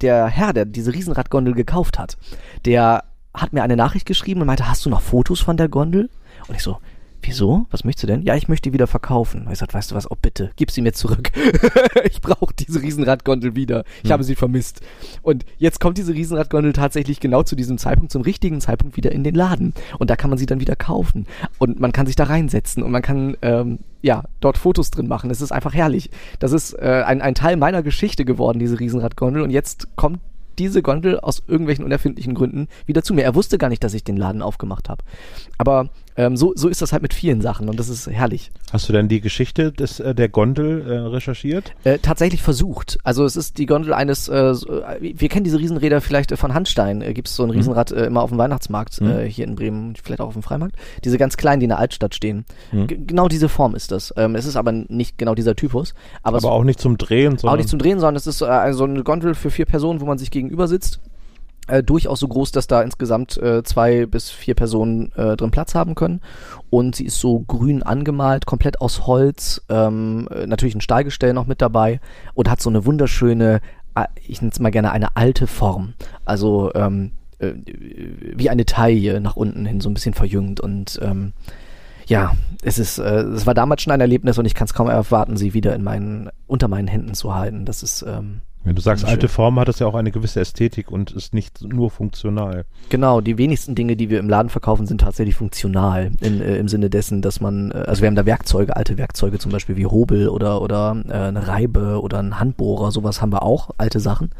der 0.00 0.26
Herr, 0.26 0.52
der 0.52 0.64
diese 0.64 0.92
Riesenradgondel 0.92 1.54
gekauft 1.54 1.98
hat, 1.98 2.16
der 2.64 3.04
hat 3.34 3.52
mir 3.52 3.62
eine 3.62 3.76
Nachricht 3.76 4.06
geschrieben 4.06 4.40
und 4.40 4.46
meinte, 4.46 4.68
hast 4.68 4.84
du 4.84 4.90
noch 4.90 5.00
Fotos 5.00 5.40
von 5.40 5.56
der 5.56 5.68
Gondel? 5.68 6.10
Und 6.48 6.54
ich 6.54 6.62
so, 6.62 6.78
wieso? 7.22 7.66
Was 7.70 7.84
möchtest 7.84 8.04
du 8.04 8.06
denn? 8.06 8.22
Ja, 8.22 8.36
ich 8.36 8.48
möchte 8.48 8.68
die 8.68 8.72
wieder 8.72 8.86
verkaufen. 8.86 9.42
Ich 9.44 9.50
gesagt, 9.50 9.74
weißt 9.74 9.90
du 9.90 9.94
was? 9.94 10.10
Oh 10.10 10.16
bitte, 10.20 10.50
gib 10.56 10.70
sie 10.70 10.82
mir 10.82 10.92
zurück. 10.92 11.30
ich 12.04 12.20
brauche 12.20 12.54
diese 12.54 12.80
Riesenradgondel 12.82 13.54
wieder. 13.54 13.84
Ich 14.02 14.12
habe 14.12 14.24
sie 14.24 14.34
vermisst. 14.34 14.80
Und 15.22 15.44
jetzt 15.58 15.80
kommt 15.80 15.98
diese 15.98 16.14
Riesenradgondel 16.14 16.72
tatsächlich 16.72 17.20
genau 17.20 17.42
zu 17.42 17.56
diesem 17.56 17.78
Zeitpunkt, 17.78 18.12
zum 18.12 18.22
richtigen 18.22 18.60
Zeitpunkt 18.60 18.96
wieder 18.96 19.12
in 19.12 19.24
den 19.24 19.34
Laden. 19.34 19.74
Und 19.98 20.10
da 20.10 20.16
kann 20.16 20.30
man 20.30 20.38
sie 20.38 20.46
dann 20.46 20.60
wieder 20.60 20.76
kaufen. 20.76 21.26
Und 21.58 21.80
man 21.80 21.92
kann 21.92 22.06
sich 22.06 22.16
da 22.16 22.24
reinsetzen 22.24 22.82
und 22.82 22.90
man 22.90 23.02
kann 23.02 23.36
ähm, 23.42 23.80
ja 24.02 24.24
dort 24.40 24.58
Fotos 24.58 24.90
drin 24.90 25.08
machen. 25.08 25.30
Es 25.30 25.40
ist 25.40 25.52
einfach 25.52 25.74
herrlich. 25.74 26.10
Das 26.38 26.52
ist 26.52 26.72
äh, 26.74 27.02
ein, 27.06 27.20
ein 27.20 27.34
Teil 27.34 27.56
meiner 27.56 27.82
Geschichte 27.82 28.24
geworden, 28.24 28.58
diese 28.58 28.80
Riesenradgondel. 28.80 29.42
Und 29.42 29.50
jetzt 29.50 29.96
kommt 29.96 30.20
diese 30.58 30.82
Gondel 30.82 31.20
aus 31.20 31.42
irgendwelchen 31.46 31.84
unerfindlichen 31.84 32.34
Gründen 32.34 32.68
wieder 32.86 33.02
zu 33.02 33.14
mir. 33.14 33.22
Er 33.22 33.34
wusste 33.34 33.58
gar 33.58 33.68
nicht, 33.68 33.84
dass 33.84 33.94
ich 33.94 34.04
den 34.04 34.16
Laden 34.16 34.42
aufgemacht 34.42 34.88
habe. 34.88 35.04
Aber 35.56 35.90
ähm, 36.18 36.36
so, 36.36 36.52
so 36.54 36.68
ist 36.68 36.82
das 36.82 36.92
halt 36.92 37.00
mit 37.00 37.14
vielen 37.14 37.40
Sachen 37.40 37.70
und 37.70 37.78
das 37.78 37.88
ist 37.88 38.06
herrlich. 38.08 38.50
Hast 38.72 38.86
du 38.88 38.92
denn 38.92 39.08
die 39.08 39.22
Geschichte 39.22 39.72
des, 39.72 40.00
äh, 40.00 40.14
der 40.14 40.28
Gondel 40.28 40.82
äh, 40.86 40.98
recherchiert? 41.08 41.72
Äh, 41.84 41.98
tatsächlich 42.00 42.42
versucht. 42.42 42.98
Also 43.04 43.24
es 43.24 43.36
ist 43.36 43.56
die 43.56 43.64
Gondel 43.64 43.94
eines, 43.94 44.28
äh, 44.28 44.52
so- 44.54 44.82
äh, 44.82 44.98
wir 45.00 45.28
kennen 45.30 45.44
diese 45.44 45.58
Riesenräder 45.58 46.02
vielleicht 46.02 46.32
äh, 46.32 46.36
von 46.36 46.52
Handstein. 46.52 47.00
Äh, 47.00 47.14
Gibt 47.14 47.28
es 47.28 47.36
so 47.36 47.44
ein 47.44 47.50
Riesenrad 47.50 47.92
äh, 47.92 48.04
immer 48.04 48.20
auf 48.22 48.28
dem 48.28 48.38
Weihnachtsmarkt 48.38 49.00
Mhm. 49.00 49.10
äh, 49.10 49.30
hier 49.30 49.46
in 49.46 49.54
Bremen, 49.54 49.94
vielleicht 50.02 50.20
auch 50.20 50.26
auf 50.26 50.32
dem 50.34 50.42
Freimarkt. 50.42 50.74
Diese 51.04 51.16
ganz 51.16 51.36
kleinen, 51.36 51.60
die 51.60 51.64
in 51.64 51.70
der 51.70 51.78
Altstadt 51.78 52.14
stehen. 52.14 52.44
Mhm. 52.72 53.06
Genau 53.06 53.28
diese 53.28 53.48
Form 53.48 53.74
ist 53.74 53.92
das. 53.92 54.12
Ähm, 54.16 54.34
es 54.34 54.44
ist 54.44 54.56
aber 54.56 54.72
nicht 54.72 55.16
genau 55.18 55.34
dieser 55.36 55.54
Typus. 55.54 55.94
Aber, 56.22 56.38
Aber 56.38 56.52
auch 56.52 56.64
nicht 56.64 56.80
zum 56.80 56.98
Drehen, 56.98 57.34
auch 57.34 57.38
sondern 57.38 57.58
nicht 57.58 57.68
zum 57.68 57.78
Drehen, 57.78 58.00
sondern 58.00 58.16
es 58.16 58.26
ist 58.26 58.38
so 58.38 58.46
eine 58.46 59.04
Gondel 59.04 59.34
für 59.34 59.50
vier 59.50 59.66
Personen, 59.66 60.00
wo 60.00 60.04
man 60.06 60.18
sich 60.18 60.30
gegenüber 60.32 60.66
sitzt. 60.66 61.00
Äh, 61.68 61.82
durchaus 61.82 62.20
so 62.20 62.28
groß, 62.28 62.50
dass 62.50 62.66
da 62.66 62.82
insgesamt 62.82 63.36
äh, 63.36 63.62
zwei 63.62 64.06
bis 64.06 64.30
vier 64.30 64.54
Personen 64.54 65.12
äh, 65.12 65.36
drin 65.36 65.50
Platz 65.50 65.74
haben 65.74 65.94
können. 65.94 66.20
Und 66.70 66.96
sie 66.96 67.04
ist 67.04 67.20
so 67.20 67.40
grün 67.40 67.82
angemalt, 67.82 68.46
komplett 68.46 68.80
aus 68.80 69.06
Holz, 69.06 69.62
ähm, 69.68 70.28
äh, 70.30 70.46
natürlich 70.46 70.74
ein 70.74 70.80
Stahlgestell 70.80 71.34
noch 71.34 71.46
mit 71.46 71.60
dabei 71.60 72.00
und 72.34 72.50
hat 72.50 72.60
so 72.60 72.70
eine 72.70 72.86
wunderschöne, 72.86 73.60
ich 74.26 74.40
nenne 74.40 74.52
es 74.52 74.60
mal 74.60 74.70
gerne 74.70 74.92
eine 74.92 75.16
alte 75.16 75.46
Form. 75.46 75.94
Also 76.24 76.72
ähm, 76.74 77.12
äh, 77.38 77.52
wie 78.34 78.48
eine 78.48 78.64
Taille 78.64 79.20
nach 79.20 79.36
unten 79.36 79.66
hin, 79.66 79.80
so 79.80 79.90
ein 79.90 79.94
bisschen 79.94 80.14
verjüngt 80.14 80.60
und 80.60 80.98
ähm, 81.02 81.32
ja, 82.06 82.34
es 82.62 82.78
ist, 82.78 82.98
äh, 82.98 83.20
es 83.20 83.46
war 83.46 83.52
damals 83.52 83.82
schon 83.82 83.92
ein 83.92 84.00
Erlebnis 84.00 84.38
und 84.38 84.46
ich 84.46 84.54
kann 84.54 84.64
es 84.64 84.72
kaum 84.72 84.88
erwarten, 84.88 85.36
sie 85.36 85.52
wieder 85.52 85.74
in 85.74 85.84
meinen, 85.84 86.30
unter 86.46 86.66
meinen 86.66 86.88
Händen 86.88 87.12
zu 87.12 87.34
halten. 87.34 87.66
Das 87.66 87.82
ist, 87.82 88.02
ähm, 88.02 88.40
wenn 88.64 88.74
du 88.74 88.82
sagst, 88.82 89.04
alte 89.04 89.28
Form 89.28 89.58
hat 89.58 89.68
es 89.68 89.78
ja 89.78 89.86
auch 89.86 89.94
eine 89.94 90.10
gewisse 90.10 90.40
Ästhetik 90.40 90.90
und 90.90 91.12
ist 91.12 91.32
nicht 91.32 91.62
nur 91.62 91.90
funktional. 91.90 92.64
genau, 92.88 93.20
die 93.20 93.38
wenigsten 93.38 93.74
Dinge, 93.74 93.96
die 93.96 94.10
wir 94.10 94.18
im 94.18 94.28
Laden 94.28 94.48
verkaufen, 94.48 94.86
sind 94.86 95.00
tatsächlich 95.00 95.36
funktional. 95.36 96.10
In, 96.20 96.40
äh, 96.40 96.58
Im 96.58 96.68
Sinne 96.68 96.90
dessen, 96.90 97.22
dass 97.22 97.40
man, 97.40 97.70
äh, 97.70 97.84
also 97.86 98.02
wir 98.02 98.08
haben 98.08 98.16
da 98.16 98.26
Werkzeuge, 98.26 98.76
alte 98.76 98.98
Werkzeuge 98.98 99.38
zum 99.38 99.52
Beispiel 99.52 99.76
wie 99.76 99.86
Hobel 99.86 100.28
oder, 100.28 100.60
oder 100.60 101.02
äh, 101.08 101.12
eine 101.12 101.46
Reibe 101.46 102.00
oder 102.02 102.18
ein 102.18 102.38
Handbohrer, 102.38 102.90
sowas 102.90 103.22
haben 103.22 103.32
wir 103.32 103.42
auch, 103.42 103.70
alte 103.78 104.00
Sachen. 104.00 104.30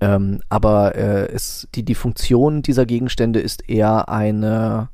Ähm, 0.00 0.40
aber 0.48 0.94
äh, 0.94 1.26
es, 1.32 1.68
die, 1.74 1.84
die 1.84 1.94
Funktion 1.94 2.62
dieser 2.62 2.86
Gegenstände 2.86 3.40
ist 3.40 3.68
eher 3.68 4.08
eine, 4.08 4.88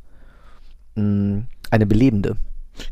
mh, 0.96 1.42
eine 1.70 1.86
belebende. 1.86 2.36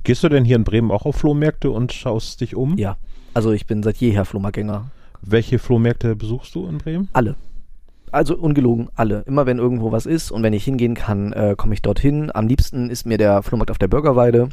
Gehst 0.05 0.23
du 0.23 0.29
denn 0.29 0.45
hier 0.45 0.57
in 0.57 0.65
Bremen 0.65 0.91
auch 0.91 1.07
auf 1.07 1.17
Flohmärkte 1.17 1.71
und 1.71 1.93
schaust 1.93 2.41
dich 2.41 2.55
um? 2.55 2.79
Ja. 2.79 2.97
Also 3.35 3.53
ich 3.53 3.67
bin 3.67 3.83
seit 3.83 3.97
jeher 3.97 4.25
Flohmarktgänger. 4.25 4.91
Welche 5.25 5.59
Flohmärkte 5.59 6.17
besuchst 6.17 6.55
du 6.55 6.67
in 6.67 6.79
Bremen? 6.79 7.09
Alle. 7.13 7.37
also 8.11 8.37
ungelogen, 8.37 8.89
alle. 8.95 9.23
Immer 9.27 9.47
wenn 9.47 9.59
irgendwo 9.59 9.91
was 9.93 10.05
ist 10.07 10.31
und 10.31 10.43
wenn 10.43 10.53
ich 10.53 10.65
hingehen 10.65 10.95
kann, 10.95 11.33
äh, 11.33 11.55
komme 11.57 11.75
ich 11.75 11.81
dorthin. 11.83 12.31
Am 12.35 12.47
liebsten 12.47 12.91
ist 12.91 13.07
mir 13.07 13.19
der 13.19 13.43
Flohmarkt 13.43 13.71
auf 13.71 13.79
der 13.79 13.89
Bürgerweide. 13.89 14.49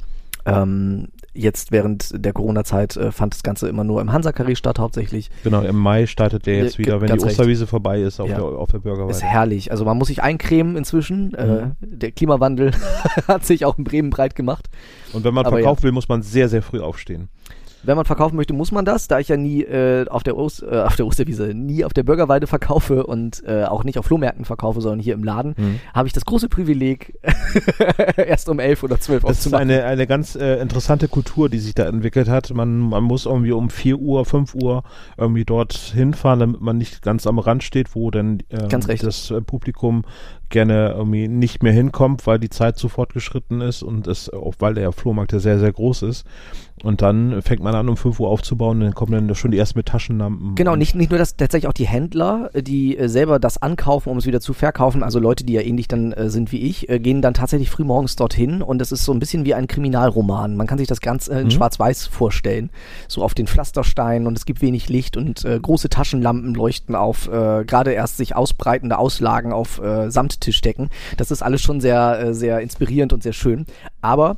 Ähm, 0.45 1.09
jetzt 1.33 1.71
während 1.73 2.23
der 2.25 2.31
Corona-Zeit 2.31 2.95
äh, 2.95 3.11
fand 3.11 3.33
das 3.33 3.43
Ganze 3.43 3.67
immer 3.67 3.83
nur 3.83 3.99
im 3.99 4.13
Hansa-Karree 4.13 4.55
statt, 4.55 4.79
hauptsächlich. 4.79 5.29
Genau, 5.43 5.61
im 5.61 5.75
Mai 5.75 6.05
startet 6.07 6.45
der 6.45 6.63
jetzt 6.63 6.77
Ja, 6.77 6.79
wieder, 6.79 7.01
wenn 7.01 7.07
die 7.07 7.11
ganz 7.11 7.25
recht. 7.25 7.33
Osterwiese 7.33 7.67
vorbei 7.67 8.01
ist, 8.01 8.21
auf, 8.21 8.29
Ja. 8.29 8.35
der, 8.37 8.45
auf 8.45 8.69
der 8.71 8.79
Bürgerweide. 8.79 9.11
Ist 9.11 9.21
herrlich. 9.23 9.71
Also 9.71 9.83
man 9.83 9.97
muss 9.97 10.07
sich 10.07 10.23
eincremen 10.23 10.77
inzwischen. 10.77 11.33
Äh, 11.33 11.65
Mhm. 11.65 11.71
der 11.81 12.11
Klimawandel 12.13 12.71
hat 13.27 13.45
sich 13.45 13.65
auch 13.65 13.77
in 13.77 13.83
Bremen 13.83 14.09
breit 14.11 14.35
gemacht. 14.35 14.69
Und 15.11 15.25
wenn 15.25 15.33
man 15.33 15.45
Aber 15.45 15.57
verkaufen 15.57 15.83
will, 15.83 15.91
muss 15.91 16.07
man 16.07 16.21
sehr, 16.21 16.47
sehr 16.47 16.61
früh 16.61 16.79
aufstehen. 16.79 17.27
Wenn 17.83 17.95
man 17.95 18.05
verkaufen 18.05 18.35
möchte, 18.35 18.53
muss 18.53 18.71
man 18.71 18.85
das. 18.85 19.07
Da 19.07 19.19
ich 19.19 19.27
ja 19.29 19.37
nie 19.37 19.61
äh, 19.63 20.05
auf, 20.09 20.23
der 20.23 20.35
Ost, 20.37 20.63
äh, 20.63 20.81
auf 20.81 20.95
der 20.95 21.05
Osterwiese, 21.05 21.53
nie 21.53 21.85
auf 21.85 21.93
der 21.93 22.03
Bürgerweide 22.03 22.45
verkaufe 22.47 23.05
und 23.05 23.41
äh, 23.45 23.63
auch 23.63 23.83
nicht 23.83 23.97
auf 23.97 24.05
Flohmärkten 24.05 24.45
verkaufe, 24.45 24.81
sondern 24.81 24.99
hier 24.99 25.13
im 25.13 25.23
Laden, 25.23 25.55
Mhm. 25.57 25.79
habe 25.93 26.07
ich 26.07 26.13
das 26.13 26.25
große 26.25 26.49
Privileg, 26.49 27.17
erst 28.17 28.49
um 28.49 28.59
elf 28.59 28.83
oder 28.83 28.99
zwölf 28.99 29.23
Das 29.23 29.45
ist 29.45 29.53
eine, 29.53 29.83
eine 29.85 30.07
ganz 30.07 30.35
äh, 30.35 30.57
interessante 30.61 31.07
Kultur, 31.07 31.49
die 31.49 31.59
sich 31.59 31.73
da 31.73 31.85
entwickelt 31.85 32.27
hat. 32.29 32.53
Man, 32.53 32.79
man 32.79 33.03
muss 33.03 33.25
irgendwie 33.25 33.51
um 33.51 33.69
4 33.69 33.97
Uhr, 33.97 34.25
5 34.25 34.55
Uhr 34.55 34.83
irgendwie 35.17 35.45
dort 35.45 35.73
hinfahren, 35.73 36.39
damit 36.39 36.61
man 36.61 36.77
nicht 36.77 37.01
ganz 37.01 37.27
am 37.27 37.39
Rand 37.39 37.63
steht, 37.63 37.95
wo 37.95 38.11
dann 38.11 38.39
ähm, 38.49 38.67
recht. 38.87 39.03
das 39.03 39.31
äh, 39.31 39.41
Publikum 39.41 40.03
gerne 40.49 40.93
irgendwie 40.97 41.27
nicht 41.27 41.63
mehr 41.63 41.73
hinkommt, 41.73 42.25
weil 42.27 42.39
die 42.39 42.49
Zeit 42.49 42.77
zu 42.77 42.89
fortgeschritten 42.89 43.61
ist 43.61 43.83
und 43.83 44.07
es, 44.07 44.29
auch 44.31 44.55
weil 44.59 44.73
der 44.73 44.91
Flohmarkt 44.91 45.31
ja 45.33 45.39
sehr, 45.39 45.59
sehr 45.59 45.71
groß 45.71 46.03
ist. 46.03 46.25
Und 46.81 47.01
dann 47.01 47.41
fängt 47.41 47.61
man 47.61 47.75
an, 47.75 47.89
um 47.89 47.97
5 47.97 48.21
Uhr 48.21 48.29
aufzubauen, 48.29 48.79
dann 48.79 48.93
kommen 48.93 49.11
dann 49.27 49.35
schon 49.35 49.51
die 49.51 49.57
ersten 49.57 49.77
mit 49.79 49.87
Taschenlampen. 49.87 50.55
Genau, 50.55 50.71
und- 50.73 50.79
nicht, 50.79 50.95
nicht 50.95 51.09
nur 51.11 51.19
das, 51.19 51.35
tatsächlich 51.35 51.67
auch 51.67 51.73
die 51.73 51.85
Händler, 51.87 52.51
die 52.55 52.97
äh, 52.97 53.09
selber 53.09 53.37
das 53.37 53.61
ankaufen, 53.61 54.09
um 54.09 54.17
es 54.17 54.25
wieder 54.25 54.39
zu 54.39 54.53
verkaufen, 54.53 55.03
also 55.03 55.19
Leute, 55.19 55.43
die 55.43 55.51
ja 55.53 55.61
ähnlich 55.61 55.89
dann 55.89 56.13
äh, 56.13 56.29
sind 56.29 56.53
wie 56.53 56.61
ich, 56.61 56.87
äh, 56.87 56.99
gehen 56.99 57.21
dann 57.21 57.33
tatsächlich 57.33 57.69
früh 57.69 57.83
morgens 57.83 58.15
dorthin 58.15 58.61
und 58.61 58.81
es 58.81 58.93
ist 58.93 59.03
so 59.03 59.11
ein 59.11 59.19
bisschen 59.19 59.43
wie 59.43 59.53
ein 59.55 59.67
Kriminalroman. 59.67 60.55
Man 60.55 60.67
kann 60.67 60.77
sich 60.77 60.87
das 60.87 61.01
ganz 61.01 61.27
äh, 61.27 61.39
in 61.41 61.47
Mhm. 61.47 61.51
schwarz-weiß 61.51 62.07
vorstellen. 62.07 62.69
So 63.09 63.23
auf 63.23 63.33
den 63.33 63.47
Pflastersteinen 63.47 64.25
und 64.25 64.37
es 64.37 64.45
gibt 64.45 64.61
wenig 64.61 64.87
Licht 64.87 65.17
und 65.17 65.43
äh, 65.43 65.59
große 65.61 65.89
Taschenlampen 65.89 66.53
leuchten 66.53 66.95
auf 66.95 67.29
gerade 67.29 67.91
erst 67.91 68.17
sich 68.17 68.35
ausbreitende 68.35 68.97
Auslagen 68.97 69.51
auf 69.51 69.81
äh, 70.39 70.49
Samttischdecken. 70.49 70.89
Das 71.17 71.31
ist 71.31 71.41
alles 71.41 71.61
schon 71.61 71.81
sehr, 71.81 72.19
äh, 72.19 72.33
sehr 72.33 72.59
inspirierend 72.59 73.13
und 73.13 73.23
sehr 73.23 73.33
schön. 73.33 73.65
Aber 74.01 74.37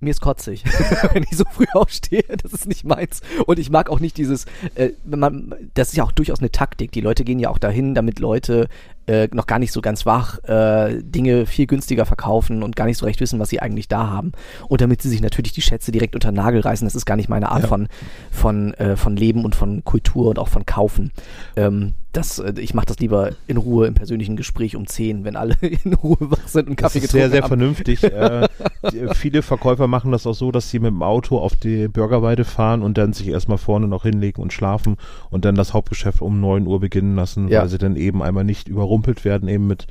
mir 0.00 0.10
ist 0.10 0.20
kotzig, 0.20 0.64
wenn 1.12 1.22
ich 1.22 1.36
so 1.36 1.44
früh 1.50 1.66
aufstehe. 1.74 2.24
Das 2.42 2.52
ist 2.52 2.66
nicht 2.66 2.84
meins. 2.84 3.20
Und 3.46 3.58
ich 3.58 3.70
mag 3.70 3.88
auch 3.88 4.00
nicht 4.00 4.16
dieses, 4.16 4.46
äh, 4.74 4.90
man, 5.04 5.54
das 5.74 5.90
ist 5.90 5.96
ja 5.96 6.04
auch 6.04 6.12
durchaus 6.12 6.40
eine 6.40 6.50
Taktik. 6.50 6.90
Die 6.92 7.00
Leute 7.00 7.24
gehen 7.24 7.38
ja 7.38 7.50
auch 7.50 7.58
dahin, 7.58 7.94
damit 7.94 8.18
Leute 8.18 8.68
äh, 9.06 9.28
noch 9.32 9.46
gar 9.46 9.58
nicht 9.58 9.72
so 9.72 9.80
ganz 9.80 10.06
wach 10.06 10.38
äh, 10.44 11.02
Dinge 11.02 11.46
viel 11.46 11.66
günstiger 11.66 12.06
verkaufen 12.06 12.62
und 12.62 12.76
gar 12.76 12.86
nicht 12.86 12.98
so 12.98 13.06
recht 13.06 13.20
wissen, 13.20 13.38
was 13.40 13.48
sie 13.48 13.60
eigentlich 13.60 13.88
da 13.88 14.08
haben. 14.10 14.32
Und 14.68 14.80
damit 14.80 15.02
sie 15.02 15.08
sich 15.08 15.20
natürlich 15.22 15.52
die 15.52 15.62
Schätze 15.62 15.92
direkt 15.92 16.14
unter 16.14 16.30
den 16.30 16.36
Nagel 16.36 16.60
reißen. 16.60 16.86
Das 16.86 16.94
ist 16.94 17.06
gar 17.06 17.16
nicht 17.16 17.28
meine 17.28 17.50
Art 17.50 17.62
Ja. 17.62 17.68
von, 17.68 17.88
von, 18.30 18.74
äh, 18.74 18.96
von 18.96 19.16
Leben 19.16 19.44
und 19.44 19.54
von 19.54 19.84
Kultur 19.84 20.28
und 20.28 20.38
auch 20.38 20.48
von 20.48 20.66
Kaufen. 20.66 21.10
Ähm, 21.56 21.94
das, 22.12 22.38
äh, 22.38 22.52
ich 22.58 22.74
mache 22.74 22.86
das 22.86 22.98
lieber 22.98 23.30
in 23.46 23.56
Ruhe 23.56 23.86
im 23.86 23.94
persönlichen 23.94 24.36
Gespräch 24.36 24.76
um 24.76 24.86
10, 24.86 25.24
wenn 25.24 25.34
alle 25.36 25.54
in 25.84 25.94
Ruhe 25.94 26.16
wach 26.20 26.46
sind 26.46 26.68
und 26.68 26.80
Das 26.80 26.92
Kaffee 26.92 27.04
ist 27.04 27.10
sehr, 27.12 27.30
sehr 27.30 27.42
haben. 27.42 27.48
vernünftig. 27.48 28.02
äh, 28.04 28.48
die, 28.92 29.06
viele 29.14 29.42
Verkäufer 29.42 29.86
machen 29.86 30.12
das 30.12 30.26
auch 30.26 30.34
so, 30.34 30.52
dass 30.52 30.70
sie 30.70 30.78
mit 30.78 30.90
dem 30.90 31.02
Auto 31.02 31.38
auf 31.38 31.56
die 31.56 31.88
Bürgerweide 31.88 32.44
fahren 32.44 32.82
und 32.82 32.98
dann 32.98 33.12
sich 33.14 33.28
erstmal 33.28 33.58
vorne 33.58 33.88
noch 33.88 34.02
hinlegen 34.02 34.42
und 34.42 34.52
schlafen 34.52 34.96
und 35.30 35.44
dann 35.44 35.54
das 35.54 35.72
Hauptgeschäft 35.72 36.20
um 36.20 36.40
9 36.40 36.66
Uhr 36.66 36.80
beginnen 36.80 37.16
lassen, 37.16 37.48
Ja. 37.48 37.62
weil 37.62 37.68
sie 37.68 37.78
dann 37.78 37.96
eben 37.96 38.22
einmal 38.22 38.44
nicht 38.44 38.68
überrumpelt 38.92 39.24
werden, 39.24 39.48
eben 39.48 39.66
mit, 39.66 39.86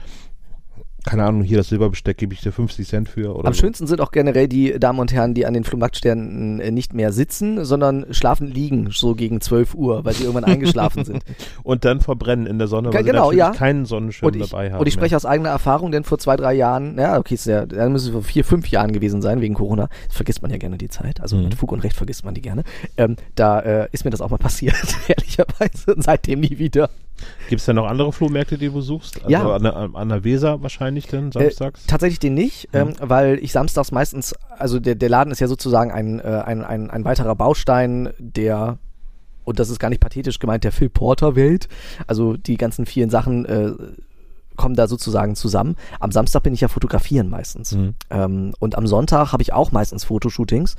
keine 1.04 1.24
Ahnung, 1.24 1.42
hier 1.42 1.58
das 1.58 1.70
Silberbesteck 1.70 2.16
gebe 2.16 2.36
ich 2.36 2.42
dir 2.42 2.52
50 2.52 2.88
Cent 2.88 3.10
für. 3.10 3.36
Oder 3.36 3.48
Am 3.48 3.56
so. 3.56 3.62
schönsten 3.62 3.88
sind 3.88 4.02
auch 4.02 4.12
generell 4.12 4.48
die 4.48 4.80
Damen 4.80 5.00
und 5.00 5.12
Herren, 5.12 5.34
die 5.34 5.48
an 5.48 5.56
den 5.56 5.64
Flohmarktständen 5.64 6.60
äh, 6.60 6.70
nicht 6.70 6.94
mehr 6.94 7.12
sitzen, 7.12 7.66
sondern 7.66 8.06
schlafen 8.12 8.46
liegen, 8.46 8.90
so 8.92 9.16
gegen 9.16 9.42
12 9.42 9.74
Uhr, 9.74 10.06
weil 10.06 10.14
sie 10.14 10.26
irgendwann 10.26 10.44
eingeschlafen 10.44 11.04
sind. 11.04 11.24
Und 11.64 11.86
dann 11.86 12.02
verbrennen 12.02 12.46
in 12.46 12.60
der 12.60 12.68
Sonne, 12.68 12.94
weil 12.94 13.04
genau, 13.04 13.32
sie 13.32 13.38
natürlich 13.38 13.40
ja. 13.40 13.52
keinen 13.52 13.86
Sonnenschirm 13.86 14.34
ich, 14.36 14.50
dabei 14.50 14.72
haben. 14.72 14.80
und 14.80 14.88
ich 14.88 14.94
spreche 14.94 15.14
mehr. 15.14 15.18
aus 15.18 15.26
eigener 15.26 15.50
Erfahrung, 15.50 15.92
denn 15.92 16.04
vor 16.04 16.20
zwei, 16.20 16.36
drei 16.36 16.54
Jahren, 16.54 16.98
ja, 16.98 17.18
okay, 17.18 17.34
ist 17.34 17.46
ja, 17.46 17.66
dann 17.66 17.92
müssen 17.92 18.08
es 18.08 18.12
vor 18.12 18.22
vier, 18.22 18.44
fünf 18.44 18.70
Jahren 18.70 18.92
gewesen 18.92 19.22
sein, 19.22 19.42
wegen 19.42 19.56
Corona. 19.56 19.90
Das 20.08 20.16
vergisst 20.18 20.42
man 20.42 20.52
ja 20.52 20.58
gerne 20.58 20.78
die 20.78 20.90
Zeit. 20.90 21.20
Also 21.20 21.38
Mhm. 21.38 21.46
mit 21.46 21.56
Fug 21.56 21.72
und 21.72 21.80
Recht 21.84 21.96
vergisst 21.96 22.26
man 22.26 22.34
die 22.36 22.42
gerne. 22.42 22.64
Ähm, 22.98 23.16
da 23.36 23.60
äh, 23.60 23.88
ist 23.92 24.06
mir 24.06 24.12
das 24.12 24.22
auch 24.22 24.30
mal 24.30 24.38
passiert, 24.38 24.76
ehrlicherweise. 25.08 25.96
Und 25.96 26.04
seitdem 26.04 26.42
nie 26.42 26.60
wieder. 26.60 26.90
Gibt 27.50 27.60
es 27.60 27.66
denn 27.66 27.76
noch 27.76 27.88
andere 27.88 28.12
Flohmärkte, 28.12 28.58
die 28.58 28.68
du 28.68 28.74
besuchst? 28.74 29.18
Also 29.18 29.30
Ja. 29.30 29.56
an, 29.56 29.64
der, 29.64 29.76
an 29.76 30.10
der 30.10 30.24
Weser 30.24 30.62
wahrscheinlich 30.62 31.08
denn, 31.08 31.32
samstags? 31.32 31.84
Äh, 31.84 31.88
tatsächlich 31.88 32.20
den 32.20 32.34
nicht, 32.34 32.70
ähm, 32.74 32.94
weil 33.00 33.40
ich 33.42 33.52
samstags 33.52 33.92
meistens, 33.92 34.34
also 34.58 34.80
der, 34.80 34.96
der 34.96 35.10
Laden 35.10 35.32
ist 35.32 35.40
ja 35.40 35.48
sozusagen 35.48 35.92
ein, 35.92 36.20
äh, 36.20 36.44
ein, 36.46 36.64
ein, 36.64 36.90
ein 36.90 37.06
weiterer 37.06 37.36
Baustein 37.36 38.10
der, 38.20 38.78
und 39.44 39.60
das 39.60 39.70
ist 39.70 39.80
gar 39.80 39.90
nicht 39.90 40.02
pathetisch 40.02 40.40
gemeint, 40.40 40.64
der 40.64 40.72
Phil 40.72 40.90
Porter 40.90 41.36
Welt. 41.36 41.68
Also 42.08 42.38
die 42.38 42.58
ganzen 42.58 42.86
vielen 42.86 43.10
Sachen 43.10 43.46
äh, 43.46 43.72
kommen 44.56 44.76
da 44.76 44.88
sozusagen 44.88 45.36
zusammen. 45.36 45.76
Am 46.00 46.12
Samstag 46.12 46.44
bin 46.44 46.54
ich 46.54 46.62
ja 46.62 46.68
fotografieren 46.68 47.30
meistens. 47.30 47.72
Mhm. 47.74 47.96
Ähm, 48.12 48.54
und 48.60 48.78
am 48.78 48.86
Sonntag 48.86 49.32
habe 49.32 49.42
ich 49.42 49.54
auch 49.54 49.72
meistens 49.72 50.04
Fotoshootings. 50.04 50.76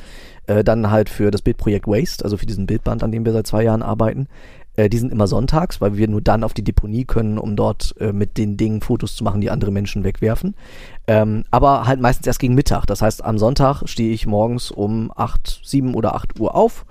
Äh, 0.47 0.63
dann 0.63 0.91
halt 0.91 1.09
für 1.09 1.31
das 1.31 1.43
Bildprojekt 1.43 1.89
Waste, 1.89 2.25
also 2.25 2.37
für 2.37 2.47
diesen 2.47 2.67
Bildband, 2.67 3.03
an 3.03 3.11
dem 3.11 3.25
wir 3.25 3.33
seit 3.33 3.47
zwei 3.47 3.65
Jahren 3.65 3.83
arbeiten. 3.83 4.29
Äh, 4.77 4.89
die 4.89 4.99
sind 4.99 5.13
immer 5.13 5.27
sonntags, 5.27 5.81
weil 5.81 5.97
wir 5.97 6.09
nur 6.09 6.21
dann 6.21 6.45
auf 6.45 6.55
die 6.55 6.65
Deponie 6.65 7.05
können, 7.05 7.39
um 7.39 7.57
dort 7.57 7.95
äh, 8.01 8.13
mit 8.13 8.39
den 8.39 8.57
Dingen 8.57 8.81
Fotos 8.81 9.17
zu 9.17 9.25
machen, 9.25 9.41
die 9.41 9.51
andere 9.51 9.71
Menschen 9.71 10.05
wegwerfen. 10.05 10.55
Ähm, 11.07 11.45
aber 11.51 11.87
halt 11.87 12.01
meistens 12.01 12.27
erst 12.27 12.39
gegen 12.39 12.55
Mittag. 12.55 12.87
Das 12.87 13.03
heißt, 13.03 13.25
am 13.25 13.39
Sonntag 13.39 13.83
stehe 13.87 14.13
ich 14.13 14.27
morgens 14.27 14.71
um 14.71 15.13
8, 15.15 15.61
7 15.65 15.95
oder 15.95 16.15
8 16.15 16.39
Uhr 16.39 16.55
auf, 16.55 16.87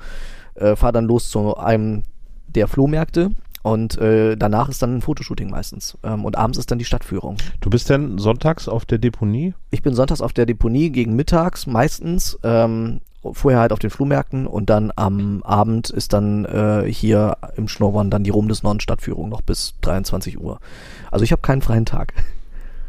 äh, 0.56 0.76
fahre 0.76 0.94
dann 0.94 1.06
los 1.06 1.30
zu 1.30 1.58
einem 1.58 2.04
der 2.48 2.68
Flohmärkte 2.68 3.32
und 3.64 3.98
äh, 4.00 4.36
danach 4.36 4.70
ist 4.70 4.82
dann 4.82 4.98
ein 4.98 5.02
Fotoshooting 5.02 5.50
meistens. 5.50 5.98
Ähm, 6.04 6.26
und 6.26 6.38
abends 6.38 6.58
ist 6.58 6.72
dann 6.72 6.80
die 6.80 6.86
Stadtführung. 6.86 7.38
Du 7.60 7.70
bist 7.70 7.90
denn 7.90 8.18
sonntags 8.18 8.68
auf 8.68 8.86
der 8.86 8.98
Deponie? 8.98 9.54
Ich 9.70 9.82
bin 9.82 9.94
sonntags 9.94 10.22
auf 10.22 10.34
der 10.34 10.46
Deponie 10.46 10.90
gegen 10.90 11.16
mittags 11.16 11.68
meistens. 11.68 12.40
Ähm, 12.44 13.02
vorher 13.34 13.60
halt 13.60 13.72
auf 13.72 13.80
den 13.80 13.90
Flohmärkten 13.90 14.48
und 14.48 14.70
dann 14.70 14.92
am 14.96 15.44
Abend 15.44 15.90
ist 15.90 16.14
dann 16.14 16.46
äh, 16.46 16.92
hier 16.92 17.38
im 17.56 17.68
Schnorrern 17.68 18.10
dann 18.10 18.24
die 18.24 18.32
Rom 18.32 18.48
des 18.48 18.64
Norden 18.64 18.80
Stadtführung 18.80 19.30
noch 19.30 19.42
bis 19.42 19.76
23 19.82 20.40
Uhr. 20.40 20.60
Also 21.12 21.24
ich 21.24 21.32
habe 21.32 21.42
keinen 21.42 21.62
freien 21.62 21.86
Tag. 21.86 22.14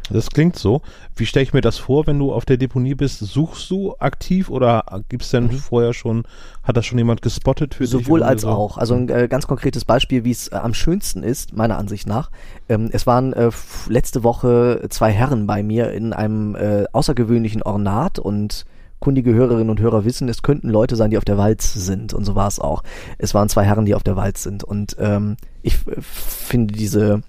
Das 0.09 0.29
klingt 0.31 0.57
so. 0.57 0.81
Wie 1.15 1.25
stelle 1.25 1.43
ich 1.43 1.53
mir 1.53 1.61
das 1.61 1.77
vor, 1.77 2.07
wenn 2.07 2.19
du 2.19 2.33
auf 2.33 2.45
der 2.45 2.57
Deponie 2.57 2.93
bist? 2.93 3.19
Suchst 3.19 3.69
du 3.71 3.95
aktiv 3.99 4.49
oder 4.49 4.83
gibt's 5.07 5.29
denn 5.29 5.51
vorher 5.51 5.93
schon, 5.93 6.25
hat 6.61 6.75
das 6.75 6.85
schon 6.85 6.97
jemand 6.97 7.21
gespottet 7.21 7.75
für 7.75 7.83
dich? 7.83 7.93
Mhm. 7.93 7.99
Sowohl 7.99 8.23
als 8.23 8.41
so? 8.41 8.49
auch. 8.49 8.77
Also 8.77 8.95
ein 8.95 9.07
äh, 9.09 9.27
ganz 9.29 9.47
konkretes 9.47 9.85
Beispiel, 9.85 10.25
wie 10.25 10.31
es 10.31 10.49
äh, 10.49 10.55
am 10.55 10.73
schönsten 10.73 11.23
ist, 11.23 11.55
meiner 11.55 11.77
Ansicht 11.77 12.07
nach. 12.07 12.31
Ähm, 12.67 12.89
es 12.91 13.07
waren 13.07 13.31
äh, 13.33 13.49
letzte 13.87 14.23
Woche 14.23 14.85
zwei 14.89 15.11
Herren 15.11 15.47
bei 15.47 15.63
mir 15.63 15.91
in 15.91 16.11
einem 16.11 16.55
äh, 16.55 16.83
außergewöhnlichen 16.91 17.63
Ornat 17.63 18.19
und 18.19 18.65
kundige 19.03 19.33
Hörerinnen 19.33 19.69
und 19.69 19.81
Hörer 19.81 20.05
wissen, 20.05 20.29
es 20.29 20.43
könnten 20.43 20.69
Leute 20.69 20.95
sein, 20.95 21.11
die 21.11 21.17
auf 21.17 21.25
der 21.25 21.37
Walz 21.37 21.73
sind. 21.73 22.13
Und 22.13 22.23
so 22.23 22.35
war 22.35 22.47
es 22.47 22.57
auch. 22.57 22.83
Es 23.17 23.33
waren 23.33 23.49
zwei 23.49 23.65
Herren, 23.65 23.83
die 23.83 23.95
auf 23.95 24.03
der 24.03 24.15
Walz 24.15 24.43
sind. 24.43 24.63
Und 24.63 24.95
ähm, 24.97 25.35
ich 25.61 25.85
äh, 25.87 25.99
finde 25.99 26.73
diese, 26.73 27.21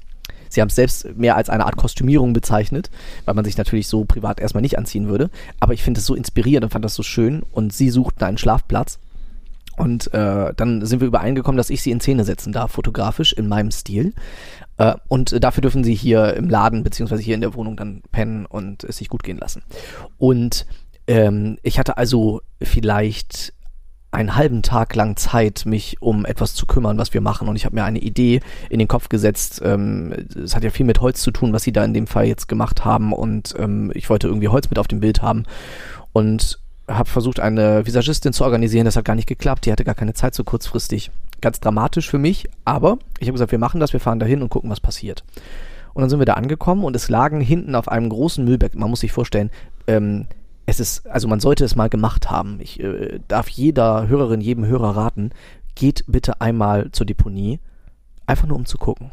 sie 0.48 0.60
haben 0.60 0.68
es 0.68 0.76
selbst 0.76 1.16
mehr 1.16 1.34
als 1.34 1.50
eine 1.50 1.66
Art 1.66 1.76
Kostümierung 1.76 2.32
bezeichnet, 2.32 2.92
weil 3.24 3.34
man 3.34 3.44
sich 3.44 3.58
natürlich 3.58 3.88
so 3.88 4.04
privat 4.04 4.38
erstmal 4.38 4.62
nicht 4.62 4.78
anziehen 4.78 5.08
würde. 5.08 5.30
Aber 5.58 5.74
ich 5.74 5.82
finde 5.82 5.98
es 5.98 6.06
so 6.06 6.14
inspirierend 6.14 6.62
und 6.62 6.70
fand 6.70 6.84
das 6.84 6.94
so 6.94 7.02
schön. 7.02 7.42
Und 7.50 7.72
sie 7.72 7.90
suchten 7.90 8.22
einen 8.22 8.38
Schlafplatz. 8.38 9.00
Und 9.76 10.14
äh, 10.14 10.54
dann 10.56 10.86
sind 10.86 11.00
wir 11.00 11.08
übereingekommen, 11.08 11.56
dass 11.56 11.70
ich 11.70 11.82
sie 11.82 11.90
in 11.90 12.00
Szene 12.00 12.22
setzen 12.22 12.52
darf, 12.52 12.70
fotografisch, 12.70 13.32
in 13.32 13.48
meinem 13.48 13.72
Stil. 13.72 14.14
Äh, 14.76 14.94
und 15.08 15.42
dafür 15.42 15.62
dürfen 15.62 15.82
sie 15.82 15.96
hier 15.96 16.34
im 16.34 16.48
Laden 16.48 16.84
beziehungsweise 16.84 17.22
hier 17.22 17.34
in 17.34 17.40
der 17.40 17.54
Wohnung 17.54 17.76
dann 17.76 18.02
pennen 18.12 18.46
und 18.46 18.84
es 18.84 18.98
sich 18.98 19.08
gut 19.08 19.24
gehen 19.24 19.38
lassen. 19.38 19.64
Und 20.18 20.66
ähm, 21.06 21.58
ich 21.62 21.78
hatte 21.78 21.96
also 21.96 22.40
vielleicht 22.62 23.52
einen 24.14 24.36
halben 24.36 24.62
Tag 24.62 24.94
lang 24.94 25.16
Zeit, 25.16 25.64
mich 25.66 26.00
um 26.00 26.24
etwas 26.24 26.54
zu 26.54 26.66
kümmern, 26.66 26.98
was 26.98 27.12
wir 27.12 27.20
machen. 27.20 27.48
Und 27.48 27.56
ich 27.56 27.64
habe 27.64 27.74
mir 27.74 27.84
eine 27.84 27.98
Idee 27.98 28.40
in 28.70 28.78
den 28.78 28.88
Kopf 28.88 29.08
gesetzt. 29.08 29.60
Ähm, 29.64 30.14
es 30.42 30.54
hat 30.54 30.62
ja 30.62 30.70
viel 30.70 30.86
mit 30.86 31.00
Holz 31.00 31.20
zu 31.20 31.32
tun, 31.32 31.52
was 31.52 31.64
sie 31.64 31.72
da 31.72 31.84
in 31.84 31.94
dem 31.94 32.06
Fall 32.06 32.26
jetzt 32.26 32.48
gemacht 32.48 32.84
haben. 32.84 33.12
Und 33.12 33.54
ähm, 33.58 33.90
ich 33.94 34.08
wollte 34.08 34.28
irgendwie 34.28 34.48
Holz 34.48 34.70
mit 34.70 34.78
auf 34.78 34.88
dem 34.88 35.00
Bild 35.00 35.20
haben. 35.20 35.44
Und 36.12 36.60
habe 36.86 37.08
versucht, 37.08 37.40
eine 37.40 37.86
Visagistin 37.86 38.32
zu 38.32 38.44
organisieren. 38.44 38.84
Das 38.84 38.96
hat 38.96 39.04
gar 39.04 39.16
nicht 39.16 39.28
geklappt. 39.28 39.66
Die 39.66 39.72
hatte 39.72 39.84
gar 39.84 39.94
keine 39.94 40.14
Zeit 40.14 40.34
so 40.34 40.44
kurzfristig. 40.44 41.10
Ganz 41.40 41.58
dramatisch 41.58 42.08
für 42.08 42.18
mich. 42.18 42.48
Aber 42.64 42.98
ich 43.18 43.26
habe 43.26 43.32
gesagt, 43.32 43.52
wir 43.52 43.58
machen 43.58 43.80
das, 43.80 43.92
wir 43.92 44.00
fahren 44.00 44.20
dahin 44.20 44.42
und 44.42 44.48
gucken, 44.48 44.70
was 44.70 44.80
passiert. 44.80 45.24
Und 45.92 46.02
dann 46.02 46.10
sind 46.10 46.18
wir 46.18 46.26
da 46.26 46.34
angekommen 46.34 46.84
und 46.84 46.94
es 46.94 47.08
lagen 47.08 47.40
hinten 47.40 47.74
auf 47.74 47.88
einem 47.88 48.08
großen 48.08 48.44
Müllberg. 48.44 48.74
Man 48.74 48.90
muss 48.90 49.00
sich 49.00 49.12
vorstellen, 49.12 49.50
ähm, 49.86 50.26
es 50.66 50.80
ist, 50.80 51.06
also 51.06 51.28
man 51.28 51.40
sollte 51.40 51.64
es 51.64 51.76
mal 51.76 51.88
gemacht 51.88 52.30
haben. 52.30 52.58
Ich 52.60 52.80
äh, 52.80 53.20
darf 53.28 53.48
jeder 53.48 54.08
Hörerin, 54.08 54.40
jedem 54.40 54.64
Hörer 54.66 54.96
raten, 54.96 55.30
geht 55.74 56.04
bitte 56.06 56.40
einmal 56.40 56.90
zur 56.92 57.06
Deponie, 57.06 57.60
einfach 58.26 58.46
nur 58.46 58.56
um 58.56 58.64
zu 58.66 58.78
gucken. 58.78 59.12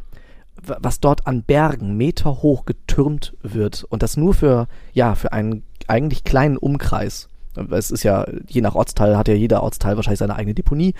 wa- 0.64 0.78
was 0.80 1.00
dort 1.00 1.28
an 1.28 1.44
Bergen 1.44 1.98
Meter 1.98 2.42
hoch 2.42 2.66
getürmt 2.66 3.36
wird 3.42 3.84
und 3.90 4.04
das 4.04 4.18
nur 4.18 4.34
für, 4.34 4.68
ja, 4.94 5.16
für 5.16 5.34
einen 5.34 5.64
eigentlich 5.88 6.24
kleinen 6.24 6.58
Umkreis. 6.58 7.28
Es 7.72 7.92
ist 7.92 8.04
ja, 8.04 8.26
je 8.48 8.62
nach 8.62 8.76
Ortsteil 8.76 9.18
hat 9.18 9.28
ja 9.28 9.34
jeder 9.34 9.62
Ortsteil 9.64 9.98
wahrscheinlich 9.98 10.20
seine 10.20 10.36
eigene 10.36 10.54
Deponie. 10.54 10.94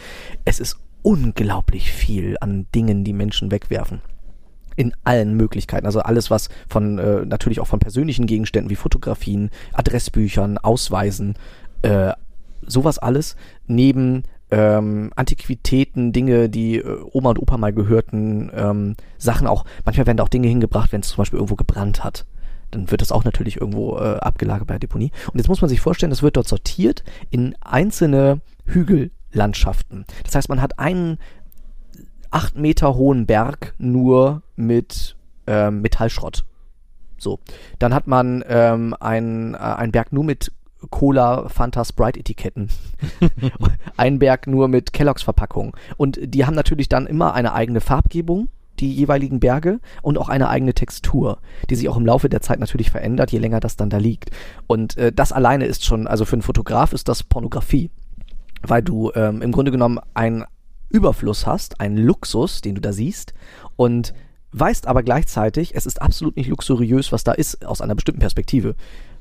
Es 0.44 0.60
ist 0.60 0.78
unglaublich 1.02 1.92
viel 1.94 2.36
an 2.42 2.66
Dingen, 2.76 3.04
die 3.04 3.14
Menschen 3.14 3.52
wegwerfen 3.52 4.02
in 4.76 4.94
allen 5.04 5.36
Möglichkeiten. 5.36 5.86
Also 5.86 6.00
alles, 6.02 6.32
was 6.32 6.50
von 6.68 6.98
äh, 6.98 7.26
natürlich 7.26 7.60
auch 7.60 7.68
von 7.68 7.80
persönlichen 7.80 8.26
Gegenständen 8.26 8.70
wie 8.70 8.76
Fotografien, 8.76 9.50
Adressbüchern, 9.74 10.58
Ausweisen, 10.58 11.36
äh, 11.82 12.14
sowas 12.66 13.00
alles, 13.00 13.36
neben 13.68 14.24
ähm, 14.52 15.12
Antiquitäten, 15.16 16.12
Dinge, 16.12 16.50
die 16.50 16.78
äh, 16.78 17.00
Oma 17.12 17.32
und 17.32 17.40
Opa 17.40 17.58
mal 17.58 17.74
gehörten, 17.74 18.52
ähm, 18.54 18.96
Sachen 19.18 19.48
auch, 19.48 19.66
manchmal 19.86 20.06
werden 20.08 20.18
da 20.18 20.24
auch 20.24 20.30
Dinge 20.30 20.48
hingebracht, 20.48 20.92
wenn 20.92 21.02
es 21.02 21.10
zum 21.10 21.18
Beispiel 21.18 21.38
irgendwo 21.38 21.56
gebrannt 21.56 22.04
hat. 22.04 22.26
Dann 22.70 22.90
wird 22.92 23.02
das 23.02 23.12
auch 23.12 23.24
natürlich 23.24 23.60
irgendwo 23.60 23.98
äh, 23.98 24.18
abgelagert 24.18 24.68
bei 24.68 24.74
der 24.74 24.80
Deponie. 24.80 25.12
Und 25.32 25.38
jetzt 25.38 25.48
muss 25.48 25.62
man 25.62 25.70
sich 25.70 25.82
vorstellen, 25.82 26.10
das 26.10 26.24
wird 26.24 26.38
dort 26.38 26.48
sortiert 26.48 27.04
in 27.30 27.56
einzelne 27.62 28.42
Hügellandschaften. 28.66 30.06
Das 30.24 30.36
heißt, 30.36 30.50
man 30.50 30.62
hat 30.62 30.80
einen 30.80 31.18
acht 32.32 32.58
Meter 32.58 32.96
hohen 32.96 33.26
Berg 33.26 33.76
nur 33.78 34.42
mit 34.56 35.16
ähm, 35.48 35.82
Metallschrott. 35.82 36.46
So. 37.18 37.40
Dann 37.78 37.94
hat 37.94 38.08
man 38.08 38.44
ähm, 38.48 38.96
ein, 39.00 39.54
äh, 39.54 39.58
einen 39.58 39.92
Berg 39.92 40.12
nur 40.12 40.24
mit 40.24 40.52
Cola, 40.90 41.48
Fanta, 41.50 41.86
Sprite-Etiketten. 41.86 42.70
einen 43.98 44.18
Berg 44.18 44.48
nur 44.48 44.68
mit 44.68 44.94
Kelloggs-Verpackung. 44.94 45.76
Und 45.98 46.20
die 46.24 46.46
haben 46.46 46.56
natürlich 46.56 46.90
dann 46.90 47.06
immer 47.06 47.36
eine 47.36 47.54
eigene 47.54 47.82
Farbgebung, 47.82 48.48
die 48.80 48.92
jeweiligen 48.92 49.40
Berge, 49.40 49.80
und 50.02 50.18
auch 50.18 50.30
eine 50.30 50.50
eigene 50.50 50.74
Textur, 50.74 51.38
die 51.70 51.76
sich 51.76 51.88
auch 51.88 51.98
im 51.98 52.06
Laufe 52.06 52.30
der 52.30 52.42
Zeit 52.42 52.60
natürlich 52.60 52.90
verändert, 52.90 53.32
je 53.32 53.38
länger 53.38 53.60
das 53.60 53.76
dann 53.76 53.92
da 53.92 53.98
liegt. 53.98 54.32
Und 54.66 54.98
äh, 54.98 55.12
das 55.12 55.32
alleine 55.32 55.66
ist 55.66 55.86
schon, 55.86 56.08
also 56.08 56.26
für 56.26 56.34
einen 56.34 56.42
Fotograf 56.42 56.94
ist 56.94 57.08
das 57.08 57.22
Pornografie. 57.22 57.92
Weil 58.64 58.82
du 58.82 59.12
ähm, 59.14 59.42
im 59.42 59.52
Grunde 59.52 59.72
genommen 59.72 60.00
einen 60.14 60.46
Überfluss 60.92 61.46
hast, 61.46 61.80
einen 61.80 61.98
Luxus, 61.98 62.62
den 62.62 62.76
du 62.76 62.82
da 62.82 62.94
siehst, 62.94 63.34
und 63.76 64.14
weißt 64.52 64.88
aber 64.88 65.04
gleichzeitig, 65.04 65.76
es 65.76 65.86
ist 65.86 66.02
absolut 66.02 66.36
nicht 66.36 66.50
luxuriös, 66.50 67.12
was 67.12 67.24
da 67.24 67.32
ist, 67.32 67.66
aus 67.66 67.82
einer 67.82 67.96
bestimmten 67.96 68.20
Perspektive. 68.20 68.76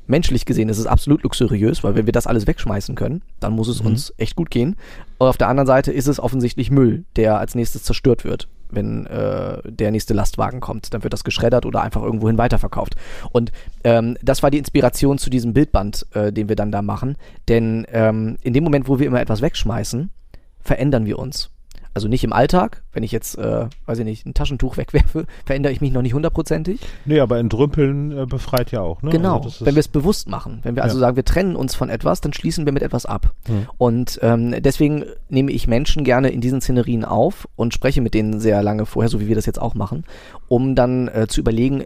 Menschlich 0.06 0.44
gesehen 0.44 0.68
ist 0.68 0.78
es 0.78 0.87
absolut 0.87 1.22
luxuriös, 1.22 1.85
weil 1.85 1.94
wenn 1.94 2.06
wir 2.06 2.12
das 2.12 2.26
alles 2.26 2.48
wegschmeißen 2.48 2.96
können, 2.96 3.22
dann 3.38 3.52
muss 3.52 3.68
es 3.68 3.80
uns 3.80 4.12
echt 4.16 4.35
gut 4.35 4.50
gehen. 4.50 4.74
Und 5.18 5.28
auf 5.28 5.37
der 5.37 5.46
anderen 5.46 5.68
Seite 5.68 5.92
ist 5.92 6.09
es 6.09 6.18
offensichtlich 6.18 6.72
Müll, 6.72 7.04
der 7.14 7.38
als 7.38 7.54
nächstes 7.54 7.85
zerstört 7.85 8.24
wird, 8.24 8.48
wenn 8.70 9.06
äh, 9.06 9.62
der 9.64 9.92
nächste 9.92 10.12
Lastwagen 10.12 10.59
kommt. 10.59 10.92
Dann 10.92 11.04
wird 11.04 11.12
das 11.12 11.22
geschreddert 11.22 11.64
oder 11.64 11.83
einfach 11.83 12.02
irgendwohin 12.02 12.38
weiterverkauft. 12.38 12.96
Und 13.30 13.52
ähm, 13.85 14.16
das 14.20 14.42
war 14.42 14.50
die 14.50 14.59
Inspiration 14.59 15.18
zu 15.18 15.30
diesem 15.30 15.54
Bildband, 15.54 16.04
äh, 16.12 16.33
den 16.33 16.48
wir 16.48 16.56
dann 16.56 16.72
da 16.72 16.83
machen. 16.83 17.16
Denn 17.46 17.87
ähm, 17.92 18.37
in 18.42 18.52
dem 18.52 18.64
Moment, 18.64 18.88
wo 18.88 18.98
wir 18.98 19.06
immer 19.06 19.20
etwas 19.20 19.42
wegschmeißen, 19.42 20.11
verändern 20.59 21.06
wir 21.06 21.20
uns. 21.20 21.50
Also 21.92 22.07
nicht 22.09 22.22
im 22.22 22.33
Alltag, 22.33 22.83
wenn 22.92 23.03
ich 23.03 23.11
jetzt, 23.12 23.37
äh, 23.38 23.66
weiß 23.87 23.98
ich 23.98 24.05
nicht, 24.05 24.26
ein 24.26 24.35
Taschentuch 24.35 24.76
wegwerfe, 24.76 25.26
verändere 25.44 25.72
ich 25.72 25.81
mich 25.81 25.92
noch 25.92 26.03
nicht 26.03 26.14
hundertprozentig. 26.14 26.81
Nee, 27.05 27.20
aber 27.20 27.38
Entrümpeln 27.38 28.16
äh, 28.16 28.26
befreit 28.26 28.70
ja 28.70 28.81
auch, 28.81 29.03
ne? 29.03 29.11
Genau, 29.11 29.40
Also 29.42 29.66
wenn 29.66 29.74
wir 29.74 29.81
es 29.81 29.88
bewusst 29.88 30.29
machen. 30.29 30.61
Wenn 30.62 30.76
wir 30.76 30.85
also 30.85 30.96
Ja. 30.96 31.00
sagen, 31.00 31.16
wir 31.16 31.24
trennen 31.24 31.57
uns 31.57 31.74
von 31.74 31.88
etwas, 31.90 32.20
dann 32.20 32.33
schließen 32.33 32.64
wir 32.64 32.72
mit 32.72 32.83
etwas 32.83 33.07
ab. 33.07 33.35
Hm. 33.46 33.66
Und 33.79 34.18
ähm, 34.22 34.55
deswegen 34.62 35.05
nehme 35.29 35.50
ich 35.53 35.66
Menschen 35.66 36.05
gerne 36.05 36.31
in 36.31 36.40
diesen 36.40 36.61
Szenerien 36.61 37.05
auf 37.05 37.48
und 37.57 37.74
spreche 37.74 38.00
mit 38.00 38.14
denen 38.14 38.40
sehr 38.40 38.62
lange 38.62 38.87
vorher, 38.87 39.09
so 39.09 39.20
wie 39.20 39.29
wir 39.29 39.35
das 39.37 39.46
jetzt 39.46 39.61
auch 39.61 39.74
machen, 39.74 40.05
um 40.48 40.74
dann 40.74 41.09
äh, 41.09 41.26
zu 41.29 41.40
überlegen, 41.40 41.85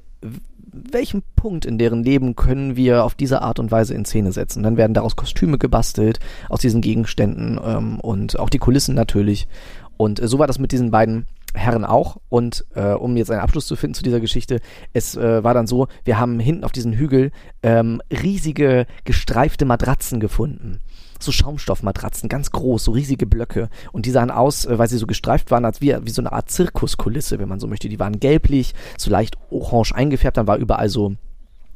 welchen 0.76 1.22
Punkt 1.36 1.64
in 1.66 1.78
deren 1.78 2.02
Leben 2.02 2.34
können 2.34 2.74
wir 2.76 3.04
auf 3.04 3.14
diese 3.14 3.42
Art 3.42 3.60
und 3.60 3.70
Weise 3.70 3.94
in 3.94 4.04
Szene 4.04 4.32
setzen. 4.32 4.62
Dann 4.64 4.76
werden 4.76 4.92
daraus 4.92 5.14
Kostüme 5.14 5.56
gebastelt 5.56 6.18
aus 6.48 6.60
diesen 6.60 6.80
Gegenständen 6.80 7.60
ähm, 7.64 8.00
und 8.00 8.38
auch 8.40 8.50
die 8.50 8.58
Kulissen 8.58 8.94
natürlich. 8.96 9.46
Und 9.96 10.20
äh, 10.20 10.28
so 10.28 10.38
war 10.38 10.46
das 10.46 10.58
mit 10.58 10.72
diesen 10.72 10.90
beiden 10.90 11.26
Herren 11.54 11.84
auch. 11.84 12.18
Und 12.28 12.64
äh, 12.74 12.92
um 12.92 13.16
jetzt 13.16 13.30
einen 13.30 13.40
Abschluss 13.40 13.66
zu 13.66 13.76
finden 13.76 13.94
zu 13.94 14.02
dieser 14.02 14.20
Geschichte, 14.20 14.60
es 14.92 15.16
äh, 15.16 15.42
war 15.44 15.54
dann 15.54 15.66
so, 15.66 15.86
wir 16.04 16.18
haben 16.18 16.40
hinten 16.40 16.64
auf 16.64 16.72
diesen 16.72 16.92
Hügel 16.92 17.30
ähm, 17.62 18.02
riesige 18.10 18.86
gestreifte 19.04 19.64
Matratzen 19.64 20.20
gefunden. 20.20 20.80
So 21.20 21.32
Schaumstoffmatratzen, 21.32 22.28
ganz 22.28 22.50
groß, 22.50 22.84
so 22.84 22.92
riesige 22.92 23.26
Blöcke. 23.26 23.70
Und 23.92 24.04
die 24.06 24.10
sahen 24.10 24.30
aus, 24.30 24.66
äh, 24.66 24.78
weil 24.78 24.88
sie 24.88 24.98
so 24.98 25.06
gestreift 25.06 25.50
waren, 25.50 25.64
als 25.64 25.80
wie, 25.80 25.96
wie 26.02 26.10
so 26.10 26.22
eine 26.22 26.32
Art 26.32 26.50
Zirkuskulisse, 26.50 27.38
wenn 27.38 27.48
man 27.48 27.60
so 27.60 27.66
möchte. 27.66 27.88
Die 27.88 28.00
waren 28.00 28.18
gelblich, 28.18 28.74
so 28.98 29.10
leicht 29.10 29.36
orange 29.50 29.94
eingefärbt, 29.94 30.36
dann 30.36 30.48
war 30.48 30.58
überall 30.58 30.88
so 30.88 31.14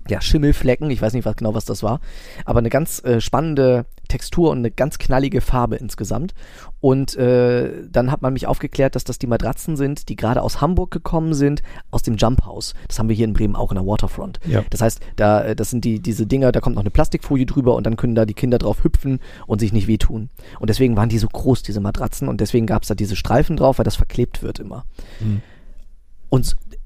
ja, 0.09 0.21
Schimmelflecken, 0.21 0.91
ich 0.91 1.03
weiß 1.03 1.13
nicht 1.13 1.25
was 1.25 1.37
genau, 1.37 1.55
was 1.55 1.65
das 1.65 1.83
war, 1.83 2.01
aber 2.45 2.59
eine 2.59 2.71
ganz 2.71 3.03
äh, 3.05 3.21
spannende 3.21 3.87
Textur 4.09 4.51
und 4.51 4.59
eine 4.59 4.71
ganz 4.71 4.99
knallige 4.99 5.41
Farbe 5.41 5.77
insgesamt. 5.77 6.33
Und 6.81 7.17
äh, 7.17 7.83
dann 7.91 8.11
hat 8.11 8.23
man 8.23 8.33
mich 8.33 8.47
aufgeklärt, 8.47 8.95
dass 8.95 9.05
das 9.05 9.19
die 9.19 9.27
Matratzen 9.27 9.77
sind, 9.77 10.09
die 10.09 10.17
gerade 10.17 10.43
aus 10.43 10.61
Hamburg 10.61 10.91
gekommen 10.91 11.35
sind, 11.35 11.63
aus 11.91 12.03
dem 12.03 12.17
Jump 12.17 12.45
House. 12.47 12.75
Das 12.87 12.99
haben 12.99 13.09
wir 13.09 13.17
hier 13.17 13.27
in 13.27 13.33
Bremen 13.35 13.57
auch 13.57 13.71
in 13.71 13.75
der 13.77 13.87
Waterfront. 13.87 14.41
Ja. 14.47 14.65
Das 14.71 14.81
heißt, 14.81 15.01
da, 15.17 15.43
äh, 15.43 15.57
das 15.57 15.71
sind 15.71 15.85
die, 15.85 16.01
diese 16.01 16.27
Dinger, 16.27 16.53
da 16.53 16.61
kommt 16.61 16.77
noch 16.77 16.83
eine 16.83 16.91
Plastikfolie 16.91 17.45
drüber 17.47 17.75
und 17.75 17.85
dann 17.85 17.97
können 17.97 18.15
da 18.15 18.25
die 18.25 18.35
Kinder 18.35 18.59
drauf 18.59 18.85
hüpfen 18.85 19.19
und 19.47 19.59
sich 19.61 19.73
nicht 19.73 19.89
wehtun. 19.89 20.31
Und 20.61 20.71
deswegen 20.71 20.97
waren 20.97 21.09
die 21.11 21.19
so 21.19 21.29
groß, 21.29 21.63
diese 21.63 21.81
Matratzen, 21.81 22.29
und 22.29 22.41
deswegen 22.41 22.67
gab 22.67 22.83
es 22.83 22.89
da 22.89 22.95
diese 22.95 23.17
Streifen 23.17 23.57
drauf, 23.57 23.79
weil 23.79 23.85
das 23.85 23.97
verklebt 23.97 24.43
wird 24.43 24.59
immer. 24.59 24.85
Und 26.31 26.47
s- 26.47 26.57
äh, 26.71 26.77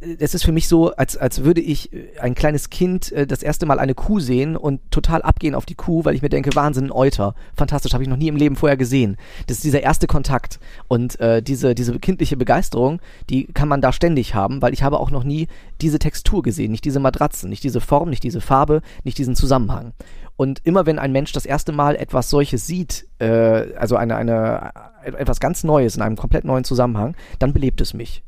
es 0.00 0.34
ist 0.34 0.44
für 0.44 0.52
mich 0.52 0.68
so, 0.68 0.94
als, 0.94 1.16
als 1.16 1.44
würde 1.44 1.60
ich 1.60 1.92
äh, 1.92 2.18
ein 2.20 2.34
kleines 2.34 2.70
Kind 2.70 3.12
äh, 3.12 3.26
das 3.26 3.42
erste 3.42 3.66
Mal 3.66 3.78
eine 3.78 3.94
Kuh 3.94 4.20
sehen 4.20 4.56
und 4.56 4.80
total 4.90 5.22
abgehen 5.22 5.54
auf 5.54 5.66
die 5.66 5.74
Kuh, 5.74 6.04
weil 6.04 6.14
ich 6.14 6.22
mir 6.22 6.28
denke, 6.28 6.54
Wahnsinn, 6.54 6.86
ein 6.86 6.92
Euter. 6.92 7.34
Fantastisch, 7.56 7.92
habe 7.92 8.02
ich 8.02 8.08
noch 8.08 8.16
nie 8.16 8.28
im 8.28 8.36
Leben 8.36 8.56
vorher 8.56 8.76
gesehen. 8.76 9.16
Das 9.46 9.58
ist 9.58 9.64
dieser 9.64 9.82
erste 9.82 10.06
Kontakt. 10.06 10.58
Und 10.88 11.20
äh, 11.20 11.42
diese, 11.42 11.74
diese 11.74 11.98
kindliche 11.98 12.36
Begeisterung, 12.36 13.00
die 13.28 13.46
kann 13.46 13.68
man 13.68 13.80
da 13.80 13.92
ständig 13.92 14.34
haben, 14.34 14.62
weil 14.62 14.72
ich 14.72 14.82
habe 14.82 14.98
auch 14.98 15.10
noch 15.10 15.24
nie 15.24 15.48
diese 15.80 15.98
Textur 15.98 16.42
gesehen, 16.42 16.72
nicht 16.72 16.84
diese 16.84 17.00
Matratzen, 17.00 17.48
nicht 17.48 17.64
diese 17.64 17.80
Form, 17.80 18.10
nicht 18.10 18.22
diese 18.22 18.40
Farbe, 18.40 18.82
nicht 19.04 19.18
diesen 19.18 19.36
Zusammenhang. 19.36 19.92
Und 20.36 20.60
immer 20.64 20.86
wenn 20.86 20.98
ein 20.98 21.12
Mensch 21.12 21.32
das 21.32 21.44
erste 21.44 21.70
Mal 21.70 21.96
etwas 21.96 22.30
solches 22.30 22.66
sieht, 22.66 23.06
äh, 23.18 23.74
also 23.76 23.96
eine, 23.96 24.16
eine, 24.16 24.72
äh, 25.04 25.12
etwas 25.12 25.38
ganz 25.38 25.64
Neues 25.64 25.96
in 25.96 26.02
einem 26.02 26.16
komplett 26.16 26.44
neuen 26.44 26.64
Zusammenhang, 26.64 27.14
dann 27.38 27.52
belebt 27.52 27.80
es 27.80 27.94
mich. 27.94 28.22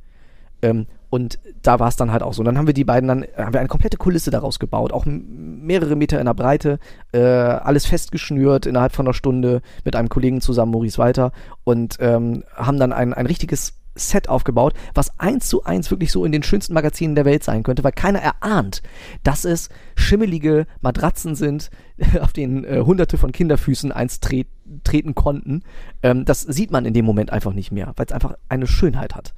Ähm, 0.62 0.86
und 1.10 1.38
da 1.60 1.78
war 1.78 1.88
es 1.88 1.96
dann 1.96 2.10
halt 2.10 2.22
auch 2.22 2.32
so. 2.32 2.40
Und 2.40 2.46
dann 2.46 2.56
haben 2.56 2.66
wir 2.66 2.72
die 2.72 2.84
beiden 2.84 3.06
dann, 3.06 3.26
haben 3.36 3.52
wir 3.52 3.60
eine 3.60 3.68
komplette 3.68 3.98
Kulisse 3.98 4.30
daraus 4.30 4.58
gebaut, 4.58 4.94
auch 4.94 5.04
mehrere 5.04 5.94
Meter 5.94 6.18
in 6.18 6.24
der 6.24 6.32
Breite, 6.32 6.78
äh, 7.12 7.20
alles 7.20 7.84
festgeschnürt 7.84 8.64
innerhalb 8.64 8.92
von 8.92 9.06
einer 9.06 9.12
Stunde 9.12 9.60
mit 9.84 9.94
einem 9.94 10.08
Kollegen 10.08 10.40
zusammen, 10.40 10.72
Maurice 10.72 10.96
Walter, 10.96 11.32
und 11.64 11.98
ähm, 12.00 12.44
haben 12.56 12.78
dann 12.78 12.94
ein, 12.94 13.12
ein 13.12 13.26
richtiges 13.26 13.74
Set 13.94 14.30
aufgebaut, 14.30 14.72
was 14.94 15.18
eins 15.20 15.48
zu 15.48 15.64
eins 15.64 15.90
wirklich 15.90 16.10
so 16.10 16.24
in 16.24 16.32
den 16.32 16.42
schönsten 16.42 16.72
Magazinen 16.72 17.14
der 17.14 17.26
Welt 17.26 17.44
sein 17.44 17.62
könnte, 17.62 17.84
weil 17.84 17.92
keiner 17.92 18.20
erahnt, 18.20 18.82
dass 19.22 19.44
es 19.44 19.68
schimmelige 19.96 20.66
Matratzen 20.80 21.34
sind, 21.34 21.70
auf 22.22 22.32
denen 22.32 22.64
äh, 22.64 22.80
hunderte 22.86 23.18
von 23.18 23.32
Kinderfüßen 23.32 23.92
einst 23.92 24.24
tre 24.24 24.46
treten 24.82 25.14
konnten. 25.14 25.62
Ähm, 26.02 26.24
das 26.24 26.40
sieht 26.40 26.70
man 26.70 26.86
in 26.86 26.94
dem 26.94 27.04
Moment 27.04 27.30
einfach 27.30 27.52
nicht 27.52 27.70
mehr, 27.70 27.92
weil 27.96 28.06
es 28.06 28.12
einfach 28.12 28.32
eine 28.48 28.66
Schönheit 28.66 29.14
hat 29.14 29.34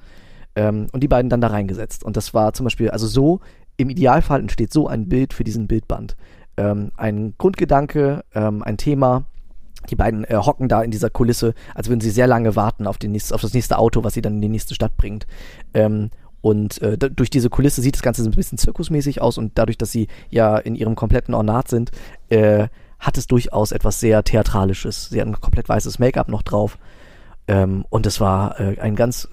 ähm, 0.55 0.87
und 0.91 1.01
die 1.01 1.07
beiden 1.07 1.29
dann 1.29 1.41
da 1.41 1.47
reingesetzt. 1.47 2.03
Und 2.03 2.17
das 2.17 2.33
war 2.33 2.53
zum 2.53 2.65
Beispiel, 2.65 2.89
also 2.89 3.07
so, 3.07 3.39
im 3.77 3.89
Idealfall 3.89 4.39
entsteht 4.39 4.71
so 4.71 4.87
ein 4.87 5.09
Bild 5.09 5.33
für 5.33 5.43
diesen 5.43 5.67
Bildband. 5.67 6.15
Ähm, 6.57 6.91
ein 6.95 7.33
Grundgedanke, 7.37 8.23
ähm, 8.33 8.63
ein 8.63 8.77
Thema. 8.77 9.25
Die 9.89 9.95
beiden 9.95 10.23
äh, 10.23 10.35
hocken 10.35 10.69
da 10.69 10.81
in 10.81 10.91
dieser 10.91 11.09
Kulisse, 11.09 11.53
als 11.75 11.89
würden 11.89 12.01
sie 12.01 12.09
sehr 12.09 12.27
lange 12.27 12.55
warten 12.55 12.87
auf, 12.87 12.97
nächst, 13.03 13.33
auf 13.33 13.41
das 13.41 13.53
nächste 13.53 13.77
Auto, 13.77 14.03
was 14.03 14.13
sie 14.13 14.21
dann 14.21 14.35
in 14.35 14.41
die 14.41 14.49
nächste 14.49 14.73
Stadt 14.73 14.95
bringt. 14.97 15.27
Ähm, 15.73 16.09
und 16.41 16.81
äh, 16.81 16.97
durch 16.97 17.29
diese 17.29 17.49
Kulisse 17.49 17.81
sieht 17.81 17.95
das 17.95 18.03
Ganze 18.03 18.23
so 18.23 18.29
ein 18.29 18.35
bisschen 18.35 18.57
zirkusmäßig 18.57 19.21
aus 19.21 19.37
und 19.37 19.53
dadurch, 19.55 19.77
dass 19.77 19.91
sie 19.91 20.07
ja 20.29 20.57
in 20.57 20.75
ihrem 20.75 20.95
kompletten 20.95 21.33
Ornat 21.33 21.67
sind, 21.67 21.91
äh, 22.29 22.67
hat 22.99 23.17
es 23.17 23.27
durchaus 23.27 23.71
etwas 23.71 23.99
sehr 23.99 24.23
Theatralisches. 24.23 25.09
Sie 25.09 25.19
hatten 25.19 25.39
komplett 25.39 25.67
weißes 25.67 25.99
Make-up 25.99 26.29
noch 26.29 26.43
drauf. 26.43 26.77
Ähm, 27.47 27.85
und 27.89 28.05
es 28.05 28.21
war 28.21 28.59
äh, 28.59 28.79
ein 28.79 28.95
ganz 28.95 29.27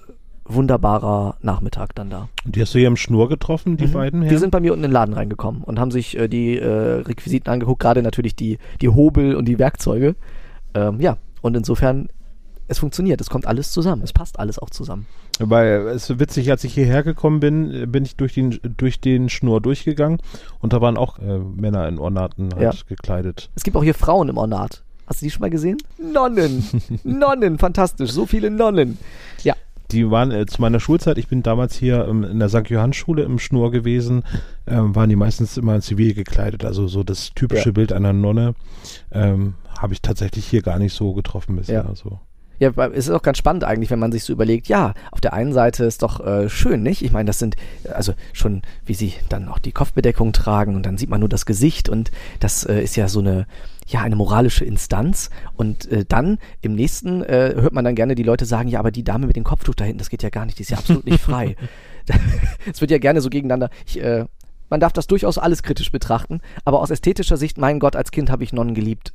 wunderbarer 0.45 1.37
Nachmittag 1.41 1.95
dann 1.95 2.09
da. 2.09 2.29
Und 2.45 2.55
die 2.55 2.61
hast 2.61 2.73
du 2.73 2.79
hier 2.79 2.87
im 2.87 2.97
Schnur 2.97 3.29
getroffen, 3.29 3.77
die 3.77 3.87
beiden 3.87 4.19
Mhm. 4.19 4.23
Die 4.23 4.29
Herren? 4.29 4.39
sind 4.39 4.51
bei 4.51 4.59
mir 4.59 4.73
unten 4.73 4.83
in 4.85 4.89
den 4.89 4.93
Laden 4.93 5.13
reingekommen 5.13 5.63
und 5.63 5.79
haben 5.79 5.91
sich 5.91 6.17
äh, 6.17 6.27
die 6.27 6.57
äh, 6.57 6.67
Requisiten 6.67 7.49
angeguckt, 7.49 7.81
gerade 7.81 8.01
natürlich 8.03 8.35
die, 8.35 8.57
die 8.81 8.89
Hobel 8.89 9.35
und 9.35 9.45
die 9.45 9.59
Werkzeuge. 9.59 10.15
Ähm, 10.73 10.99
ja, 10.99 11.17
und 11.41 11.55
insofern, 11.55 12.09
es 12.67 12.79
funktioniert, 12.79 13.19
es 13.21 13.29
kommt 13.29 13.45
alles 13.45 13.71
zusammen, 13.71 14.01
es 14.03 14.13
passt 14.13 14.39
alles 14.39 14.59
auch 14.59 14.69
zusammen. 14.69 15.05
Weil 15.39 15.87
es 15.87 16.09
ist 16.09 16.19
witzig, 16.19 16.51
als 16.51 16.63
ich 16.63 16.73
hierher 16.73 17.03
gekommen 17.03 17.39
bin, 17.39 17.71
äh, 17.73 17.85
bin 17.85 18.03
ich 18.05 18.15
durch 18.15 18.33
den, 18.33 18.59
durch 18.77 18.99
den 18.99 19.29
Schnur 19.29 19.61
durchgegangen 19.61 20.19
und 20.59 20.73
da 20.73 20.81
waren 20.81 20.97
auch 20.97 21.19
äh, 21.19 21.39
Männer 21.39 21.87
in 21.87 21.99
Ornaten 21.99 22.49
halt 22.55 22.61
Ja. 22.61 22.71
gekleidet. 22.87 23.49
Es 23.55 23.63
gibt 23.63 23.75
auch 23.77 23.83
hier 23.83 23.93
Frauen 23.95 24.29
im 24.29 24.37
Ornat. 24.37 24.83
Hast 25.07 25.21
du 25.21 25.25
die 25.25 25.31
schon 25.31 25.41
mal 25.41 25.49
gesehen? 25.49 25.77
Nonnen! 25.97 26.63
Nonnen, 27.03 27.57
fantastisch, 27.59 28.11
so 28.11 28.25
viele 28.25 28.49
Nonnen. 28.49 28.97
Ja, 29.43 29.53
die 29.93 30.09
waren 30.09 30.31
äh, 30.31 30.45
zu 30.45 30.61
meiner 30.61 30.79
Schulzeit, 30.79 31.17
ich 31.17 31.27
bin 31.27 31.43
damals 31.43 31.75
hier 31.75 32.07
ähm, 32.07 32.23
in 32.23 32.39
der 32.39 32.49
St. 32.49 32.69
Johann 32.69 32.93
Schule 32.93 33.23
im 33.23 33.39
Schnur 33.39 33.71
gewesen, 33.71 34.23
ähm, 34.67 34.95
waren 34.95 35.09
die 35.09 35.15
meistens 35.15 35.57
immer 35.57 35.79
zivil 35.81 36.13
gekleidet, 36.13 36.65
also 36.65 36.87
so 36.87 37.03
das 37.03 37.31
typische 37.33 37.69
Ja. 37.69 37.73
Bild 37.73 37.93
einer 37.93 38.13
Nonne 38.13 38.55
ähm, 39.11 39.55
habe 39.77 39.93
ich 39.93 40.01
tatsächlich 40.01 40.45
hier 40.45 40.61
gar 40.61 40.79
nicht 40.79 40.93
so 40.93 41.13
getroffen 41.13 41.55
bisher. 41.55 41.83
Ja. 41.83 41.89
Also. 41.89 42.19
Ja, 42.63 42.71
es 42.93 43.07
ist 43.07 43.09
auch 43.09 43.21
ganz 43.21 43.37
spannend 43.37 43.65
eigentlich, 43.65 43.89
wenn 43.89 43.99
man 43.99 44.13
sich 44.13 44.23
so 44.23 44.31
überlegt, 44.31 44.69
ja, 44.69 44.93
auf 45.11 45.19
der 45.19 45.33
einen 45.33 45.51
Seite 45.51 45.83
ist 45.83 46.01
doch 46.01 46.25
äh, 46.25 46.47
schön, 46.47 46.81
nicht? 46.81 47.01
Ich 47.01 47.11
meine, 47.11 47.27
das 47.27 47.37
sind 47.37 47.57
also 47.91 48.13
schon, 48.31 48.61
wie 48.85 48.93
sie 48.93 49.15
dann 49.27 49.49
auch 49.49 49.59
die 49.59 49.73
Kopfbedeckung 49.73 50.31
tragen 50.31 50.73
und 50.77 50.85
dann 50.85 50.97
sieht 50.97 51.09
man 51.09 51.19
nur 51.19 51.27
das 51.27 51.45
Gesicht 51.45 51.89
und 51.89 52.09
das 52.39 52.63
äh, 52.63 52.81
ist 52.81 52.95
ja 52.95 53.09
so 53.09 53.19
eine, 53.19 53.47
ja, 53.85 53.99
eine 53.99 54.15
moralische 54.15 54.63
Instanz 54.63 55.29
und 55.57 55.91
äh, 55.91 56.05
dann 56.07 56.39
im 56.61 56.73
nächsten 56.73 57.21
äh, 57.21 57.53
hört 57.53 57.73
man 57.73 57.83
dann 57.83 57.95
gerne 57.95 58.15
die 58.15 58.23
Leute 58.23 58.45
sagen, 58.45 58.69
ja, 58.69 58.79
aber 58.79 58.91
die 58.91 59.03
Dame 59.03 59.27
mit 59.27 59.35
dem 59.35 59.43
Kopftuch 59.43 59.75
da 59.75 59.83
hinten, 59.83 59.99
das 59.99 60.09
geht 60.09 60.23
ja 60.23 60.29
gar 60.29 60.45
nicht, 60.45 60.57
die 60.57 60.61
ist 60.61 60.71
ja 60.71 60.77
absolut 60.77 61.05
nicht 61.05 61.19
frei. 61.19 61.57
Es 62.71 62.79
wird 62.79 62.91
ja 62.91 62.97
gerne 62.97 63.19
so 63.19 63.29
gegeneinander, 63.29 63.69
ich, 63.85 64.01
äh, 64.01 64.23
man 64.69 64.79
darf 64.79 64.93
das 64.93 65.07
durchaus 65.07 65.37
alles 65.37 65.63
kritisch 65.63 65.91
betrachten, 65.91 66.39
aber 66.63 66.79
aus 66.79 66.91
ästhetischer 66.91 67.35
Sicht, 67.35 67.57
mein 67.57 67.79
Gott, 67.79 67.97
als 67.97 68.11
Kind 68.11 68.29
habe 68.29 68.45
ich 68.45 68.53
Nonnen 68.53 68.73
geliebt. 68.73 69.11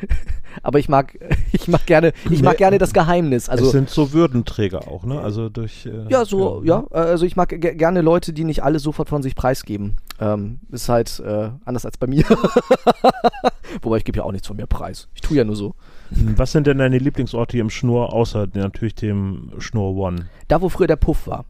aber 0.62 0.78
ich 0.78 0.88
mag, 0.88 1.18
ich 1.52 1.68
mag 1.68 1.86
gerne, 1.86 2.12
ich 2.30 2.42
mag 2.42 2.56
gerne 2.56 2.78
das 2.78 2.92
Geheimnis. 2.92 3.44
es 3.44 3.48
Also 3.48 3.70
sind 3.70 3.90
so 3.90 4.12
Würdenträger 4.12 4.88
auch, 4.88 5.04
ne? 5.04 5.20
Also 5.20 5.48
durch 5.48 5.86
äh, 5.86 6.06
ja, 6.08 6.24
so, 6.24 6.62
ja, 6.64 6.84
äh, 6.90 6.98
also 6.98 7.24
ich 7.26 7.36
mag 7.36 7.48
ge 7.48 7.74
gerne 7.74 8.00
Leute, 8.00 8.32
die 8.32 8.44
nicht 8.44 8.62
alles 8.62 8.82
sofort 8.82 9.08
von 9.08 9.22
sich 9.22 9.34
preisgeben. 9.34 9.96
Ähm, 10.20 10.60
ist 10.70 10.88
halt 10.88 11.20
äh, 11.20 11.50
anders 11.64 11.86
als 11.86 11.96
bei 11.96 12.06
mir. 12.06 12.24
Wobei 13.82 13.98
ich 13.98 14.04
gebe 14.04 14.18
ja 14.18 14.24
auch 14.24 14.32
nichts 14.32 14.48
von 14.48 14.56
mir 14.56 14.66
preis. 14.66 15.08
Ich 15.14 15.20
tue 15.20 15.36
ja 15.36 15.44
nur 15.44 15.56
so. 15.56 15.74
Was 16.10 16.52
sind 16.52 16.66
denn 16.66 16.78
deine 16.78 16.98
Lieblingsorte 16.98 17.52
hier 17.52 17.62
im 17.62 17.70
Schnur, 17.70 18.12
außer 18.12 18.48
natürlich 18.54 18.96
dem 18.96 19.52
Schnur 19.58 19.94
One? 19.96 20.26
Da, 20.48 20.60
wo 20.60 20.68
früher 20.68 20.88
der 20.88 20.96
Puff 20.96 21.26
war. 21.26 21.44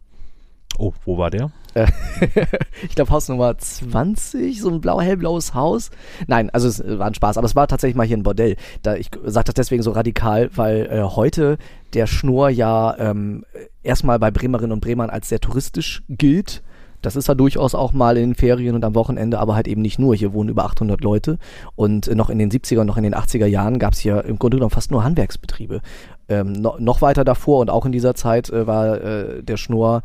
Oh, 0.82 0.94
wo 1.04 1.18
war 1.18 1.28
der? 1.28 1.50
Äh, 1.74 1.86
ich 2.82 2.94
glaube 2.94 3.10
Haus 3.10 3.28
Nummer 3.28 3.56
20, 3.58 4.62
so 4.62 4.70
ein 4.70 4.80
blau 4.80 4.98
hellblaues 4.98 5.52
Haus. 5.52 5.90
Nein, 6.26 6.48
also 6.48 6.68
es 6.68 6.80
äh, 6.80 6.98
war 6.98 7.06
ein 7.06 7.12
Spaß, 7.12 7.36
aber 7.36 7.44
es 7.44 7.54
war 7.54 7.68
tatsächlich 7.68 7.96
mal 7.96 8.06
hier 8.06 8.16
ein 8.16 8.22
Bordell. 8.22 8.56
Da, 8.82 8.96
ich 8.96 9.10
sage 9.26 9.44
das 9.44 9.54
deswegen 9.54 9.82
so 9.82 9.90
radikal, 9.90 10.48
weil 10.54 10.86
äh, 10.86 11.02
heute 11.02 11.58
der 11.92 12.06
Schnur 12.06 12.48
ja 12.48 12.96
ähm, 12.98 13.44
erstmal 13.82 14.18
bei 14.18 14.30
Bremerinnen 14.30 14.72
und 14.72 14.80
Bremern 14.80 15.10
als 15.10 15.28
sehr 15.28 15.40
touristisch 15.40 16.02
gilt. 16.08 16.62
Das 17.02 17.14
ist 17.14 17.28
ja 17.28 17.34
durchaus 17.34 17.74
auch 17.74 17.92
mal 17.92 18.16
in 18.16 18.30
den 18.30 18.34
Ferien 18.34 18.74
und 18.74 18.84
am 18.84 18.94
Wochenende, 18.94 19.38
aber 19.38 19.54
halt 19.54 19.68
eben 19.68 19.82
nicht 19.82 19.98
nur. 19.98 20.14
Hier 20.14 20.32
wohnen 20.32 20.48
über 20.48 20.64
800 20.64 21.02
Leute 21.02 21.38
und 21.76 22.08
äh, 22.08 22.14
noch 22.14 22.30
in 22.30 22.38
den 22.38 22.50
70er 22.50 22.80
und 22.80 22.86
noch 22.86 22.96
in 22.96 23.04
den 23.04 23.14
80er 23.14 23.46
Jahren 23.46 23.78
gab 23.78 23.92
es 23.92 23.98
hier 23.98 24.24
im 24.24 24.38
Grunde 24.38 24.56
genommen 24.56 24.70
fast 24.70 24.90
nur 24.90 25.04
Handwerksbetriebe. 25.04 25.82
Ähm, 26.30 26.52
no, 26.52 26.76
noch 26.78 27.02
weiter 27.02 27.24
davor 27.24 27.60
und 27.60 27.70
auch 27.70 27.84
in 27.84 27.92
dieser 27.92 28.14
Zeit 28.14 28.48
äh, 28.50 28.66
war 28.66 29.00
äh, 29.00 29.42
der 29.42 29.58
Schnur 29.58 30.02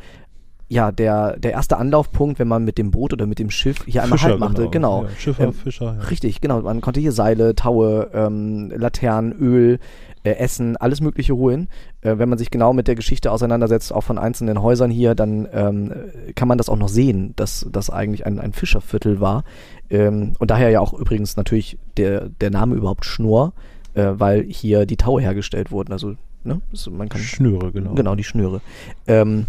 ja, 0.68 0.92
der, 0.92 1.38
der 1.38 1.52
erste 1.52 1.78
Anlaufpunkt, 1.78 2.40
wenn 2.40 2.48
man 2.48 2.64
mit 2.66 2.78
dem 2.78 2.90
Boot 2.92 3.14
oder 3.14 3.28
mit 3.28 3.38
dem 3.38 3.52
Schiff 3.52 3.86
hier 3.86 4.02
einmal 4.04 4.20
Halt 4.22 4.40
machte. 4.40 4.68
Genau. 4.70 5.04
Ja, 5.04 5.10
Schiffer, 5.18 5.44
Ähm, 5.44 5.54
Fischer. 5.54 5.98
Ja. 5.98 6.04
Richtig, 6.08 6.42
genau. 6.42 6.62
Man 6.62 6.82
konnte 6.82 7.00
hier 7.00 7.12
Seile, 7.12 7.54
Taue, 7.56 8.10
ähm, 8.14 8.72
Laternen, 8.76 9.34
Öl, 9.34 9.80
äh, 10.24 10.32
Essen, 10.32 10.76
alles 10.78 11.02
Mögliche 11.02 11.36
holen. 11.36 11.70
Äh, 12.02 12.18
wenn 12.18 12.30
man 12.30 12.40
sich 12.40 12.50
genau 12.50 12.74
mit 12.74 12.88
der 12.88 12.96
Geschichte 12.96 13.32
auseinandersetzt, 13.32 13.94
auch 13.94 14.02
von 14.02 14.18
einzelnen 14.18 14.62
Häusern 14.62 14.90
hier, 14.90 15.14
dann 15.14 15.48
ähm, 15.54 15.92
äh, 15.92 16.34
kann 16.34 16.48
man 16.48 16.58
das 16.58 16.68
auch 16.68 16.78
noch 16.78 16.90
sehen, 16.90 17.34
dass 17.36 17.68
das 17.72 17.92
eigentlich 17.92 18.26
ein, 18.26 18.40
ein 18.40 18.52
Fischerviertel 18.52 19.22
war. 19.22 19.44
Ähm, 19.92 20.34
und 20.40 20.50
daher 20.50 20.72
ja 20.72 20.80
auch 20.80 20.94
übrigens 20.94 21.38
natürlich 21.38 21.78
der, 21.98 22.30
der 22.30 22.50
Name 22.50 22.76
überhaupt 22.76 23.06
Schnur, 23.06 23.54
äh, 23.94 24.14
weil 24.14 24.44
hier 24.44 24.88
die 24.88 24.98
Taue 24.98 25.22
hergestellt 25.22 25.70
wurden. 25.72 25.94
Also, 25.94 26.16
ne, 26.44 26.60
das, 26.72 26.90
man 26.90 27.08
kann 27.08 27.22
Schnüre, 27.22 27.72
genau. 27.72 27.94
Genau, 27.94 28.16
die 28.16 28.24
Schnüre. 28.24 28.62
Ähm, 29.06 29.46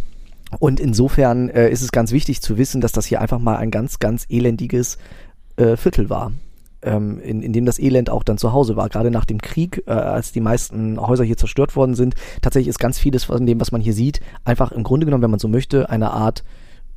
und 0.58 0.80
insofern 0.80 1.48
äh, 1.48 1.70
ist 1.70 1.82
es 1.82 1.92
ganz 1.92 2.12
wichtig 2.12 2.40
zu 2.40 2.56
wissen, 2.56 2.80
dass 2.80 2.92
das 2.92 3.06
hier 3.06 3.20
einfach 3.20 3.38
mal 3.38 3.56
ein 3.56 3.70
ganz, 3.70 3.98
ganz 3.98 4.26
elendiges 4.28 4.98
äh, 5.56 5.76
Viertel 5.76 6.10
war. 6.10 6.32
Ähm, 6.82 7.18
in, 7.20 7.42
in 7.42 7.52
dem 7.52 7.64
das 7.64 7.78
Elend 7.78 8.10
auch 8.10 8.22
dann 8.22 8.38
zu 8.38 8.52
Hause 8.52 8.76
war. 8.76 8.88
Gerade 8.88 9.10
nach 9.10 9.24
dem 9.24 9.40
Krieg, 9.40 9.82
äh, 9.86 9.90
als 9.90 10.30
die 10.30 10.40
meisten 10.40 11.00
Häuser 11.00 11.24
hier 11.24 11.36
zerstört 11.36 11.74
worden 11.74 11.94
sind, 11.94 12.14
tatsächlich 12.42 12.68
ist 12.68 12.78
ganz 12.78 12.98
vieles 12.98 13.24
von 13.24 13.46
dem, 13.46 13.60
was 13.60 13.72
man 13.72 13.80
hier 13.80 13.94
sieht, 13.94 14.20
einfach 14.44 14.72
im 14.72 14.84
Grunde 14.84 15.06
genommen, 15.06 15.22
wenn 15.22 15.30
man 15.30 15.40
so 15.40 15.48
möchte, 15.48 15.90
eine 15.90 16.10
Art 16.10 16.44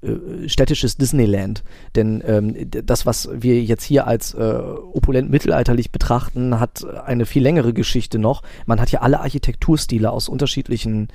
äh, 0.01 0.47
städtisches 0.47 0.95
Disneyland. 0.97 1.63
Denn 1.95 2.23
ähm, 2.25 2.55
das, 2.69 3.05
was 3.05 3.29
wir 3.33 3.61
jetzt 3.61 3.83
hier 3.83 4.07
als 4.07 4.33
äh, 4.33 4.39
opulent 4.39 5.29
mittelalterlich 5.29 5.91
betrachten, 5.91 6.59
hat 6.59 6.85
eine 7.05 7.25
viel 7.25 7.43
längere 7.43 7.73
Geschichte 7.73 8.19
noch. 8.19 8.41
Man 8.65 8.79
hat 8.79 8.89
hier 8.89 9.01
alle 9.01 9.19
Architekturstile 9.19 10.11
aus 10.11 10.29
unterschiedlichen, 10.29 11.09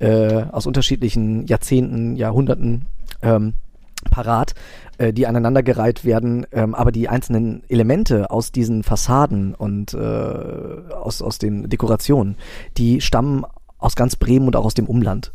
äh, 0.00 0.44
aus 0.50 0.66
unterschiedlichen 0.66 1.46
Jahrzehnten, 1.46 2.16
Jahrhunderten 2.16 2.86
ähm, 3.22 3.54
parat, 4.10 4.54
äh, 4.98 5.12
die 5.12 5.26
aneinandergereiht 5.26 6.04
werden, 6.04 6.46
ähm, 6.52 6.74
aber 6.74 6.90
die 6.92 7.08
einzelnen 7.08 7.62
Elemente 7.68 8.30
aus 8.30 8.52
diesen 8.52 8.82
Fassaden 8.82 9.54
und 9.54 9.94
äh, 9.94 9.98
aus, 9.98 11.22
aus 11.22 11.38
den 11.38 11.68
Dekorationen, 11.68 12.36
die 12.76 13.00
stammen 13.00 13.44
aus 13.78 13.94
ganz 13.96 14.16
Bremen 14.16 14.46
und 14.46 14.56
auch 14.56 14.64
aus 14.64 14.74
dem 14.74 14.86
Umland. 14.86 15.32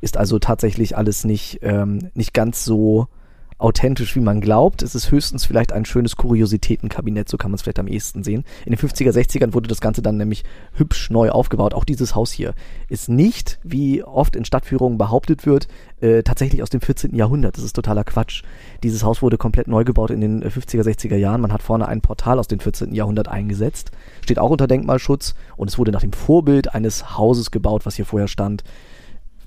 Ist 0.00 0.16
also 0.16 0.38
tatsächlich 0.38 0.96
alles 0.96 1.24
nicht, 1.24 1.60
ähm, 1.62 2.10
nicht 2.14 2.34
ganz 2.34 2.64
so 2.64 3.08
authentisch, 3.58 4.16
wie 4.16 4.20
man 4.20 4.40
glaubt. 4.40 4.82
Es 4.82 4.94
ist 4.94 5.10
höchstens 5.10 5.44
vielleicht 5.44 5.72
ein 5.72 5.84
schönes 5.84 6.16
Kuriositätenkabinett, 6.16 7.28
so 7.28 7.36
kann 7.36 7.50
man 7.50 7.56
es 7.56 7.62
vielleicht 7.62 7.78
am 7.78 7.86
ehesten 7.86 8.24
sehen. 8.24 8.44
In 8.66 8.72
den 8.72 8.78
50er, 8.78 9.10
60ern 9.10 9.54
wurde 9.54 9.68
das 9.68 9.80
Ganze 9.80 10.02
dann 10.02 10.16
nämlich 10.16 10.44
hübsch 10.72 11.10
neu 11.10 11.30
aufgebaut. 11.30 11.74
Auch 11.74 11.84
dieses 11.84 12.14
Haus 12.14 12.32
hier 12.32 12.54
ist 12.88 13.08
nicht, 13.08 13.58
wie 13.62 14.02
oft 14.02 14.36
in 14.36 14.44
Stadtführungen 14.44 14.98
behauptet 14.98 15.46
wird, 15.46 15.68
äh, 16.00 16.22
tatsächlich 16.22 16.62
aus 16.62 16.70
dem 16.70 16.80
14. 16.80 17.14
Jahrhundert. 17.14 17.56
Das 17.56 17.64
ist 17.64 17.74
totaler 17.74 18.04
Quatsch. 18.04 18.42
Dieses 18.82 19.04
Haus 19.04 19.22
wurde 19.22 19.38
komplett 19.38 19.68
neu 19.68 19.84
gebaut 19.84 20.10
in 20.10 20.20
den 20.20 20.42
äh, 20.42 20.48
50er, 20.48 20.82
60er 20.82 21.16
Jahren. 21.16 21.40
Man 21.40 21.52
hat 21.52 21.62
vorne 21.62 21.86
ein 21.86 22.00
Portal 22.00 22.38
aus 22.38 22.48
dem 22.48 22.60
14. 22.60 22.94
Jahrhundert 22.94 23.28
eingesetzt. 23.28 23.92
Steht 24.22 24.38
auch 24.38 24.50
unter 24.50 24.66
Denkmalschutz 24.66 25.34
und 25.56 25.68
es 25.68 25.78
wurde 25.78 25.92
nach 25.92 26.00
dem 26.00 26.12
Vorbild 26.12 26.74
eines 26.74 27.16
Hauses 27.16 27.50
gebaut, 27.50 27.86
was 27.86 27.96
hier 27.96 28.06
vorher 28.06 28.28
stand 28.28 28.64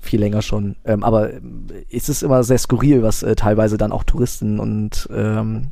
viel 0.08 0.20
länger 0.20 0.42
schon. 0.42 0.76
Ähm, 0.84 1.04
aber 1.04 1.32
ähm, 1.32 1.66
es 1.90 2.08
ist 2.08 2.22
immer 2.22 2.42
sehr 2.44 2.58
skurril, 2.58 3.02
was 3.02 3.22
äh, 3.22 3.36
teilweise 3.36 3.76
dann 3.78 3.92
auch 3.92 4.04
Touristen 4.04 4.58
und 4.58 5.08
ähm, 5.12 5.68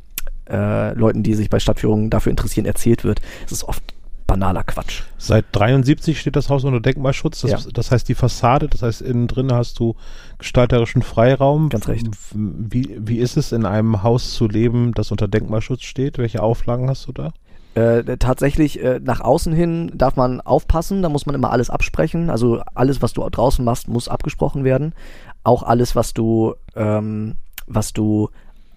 äh, 0.49 0.93
Leuten, 0.93 1.23
die 1.23 1.33
sich 1.33 1.49
bei 1.49 1.59
Stadtführungen 1.59 2.09
dafür 2.09 2.29
interessieren, 2.29 2.65
erzählt 2.65 3.03
wird. 3.03 3.21
Es 3.45 3.51
ist 3.51 3.63
oft 3.63 3.83
banaler 4.27 4.63
Quatsch. 4.63 5.03
Seit 5.17 5.45
73 5.53 6.19
steht 6.19 6.35
das 6.35 6.49
Haus 6.49 6.63
unter 6.65 6.81
Denkmalschutz. 6.81 7.41
Das, 7.41 7.51
Ja. 7.51 7.59
das 7.73 7.91
heißt, 7.91 8.07
die 8.09 8.15
Fassade, 8.15 8.67
das 8.67 8.81
heißt, 8.81 9.01
innen 9.01 9.27
drin 9.27 9.51
hast 9.53 9.79
du 9.79 9.95
gestalterischen 10.37 11.01
Freiraum. 11.01 11.69
Ganz 11.69 11.87
recht. 11.87 12.07
Wie, 12.33 12.97
wie 12.99 13.17
ist 13.19 13.37
es, 13.37 13.51
in 13.53 13.65
einem 13.65 14.03
Haus 14.03 14.33
zu 14.33 14.47
leben, 14.47 14.93
das 14.93 15.11
unter 15.11 15.27
Denkmalschutz 15.27 15.83
steht? 15.83 16.17
Welche 16.17 16.43
Auflagen 16.43 16.89
hast 16.89 17.07
du 17.07 17.13
da? 17.13 17.31
Äh, 17.77 18.17
tatsächlich, 18.17 18.81
äh, 18.81 18.99
nach 19.03 19.21
außen 19.21 19.53
hin 19.53 19.91
darf 19.93 20.15
man 20.15 20.41
aufpassen, 20.41 21.03
da 21.03 21.09
muss 21.09 21.27
man 21.27 21.35
immer 21.35 21.51
alles 21.51 21.69
absprechen. 21.69 22.31
Also 22.31 22.59
alles, 22.73 23.03
was 23.03 23.13
du 23.13 23.21
draußen 23.29 23.63
machst, 23.63 23.87
muss 23.87 24.07
abgesprochen 24.07 24.63
werden. 24.63 24.95
Auch 25.43 25.61
alles, 25.61 25.95
was 25.95 26.15
du, 26.15 26.55
ähm, 26.75 27.35
was 27.67 27.93
du 27.93 28.29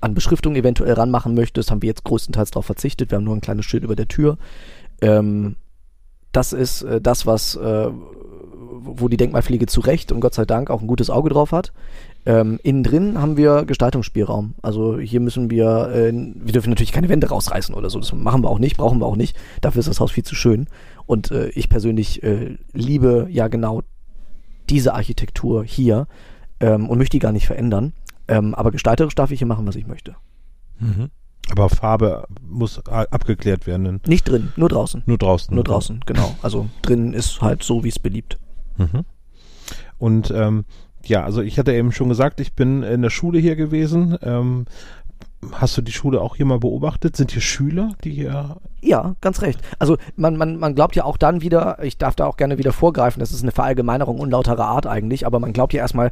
an 0.03 0.13
Beschriftung 0.13 0.55
eventuell 0.55 0.93
ranmachen 0.93 1.35
möchtest, 1.35 1.71
haben 1.71 1.81
wir 1.81 1.87
jetzt 1.87 2.05
größtenteils 2.05 2.51
darauf 2.51 2.67
verzichtet. 2.67 3.11
Wir 3.11 3.17
haben 3.17 3.25
nur 3.25 3.35
ein 3.35 3.41
kleines 3.41 3.65
Schild 3.65 3.85
über 3.85 3.97
der 3.97 4.07
Tür. 4.07 4.37
Ähm, 5.01 5.57
das 6.33 6.53
ist 6.53 6.83
äh, 6.83 7.01
das, 7.01 7.25
was, 7.25 7.55
äh, 7.55 7.89
wo 7.91 9.09
die 9.09 9.17
Denkmalpflege 9.17 9.65
zu 9.65 9.81
Recht 9.81 10.13
und 10.13 10.21
Gott 10.21 10.35
sei 10.35 10.45
Dank 10.45 10.69
auch 10.69 10.83
ein 10.83 10.87
gutes 10.87 11.09
Auge 11.09 11.31
drauf 11.31 11.53
hat. 11.53 11.73
Ähm, 12.27 12.61
innen 12.63 12.83
drin 12.83 13.19
haben 13.21 13.37
wir 13.37 13.65
Gestaltungsspielraum. 13.65 14.55
Also 14.63 14.99
hier 14.99 15.21
müssen 15.21 15.51
wir, 15.51 15.91
äh, 15.95 16.13
wir 16.13 16.53
dürfen 16.53 16.71
natürlich 16.71 16.93
keine 16.93 17.09
Wände 17.09 17.29
rausreißen 17.29 17.75
oder 17.75 17.89
so. 17.89 17.99
Das 17.99 18.13
machen 18.13 18.43
wir 18.43 18.51
auch 18.51 18.59
nicht, 18.59 18.77
brauchen 18.77 19.01
wir 19.01 19.07
auch 19.07 19.17
nicht. 19.17 19.37
Dafür 19.61 19.81
ist 19.81 19.89
das 19.89 20.01
Haus 20.01 20.13
viel 20.13 20.25
zu 20.25 20.35
schön. 20.35 20.67
Und 21.07 21.31
äh, 21.31 21.49
ich 21.51 21.69
persönlich 21.69 22.23
äh, 22.23 22.57
liebe 22.73 23.27
ja 23.31 23.49
genau 23.49 23.83
diese 24.69 24.95
Architektur 24.95 25.65
hier 25.65 26.07
ähm, 26.61 26.89
und 26.89 26.99
möchte 26.99 27.17
die 27.17 27.21
gar 27.21 27.33
nicht 27.33 27.47
verändern. 27.47 27.95
Ähm, 28.29 28.55
aber 28.55 28.71
gestalterisch 28.71 29.15
darf 29.15 29.31
ich 29.31 29.41
hier 29.41 29.49
machen, 29.49 29.67
was 29.67 29.77
ich 29.77 29.87
möchte. 29.87 30.15
Aber 31.51 31.69
Farbe 31.69 32.27
muss 32.47 32.79
abgeklärt 32.87 33.67
werden. 33.67 34.01
Nicht 34.07 34.29
drin, 34.29 34.53
nur 34.57 34.69
draußen. 34.69 35.03
Nur 35.07 35.19
draußen. 35.19 35.55
Nur 35.55 35.65
draußen, 35.65 36.01
genau. 36.07 36.35
Also 36.43 36.69
drin 36.83 37.13
ist 37.13 37.41
halt 37.41 37.63
so, 37.63 37.83
wie 37.83 37.89
es 37.89 37.99
beliebt. 37.99 38.39
Mhm. 38.77 39.05
Und 39.99 40.31
ähm, 40.31 40.65
ja, 41.05 41.25
also 41.25 41.43
ich 41.43 41.59
hatte 41.59 41.73
eben 41.73 41.93
schon 41.93 42.09
gesagt, 42.09 42.41
ich 42.41 42.55
bin 42.55 42.83
in 42.83 43.03
der 43.03 43.11
Schule 43.11 43.39
hier 43.39 43.57
gewesen. 43.57 44.19
Ähm, 44.23 44.67
hast 45.53 45.77
du 45.77 45.83
die 45.83 45.93
Schule 45.93 46.21
auch 46.21 46.37
hier 46.37 46.47
mal 46.47 46.59
beobachtet? 46.59 47.17
Sind 47.17 47.33
hier 47.33 47.41
Schüler, 47.41 47.91
die 48.05 48.11
hier 48.11 48.57
Ja, 48.83 49.15
ganz 49.21 49.43
recht. 49.43 49.61
Also 49.79 49.97
man, 50.17 50.37
man, 50.37 50.57
man 50.57 50.75
glaubt 50.75 50.97
ja 50.97 51.05
auch 51.05 51.17
dann 51.17 51.41
wieder, 51.41 51.83
ich 51.83 51.99
darf 51.99 52.15
da 52.15 52.27
auch 52.27 52.37
gerne 52.37 52.59
wieder 52.59 52.73
vorgreifen, 52.73 53.21
das 53.21 53.33
ist 53.33 53.43
eine 53.43 53.53
Verallgemeinerung 53.53 54.19
unlauterer 54.19 54.67
Art 54.67 54.87
eigentlich, 54.87 55.27
aber 55.27 55.39
man 55.39 55.53
glaubt 55.53 55.73
ja 55.73 55.81
erstmal, 55.81 56.11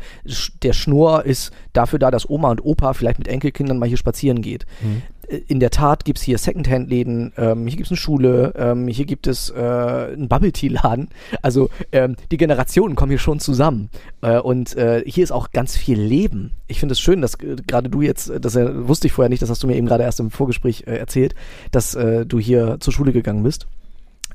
der 0.63 0.73
Schnur 0.73 1.25
ist 1.25 1.53
dafür 1.73 1.99
da, 1.99 2.11
dass 2.11 2.29
Oma 2.29 2.51
und 2.51 2.65
Opa 2.65 2.95
vielleicht 2.95 3.19
mit 3.19 3.29
Enkelkindern 3.29 3.79
mal 3.79 3.89
hier 3.89 3.99
spazieren 3.99 4.43
geht. 4.43 4.67
äh, 4.83 5.18
in 5.29 5.61
der 5.61 5.71
Tat 5.71 6.05
gibt's 6.05 6.23
hier 6.23 6.39
Secondhand-Läden, 6.39 7.33
ähm, 7.37 7.67
hier 7.67 7.77
gibt's 7.77 7.91
eine 7.91 7.99
Schule, 7.99 8.55
ähm, 8.57 8.89
hier 8.89 9.05
gibt 9.05 9.27
es 9.27 9.51
äh, 9.51 9.59
einen 9.59 10.29
Bubble-Tea-Laden. 10.29 11.09
Also 11.43 11.71
ähm, 11.93 12.17
die 12.31 12.37
Generationen 12.37 12.95
kommen 12.95 13.11
hier 13.11 13.19
schon 13.19 13.39
zusammen. 13.39 13.91
Äh, 14.23 14.39
und 14.39 14.77
äh, 14.77 15.03
hier 15.07 15.25
ist 15.25 15.31
auch 15.31 15.51
ganz 15.51 15.77
viel 15.77 16.01
Leben. 16.01 16.53
Ich 16.67 16.81
finde 16.81 16.95
es 16.95 17.01
schön, 17.01 17.21
dass 17.21 17.35
äh, 17.35 17.57
gerade 17.67 17.91
du 17.91 18.03
jetzt, 18.03 18.33
das 18.41 18.57
äh, 18.57 18.89
wusste 18.89 19.07
ich 19.07 19.13
vorher 19.13 19.29
nicht, 19.29 19.43
das 19.43 19.51
hast 19.51 19.63
du 19.63 19.67
mir 19.67 19.77
eben 19.77 19.87
gerade 19.87 20.05
erst 20.05 20.21
im 20.21 20.31
Vorgespräch 20.31 20.85
äh, 20.87 20.97
erzählt, 20.97 21.35
dass 21.71 21.95
äh, 21.95 22.27
du 22.27 22.39
hier 22.39 22.79
zur 22.81 22.93
Schule 22.93 23.13
gegangen 23.13 23.43
bist. 23.43 23.67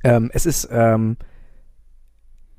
Ähm, 0.03 0.29
es 0.34 0.45
ist 0.45 0.69
ähm, 0.71 1.17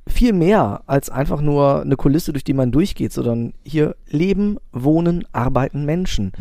viel 0.06 0.32
mehr 0.32 0.82
als 0.86 1.10
einfach 1.10 1.40
nur 1.40 1.82
eine 1.82 1.96
Kulisse, 1.96 2.32
durch 2.32 2.44
die 2.44 2.54
man 2.54 2.72
durchgeht, 2.72 3.12
sondern 3.12 3.54
hier 3.64 3.96
leben, 4.08 4.58
wohnen, 4.72 5.24
arbeiten 5.32 5.84
Menschen. 5.84 6.32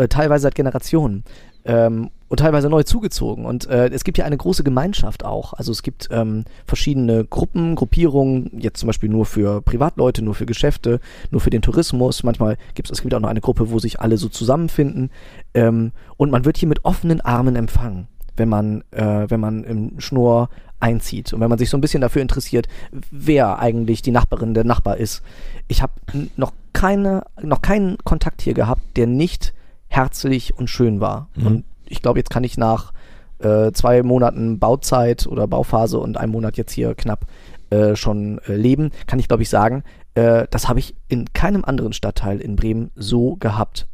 Äh, 0.00 0.08
teilweise 0.08 0.44
seit 0.44 0.54
Generationen. 0.54 1.24
Ähm, 1.66 2.08
und 2.28 2.40
teilweise 2.40 2.70
neu 2.70 2.84
zugezogen. 2.84 3.44
Und 3.44 3.66
äh, 3.66 3.88
es 3.88 4.02
gibt 4.02 4.16
ja 4.16 4.24
eine 4.24 4.36
große 4.36 4.64
Gemeinschaft 4.64 5.26
auch. 5.26 5.52
Also 5.52 5.72
es 5.72 5.82
gibt 5.82 6.08
ähm, 6.10 6.44
verschiedene 6.64 7.24
Gruppen, 7.24 7.74
Gruppierungen, 7.74 8.50
jetzt 8.58 8.80
zum 8.80 8.86
Beispiel 8.86 9.10
nur 9.10 9.26
für 9.26 9.60
Privatleute, 9.60 10.22
nur 10.22 10.34
für 10.34 10.46
Geschäfte, 10.46 11.00
nur 11.30 11.42
für 11.42 11.50
den 11.50 11.60
Tourismus. 11.60 12.22
Manchmal 12.22 12.56
gibt 12.74 12.90
es, 12.90 12.98
es 12.98 13.12
auch 13.12 13.20
noch 13.20 13.28
eine 13.28 13.42
Gruppe, 13.42 13.70
wo 13.70 13.78
sich 13.78 14.00
alle 14.00 14.16
so 14.16 14.28
zusammenfinden. 14.30 15.10
Ähm, 15.52 15.92
und 16.16 16.30
man 16.30 16.46
wird 16.46 16.56
hier 16.56 16.68
mit 16.68 16.84
offenen 16.86 17.20
Armen 17.20 17.56
empfangen, 17.56 18.06
wenn 18.36 18.48
man, 18.48 18.82
äh, 18.92 19.26
wenn 19.28 19.40
man 19.40 19.64
im 19.64 20.00
Schnur 20.00 20.48
einzieht 20.78 21.34
und 21.34 21.40
wenn 21.40 21.50
man 21.50 21.58
sich 21.58 21.68
so 21.68 21.76
ein 21.76 21.82
bisschen 21.82 22.00
dafür 22.00 22.22
interessiert, 22.22 22.68
wer 23.10 23.58
eigentlich 23.58 24.00
die 24.00 24.12
Nachbarin 24.12 24.54
der 24.54 24.64
Nachbar 24.64 24.96
ist. 24.96 25.22
Ich 25.68 25.82
habe 25.82 25.92
noch 26.36 26.54
keine, 26.72 27.24
noch 27.42 27.60
keinen 27.60 27.98
Kontakt 27.98 28.40
hier 28.40 28.54
gehabt, 28.54 28.96
der 28.96 29.06
nicht 29.06 29.52
herzlich 29.90 30.56
und 30.56 30.70
schön 30.70 31.00
war. 31.00 31.28
Mhm. 31.34 31.46
Und 31.46 31.64
ich 31.86 32.00
glaube, 32.00 32.20
jetzt 32.20 32.30
kann 32.30 32.44
ich 32.44 32.56
nach 32.56 32.92
äh, 33.40 33.72
zwei 33.72 34.02
Monaten 34.02 34.58
Bauzeit 34.58 35.26
oder 35.26 35.46
Bauphase 35.46 35.98
und 35.98 36.16
einem 36.16 36.32
Monat 36.32 36.56
jetzt 36.56 36.72
hier 36.72 36.94
knapp 36.94 37.26
äh, 37.70 37.96
schon 37.96 38.38
äh, 38.46 38.54
leben, 38.54 38.90
kann 39.06 39.18
ich 39.18 39.28
glaube 39.28 39.42
ich 39.42 39.50
sagen, 39.50 39.82
äh, 40.14 40.46
das 40.50 40.68
habe 40.68 40.78
ich 40.78 40.94
in 41.08 41.32
keinem 41.32 41.64
anderen 41.64 41.92
Stadtteil 41.92 42.40
in 42.40 42.56
Bremen 42.56 42.90
so 42.94 43.36
gehabt. 43.36 43.86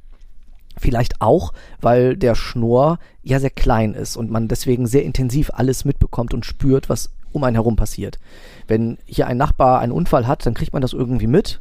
Vielleicht 0.78 1.22
auch, 1.22 1.54
weil 1.80 2.16
der 2.16 2.34
Schnur 2.34 2.98
ja 3.22 3.40
sehr 3.40 3.50
klein 3.50 3.94
ist 3.94 4.16
und 4.16 4.30
man 4.30 4.46
deswegen 4.48 4.86
sehr 4.86 5.04
intensiv 5.04 5.50
alles 5.54 5.86
mitbekommt 5.86 6.34
und 6.34 6.44
spürt, 6.44 6.90
was 6.90 7.10
um 7.32 7.44
einen 7.44 7.56
herum 7.56 7.76
passiert. 7.76 8.18
Wenn 8.66 8.98
hier 9.06 9.26
ein 9.26 9.38
Nachbar 9.38 9.80
einen 9.80 9.92
Unfall 9.92 10.26
hat, 10.26 10.44
dann 10.44 10.54
kriegt 10.54 10.74
man 10.74 10.82
das 10.82 10.92
irgendwie 10.92 11.26
mit 11.26 11.60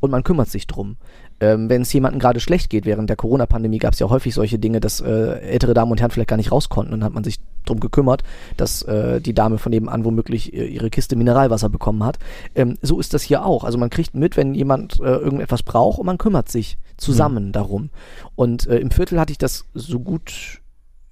und 0.00 0.10
man 0.10 0.24
kümmert 0.24 0.48
sich 0.50 0.66
drum. 0.66 0.96
Ähm, 1.40 1.68
Wenn 1.68 1.82
es 1.82 1.92
jemandem 1.92 2.18
gerade 2.18 2.40
schlecht 2.40 2.70
geht, 2.70 2.86
während 2.86 3.10
der 3.10 3.16
Corona-Pandemie 3.16 3.78
gab 3.78 3.92
es 3.92 3.98
ja 3.98 4.08
häufig 4.08 4.34
solche 4.34 4.58
Dinge, 4.58 4.80
dass 4.80 5.00
äh, 5.00 5.40
ältere 5.40 5.74
Damen 5.74 5.92
und 5.92 6.00
Herren 6.00 6.10
vielleicht 6.10 6.30
gar 6.30 6.36
nicht 6.36 6.52
raus 6.52 6.68
konnten 6.68 6.94
und 6.94 7.00
dann 7.00 7.06
hat 7.06 7.14
man 7.14 7.24
sich 7.24 7.36
drum 7.66 7.80
gekümmert, 7.80 8.22
dass 8.56 8.82
äh, 8.82 9.20
die 9.20 9.34
Dame 9.34 9.58
von 9.58 9.70
nebenan 9.70 10.04
womöglich 10.04 10.54
äh, 10.54 10.66
ihre 10.66 10.88
Kiste 10.88 11.16
Mineralwasser 11.16 11.68
bekommen 11.68 12.04
hat. 12.04 12.18
Ähm, 12.54 12.78
so 12.80 12.98
ist 13.00 13.12
das 13.12 13.22
hier 13.22 13.44
auch. 13.44 13.64
Also 13.64 13.76
man 13.76 13.90
kriegt 13.90 14.14
mit, 14.14 14.36
wenn 14.36 14.54
jemand 14.54 14.98
äh, 15.00 15.04
irgendetwas 15.04 15.62
braucht 15.62 15.98
und 15.98 16.06
man 16.06 16.18
kümmert 16.18 16.48
sich 16.48 16.78
zusammen 16.96 17.52
darum. 17.52 17.90
Und 18.34 18.66
äh, 18.66 18.78
im 18.78 18.90
Viertel 18.90 19.20
hatte 19.20 19.32
ich 19.32 19.38
das 19.38 19.66
so 19.74 20.00
gut 20.00 20.62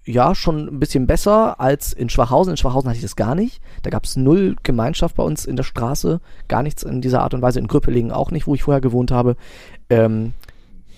ja, 0.06 0.34
schon 0.34 0.68
ein 0.68 0.80
bisschen 0.80 1.06
besser 1.06 1.58
als 1.60 1.92
in 1.92 2.10
Schwachhausen. 2.10 2.52
In 2.52 2.56
Schwachhausen 2.58 2.88
hatte 2.88 2.98
ich 2.98 3.02
das 3.02 3.16
gar 3.16 3.34
nicht. 3.34 3.62
Da 3.82 3.90
gab 3.90 4.04
es 4.04 4.16
null 4.16 4.56
Gemeinschaft 4.62 5.16
bei 5.16 5.22
uns 5.22 5.46
in 5.46 5.56
der 5.56 5.62
Straße. 5.62 6.20
Gar 6.46 6.62
nichts 6.62 6.82
in 6.82 7.00
dieser 7.00 7.22
Art 7.22 7.32
und 7.32 7.40
Weise. 7.40 7.58
In 7.58 7.68
Grüppelingen 7.68 8.12
auch 8.12 8.30
nicht, 8.30 8.46
wo 8.46 8.54
ich 8.54 8.64
vorher 8.64 8.82
gewohnt 8.82 9.10
habe. 9.10 9.36
Ähm, 9.90 10.32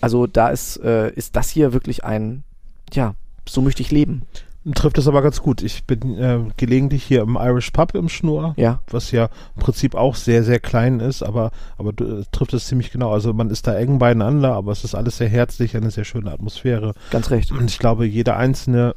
also 0.00 0.26
da 0.26 0.48
ist, 0.48 0.76
äh, 0.78 1.10
ist 1.10 1.36
das 1.36 1.50
hier 1.50 1.72
wirklich 1.72 2.04
ein, 2.04 2.44
ja, 2.92 3.14
so 3.48 3.62
möchte 3.62 3.82
ich 3.82 3.90
leben. 3.90 4.22
Trifft 4.74 4.98
es 4.98 5.06
aber 5.06 5.22
ganz 5.22 5.40
gut. 5.42 5.62
Ich 5.62 5.84
bin 5.84 6.18
äh, 6.18 6.40
gelegentlich 6.56 7.04
hier 7.04 7.22
im 7.22 7.36
Irish 7.40 7.70
Pub 7.70 7.94
im 7.94 8.08
Schnur, 8.08 8.54
Ja, 8.56 8.80
was 8.90 9.12
ja 9.12 9.28
im 9.54 9.62
Prinzip 9.62 9.94
auch 9.94 10.16
sehr, 10.16 10.42
sehr 10.42 10.58
klein 10.58 10.98
ist, 10.98 11.22
aber, 11.22 11.52
aber 11.78 11.90
äh, 12.04 12.24
trifft 12.32 12.52
es 12.52 12.66
ziemlich 12.66 12.90
genau. 12.90 13.12
Also 13.12 13.32
man 13.32 13.48
ist 13.50 13.68
da 13.68 13.76
eng 13.76 14.00
beieinander, 14.00 14.54
aber 14.54 14.72
es 14.72 14.82
ist 14.82 14.96
alles 14.96 15.18
sehr 15.18 15.28
herzlich, 15.28 15.76
eine 15.76 15.92
sehr 15.92 16.04
schöne 16.04 16.32
Atmosphäre. 16.32 16.94
ganz 17.10 17.30
recht. 17.30 17.52
Und 17.52 17.70
ich 17.70 17.78
glaube, 17.78 18.06
jede 18.06 18.34
einzelne, 18.34 18.96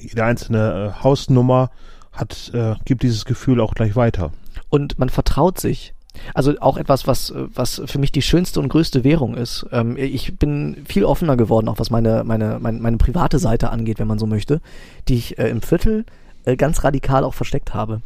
jede 0.00 0.24
einzelne 0.24 0.94
äh, 0.98 1.02
Hausnummer 1.04 1.70
hat, 2.10 2.50
äh, 2.54 2.74
gibt 2.84 3.04
dieses 3.04 3.24
Gefühl 3.24 3.60
auch 3.60 3.74
gleich 3.74 3.94
weiter. 3.94 4.32
und 4.68 4.98
man 4.98 5.10
vertraut 5.10 5.60
sich. 5.60 5.94
Also 6.34 6.54
auch 6.60 6.76
etwas, 6.76 7.06
was, 7.06 7.32
was 7.34 7.80
für 7.86 7.98
mich 7.98 8.12
die 8.12 8.22
schönste 8.22 8.60
und 8.60 8.68
größte 8.68 9.04
Währung 9.04 9.34
ist. 9.34 9.66
Ähm, 9.72 9.96
ich 9.96 10.36
bin 10.36 10.84
viel 10.86 11.04
offener 11.04 11.36
geworden, 11.36 11.68
auch 11.68 11.78
was 11.78 11.90
meine, 11.90 12.24
meine, 12.24 12.58
meine, 12.60 12.80
meine 12.80 12.96
private 12.96 13.38
Seite 13.38 13.70
angeht, 13.70 13.98
wenn 13.98 14.08
man 14.08 14.18
so 14.18 14.26
möchte, 14.26 14.60
die 15.08 15.16
ich 15.16 15.38
äh, 15.38 15.48
im 15.48 15.62
Viertel 15.62 16.04
äh, 16.44 16.56
ganz 16.56 16.82
radikal 16.84 17.24
auch 17.24 17.34
versteckt 17.34 17.74
habe. 17.74 18.02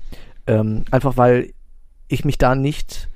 Ähm, 0.47 0.85
einfach 0.91 1.17
weil 1.17 1.53
ich 2.09 2.25
mich 2.25 2.39
da 2.39 2.55
nicht, 2.55 3.09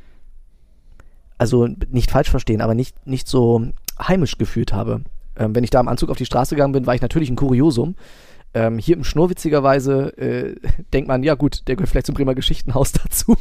also 1.38 1.68
nicht 1.90 2.10
falsch 2.10 2.30
verstehen, 2.30 2.60
aber 2.60 2.74
nicht, 2.74 3.06
nicht 3.06 3.28
so 3.28 3.66
heimisch 3.98 4.38
gefühlt 4.38 4.72
habe. 4.72 5.02
Ähm, 5.36 5.54
wenn 5.54 5.64
ich 5.64 5.70
da 5.70 5.80
im 5.80 5.88
Anzug 5.88 6.10
auf 6.10 6.16
die 6.16 6.26
Straße 6.26 6.54
gegangen 6.54 6.72
bin, 6.72 6.86
war 6.86 6.94
ich 6.94 7.02
natürlich 7.02 7.30
ein 7.30 7.36
Kuriosum. 7.36 7.96
Ähm, 8.56 8.78
hier 8.78 8.96
im 8.96 9.04
Schnur 9.04 9.28
witzigerweise 9.28 10.16
äh, 10.16 10.54
denkt 10.94 11.08
man, 11.08 11.22
ja 11.22 11.34
gut, 11.34 11.68
der 11.68 11.76
gehört 11.76 11.90
vielleicht 11.90 12.06
zum 12.06 12.14
Bremer 12.14 12.34
Geschichtenhaus 12.34 12.92
dazu 13.04 13.36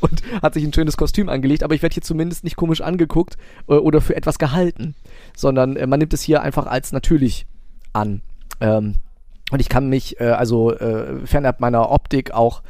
und 0.00 0.22
hat 0.42 0.52
sich 0.52 0.64
ein 0.64 0.74
schönes 0.74 0.98
Kostüm 0.98 1.30
angelegt, 1.30 1.62
aber 1.62 1.74
ich 1.74 1.80
werde 1.80 1.94
hier 1.94 2.02
zumindest 2.02 2.44
nicht 2.44 2.56
komisch 2.56 2.82
angeguckt 2.82 3.38
äh, 3.66 3.72
oder 3.72 4.02
für 4.02 4.16
etwas 4.16 4.38
gehalten, 4.38 4.94
sondern 5.34 5.76
äh, 5.76 5.86
man 5.86 5.98
nimmt 5.98 6.12
es 6.12 6.20
hier 6.20 6.42
einfach 6.42 6.66
als 6.66 6.92
natürlich 6.92 7.46
an. 7.94 8.20
Ähm, 8.60 8.96
und 9.50 9.60
ich 9.60 9.70
kann 9.70 9.88
mich 9.88 10.20
äh, 10.20 10.24
also 10.24 10.74
äh, 10.74 11.26
fernab 11.26 11.60
meiner 11.60 11.90
Optik 11.90 12.32
auch 12.32 12.62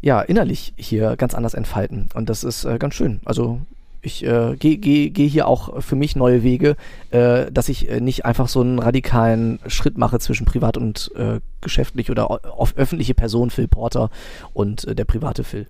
ja 0.00 0.20
innerlich 0.22 0.72
hier 0.76 1.16
ganz 1.16 1.34
anders 1.34 1.54
entfalten 1.54 2.08
und 2.14 2.28
das 2.28 2.42
ist 2.42 2.64
äh, 2.64 2.78
ganz 2.78 2.94
schön. 2.96 3.20
Also 3.24 3.60
ich 4.02 4.24
äh, 4.24 4.56
gehe 4.56 4.78
geh, 4.78 5.10
geh 5.10 5.28
hier 5.28 5.46
auch 5.46 5.80
für 5.82 5.96
mich 5.96 6.16
neue 6.16 6.42
Wege, 6.42 6.76
äh, 7.10 7.50
dass 7.50 7.68
ich 7.68 7.88
äh, 7.88 8.00
nicht 8.00 8.24
einfach 8.24 8.48
so 8.48 8.60
einen 8.60 8.80
radikalen 8.80 9.60
Schritt 9.68 9.96
mache 9.96 10.18
zwischen 10.18 10.44
privat 10.44 10.76
und 10.76 11.10
äh, 11.14 11.40
geschäftlich 11.60 12.10
oder 12.10 12.30
auf 12.58 12.76
öffentliche 12.76 13.14
Person 13.14 13.50
Phil 13.50 13.68
Porter 13.68 14.10
und 14.52 14.84
äh, 14.84 14.94
der 14.94 15.04
private 15.04 15.44
Phil. 15.44 15.68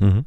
Mhm. 0.00 0.24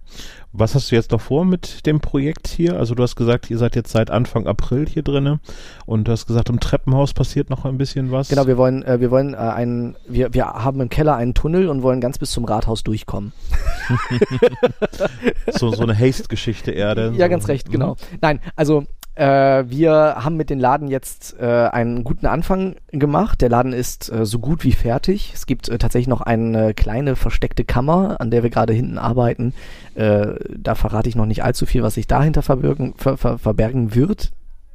Was 0.53 0.75
hast 0.75 0.91
du 0.91 0.95
jetzt 0.95 1.12
noch 1.12 1.21
vor 1.21 1.45
mit 1.45 1.86
dem 1.86 1.99
Projekt 1.99 2.47
hier? 2.47 2.77
Also 2.77 2.95
du 2.95 3.03
hast 3.03 3.15
gesagt, 3.15 3.49
ihr 3.49 3.58
seid 3.58 3.75
jetzt 3.75 3.91
seit 3.91 4.10
Anfang 4.10 4.47
April 4.47 4.88
hier 4.88 5.03
drinne 5.03 5.39
und 5.86 6.08
du 6.08 6.12
hast 6.12 6.25
gesagt, 6.25 6.49
im 6.49 6.60
Treppenhaus 6.60 7.13
passiert 7.13 7.49
noch 7.49 7.65
ein 7.65 7.77
bisschen 7.77 8.12
was. 8.12 8.30
Genau, 8.30 8.47
wir 8.47 8.58
wollen, 8.58 8.84
äh, 8.84 8.99
wir 8.99 9.12
wollen 9.12 9.34
äh, 9.34 9.38
einen, 9.38 9.95
wir, 10.08 10.34
wir 10.34 10.45
haben 10.45 10.80
im 10.82 10.89
Keller 10.89 11.15
einen 11.15 11.34
Tunnel 11.34 11.67
und 11.69 11.84
wollen 11.84 12.01
ganz 12.01 12.17
bis 12.17 12.32
zum 12.32 12.45
Rathaus 12.45 12.84
durchkommen. 12.84 13.34
so, 15.51 15.71
so 15.71 15.84
eine 15.84 15.97
Haste-Geschichte 15.97 16.71
eher. 16.71 16.95
denn 16.95 17.13
Ja, 17.15 17.25
so. 17.25 17.30
ganz 17.30 17.47
recht, 17.47 17.69
genau. 17.69 17.97
Nein, 18.21 18.39
also 18.56 18.86
äh, 19.17 19.69
wir 19.69 19.93
haben 20.23 20.38
mit 20.38 20.49
dem 20.49 20.60
Laden 20.60 20.88
jetzt 20.88 21.36
äh, 21.39 21.45
einen 21.45 22.03
guten 22.03 22.27
Anfang 22.27 22.75
gemacht. 22.91 23.41
Der 23.41 23.49
Laden 23.49 23.73
ist 23.73 24.12
äh, 24.12 24.25
so 24.25 24.39
gut 24.39 24.63
wie 24.63 24.73
fertig. 24.73 25.32
Es 25.34 25.47
gibt 25.47 25.69
äh, 25.69 25.77
tatsächlich 25.80 26.08
noch 26.08 26.21
eine 26.21 26.73
kleine 26.75 27.15
versteckte 27.15 27.65
Kammer, 27.65 28.21
an 28.21 28.30
der 28.30 28.43
wir 28.43 28.51
gerade 28.51 28.73
hinten 28.73 28.97
arbeiten. 28.97 29.53
Äh, 29.95 30.36
da 30.56 30.75
verrate 30.75 31.10
ich 31.10 31.15
noch 31.15 31.25
nicht 31.25 31.43
allzu 31.43 31.65
viel, 31.65 31.82
was 31.82 31.95
sich 31.95 32.06
dahinter 32.06 32.43
ver, 32.43 32.60
ver, 32.95 33.38
verbergen 33.38 33.95
wird, 33.95 34.32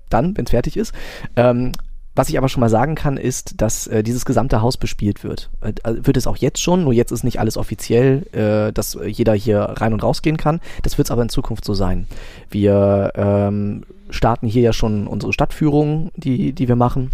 dann, 0.09 0.37
wenn 0.37 0.45
es 0.45 0.51
fertig 0.51 0.77
ist. 0.77 0.93
Ähm, 1.37 1.73
was 2.15 2.29
ich 2.29 2.37
aber 2.37 2.49
schon 2.49 2.61
mal 2.61 2.69
sagen 2.69 2.95
kann, 2.95 3.17
ist, 3.17 3.61
dass 3.61 3.87
äh, 3.87 4.03
dieses 4.03 4.25
gesamte 4.25 4.61
Haus 4.61 4.77
bespielt 4.77 5.25
wird. 5.25 5.51
Äh, 5.61 5.73
äh, 5.85 6.07
wird 6.07 6.17
es 6.17 6.27
auch 6.27 6.37
jetzt 6.37 6.61
schon, 6.61 6.85
nur 6.85 6.93
jetzt 6.93 7.11
ist 7.11 7.25
nicht 7.25 7.41
alles 7.41 7.57
offiziell, 7.57 8.27
äh, 8.33 8.73
dass 8.73 8.95
äh, 8.95 9.07
jeder 9.07 9.35
hier 9.35 9.61
rein 9.61 9.93
und 9.93 10.03
rausgehen 10.03 10.37
kann. 10.37 10.61
Das 10.83 10.99
wird 10.99 11.07
es 11.07 11.11
aber 11.11 11.23
in 11.23 11.31
Zukunft 11.31 11.65
so 11.65 11.73
sein. 11.73 12.07
Wir 12.51 13.13
ähm, 13.15 13.85
starten 14.11 14.47
hier 14.47 14.63
ja 14.63 14.73
schon 14.73 15.07
unsere 15.07 15.33
Stadtführung, 15.33 16.11
die, 16.17 16.53
die 16.53 16.69
wir 16.69 16.77
machen. 16.77 17.13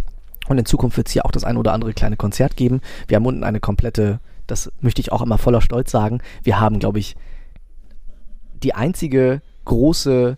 Und 0.49 0.59
in 0.59 0.67
Zukunft 0.67 0.97
wird 0.97 1.09
es 1.09 1.13
hier 1.13 1.27
auch 1.27 1.31
das 1.31 1.45
ein 1.45 1.57
oder 1.57 1.73
andere 1.73 1.93
kleine 1.93 2.17
Konzert 2.17 2.57
geben. 2.57 2.81
Wir 3.07 3.17
haben 3.17 3.27
unten 3.27 3.45
eine 3.45 3.61
komplette, 3.61 4.19
das 4.47 4.73
möchte 4.81 5.01
ich 5.01 5.13
auch 5.13 5.23
immer 5.23 5.39
voller 5.39 5.61
Stolz 5.61 5.91
sagen, 5.91 6.21
wir 6.43 6.59
haben, 6.59 6.79
glaube 6.79 6.99
ich, 6.99 7.17
die 8.63 8.75
einzige 8.75 9.43
große 9.67 10.37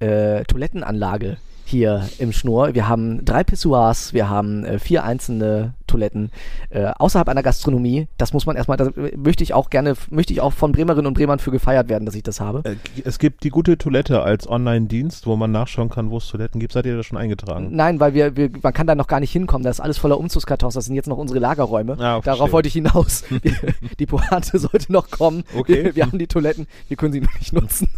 äh, 0.00 0.44
Toilettenanlage 0.44 1.36
hier 1.70 2.08
im 2.18 2.32
Schnur. 2.32 2.74
Wir 2.74 2.88
haben 2.88 3.24
drei 3.24 3.44
Pissoirs, 3.44 4.12
wir 4.12 4.28
haben 4.28 4.64
äh, 4.64 4.78
vier 4.78 5.04
einzelne 5.04 5.74
Toiletten 5.90 6.30
äh, 6.70 6.86
außerhalb 6.98 7.28
einer 7.28 7.42
Gastronomie. 7.42 8.08
Das 8.18 8.32
muss 8.32 8.46
man 8.46 8.56
erstmal, 8.56 8.80
äh, 8.80 9.16
möchte 9.16 9.44
ich 9.44 9.54
auch 9.54 9.70
gerne, 9.70 9.94
möchte 10.10 10.32
ich 10.32 10.40
auch 10.40 10.52
von 10.52 10.72
Bremerinnen 10.72 11.06
und 11.06 11.14
Bremern 11.14 11.38
für 11.38 11.50
gefeiert 11.50 11.88
werden, 11.88 12.04
dass 12.04 12.14
ich 12.14 12.22
das 12.24 12.40
habe. 12.40 12.62
Äh, 12.64 12.76
Es 13.04 13.18
gibt 13.18 13.44
die 13.44 13.50
gute 13.50 13.78
Toilette 13.78 14.22
als 14.22 14.48
Online-Dienst, 14.48 15.26
wo 15.26 15.36
man 15.36 15.52
nachschauen 15.52 15.88
kann, 15.88 16.10
wo 16.10 16.18
es 16.18 16.26
Toiletten 16.28 16.60
gibt. 16.60 16.72
Seid 16.72 16.86
ihr 16.86 16.96
da 16.96 17.02
schon 17.04 17.18
eingetragen? 17.18 17.68
Nein, 17.70 18.00
weil 18.00 18.14
wir, 18.14 18.36
wir, 18.36 18.50
man 18.62 18.72
kann 18.72 18.86
da 18.88 18.94
noch 18.94 19.06
gar 19.06 19.20
nicht 19.20 19.30
hinkommen. 19.32 19.64
Das 19.64 19.76
ist 19.76 19.80
alles 19.80 19.98
voller 19.98 20.18
Umzugskartons. 20.18 20.74
Das 20.74 20.86
sind 20.86 20.94
jetzt 20.94 21.06
noch 21.08 21.18
unsere 21.18 21.38
Lagerräume. 21.38 21.96
Ah, 22.00 22.20
Darauf 22.20 22.52
wollte 22.52 22.66
ich 22.68 22.74
hinaus. 22.74 23.24
Die 23.98 24.06
Pointe 24.06 24.58
sollte 24.58 24.92
noch 24.92 25.10
kommen. 25.10 25.44
Okay. 25.54 25.84
Wir, 25.84 25.96
wir 25.96 26.06
haben 26.06 26.18
die 26.18 26.26
Toiletten, 26.26 26.66
wir 26.88 26.96
können 26.96 27.12
sie 27.12 27.20
nur 27.20 27.30
nicht 27.38 27.52
nutzen. 27.52 27.88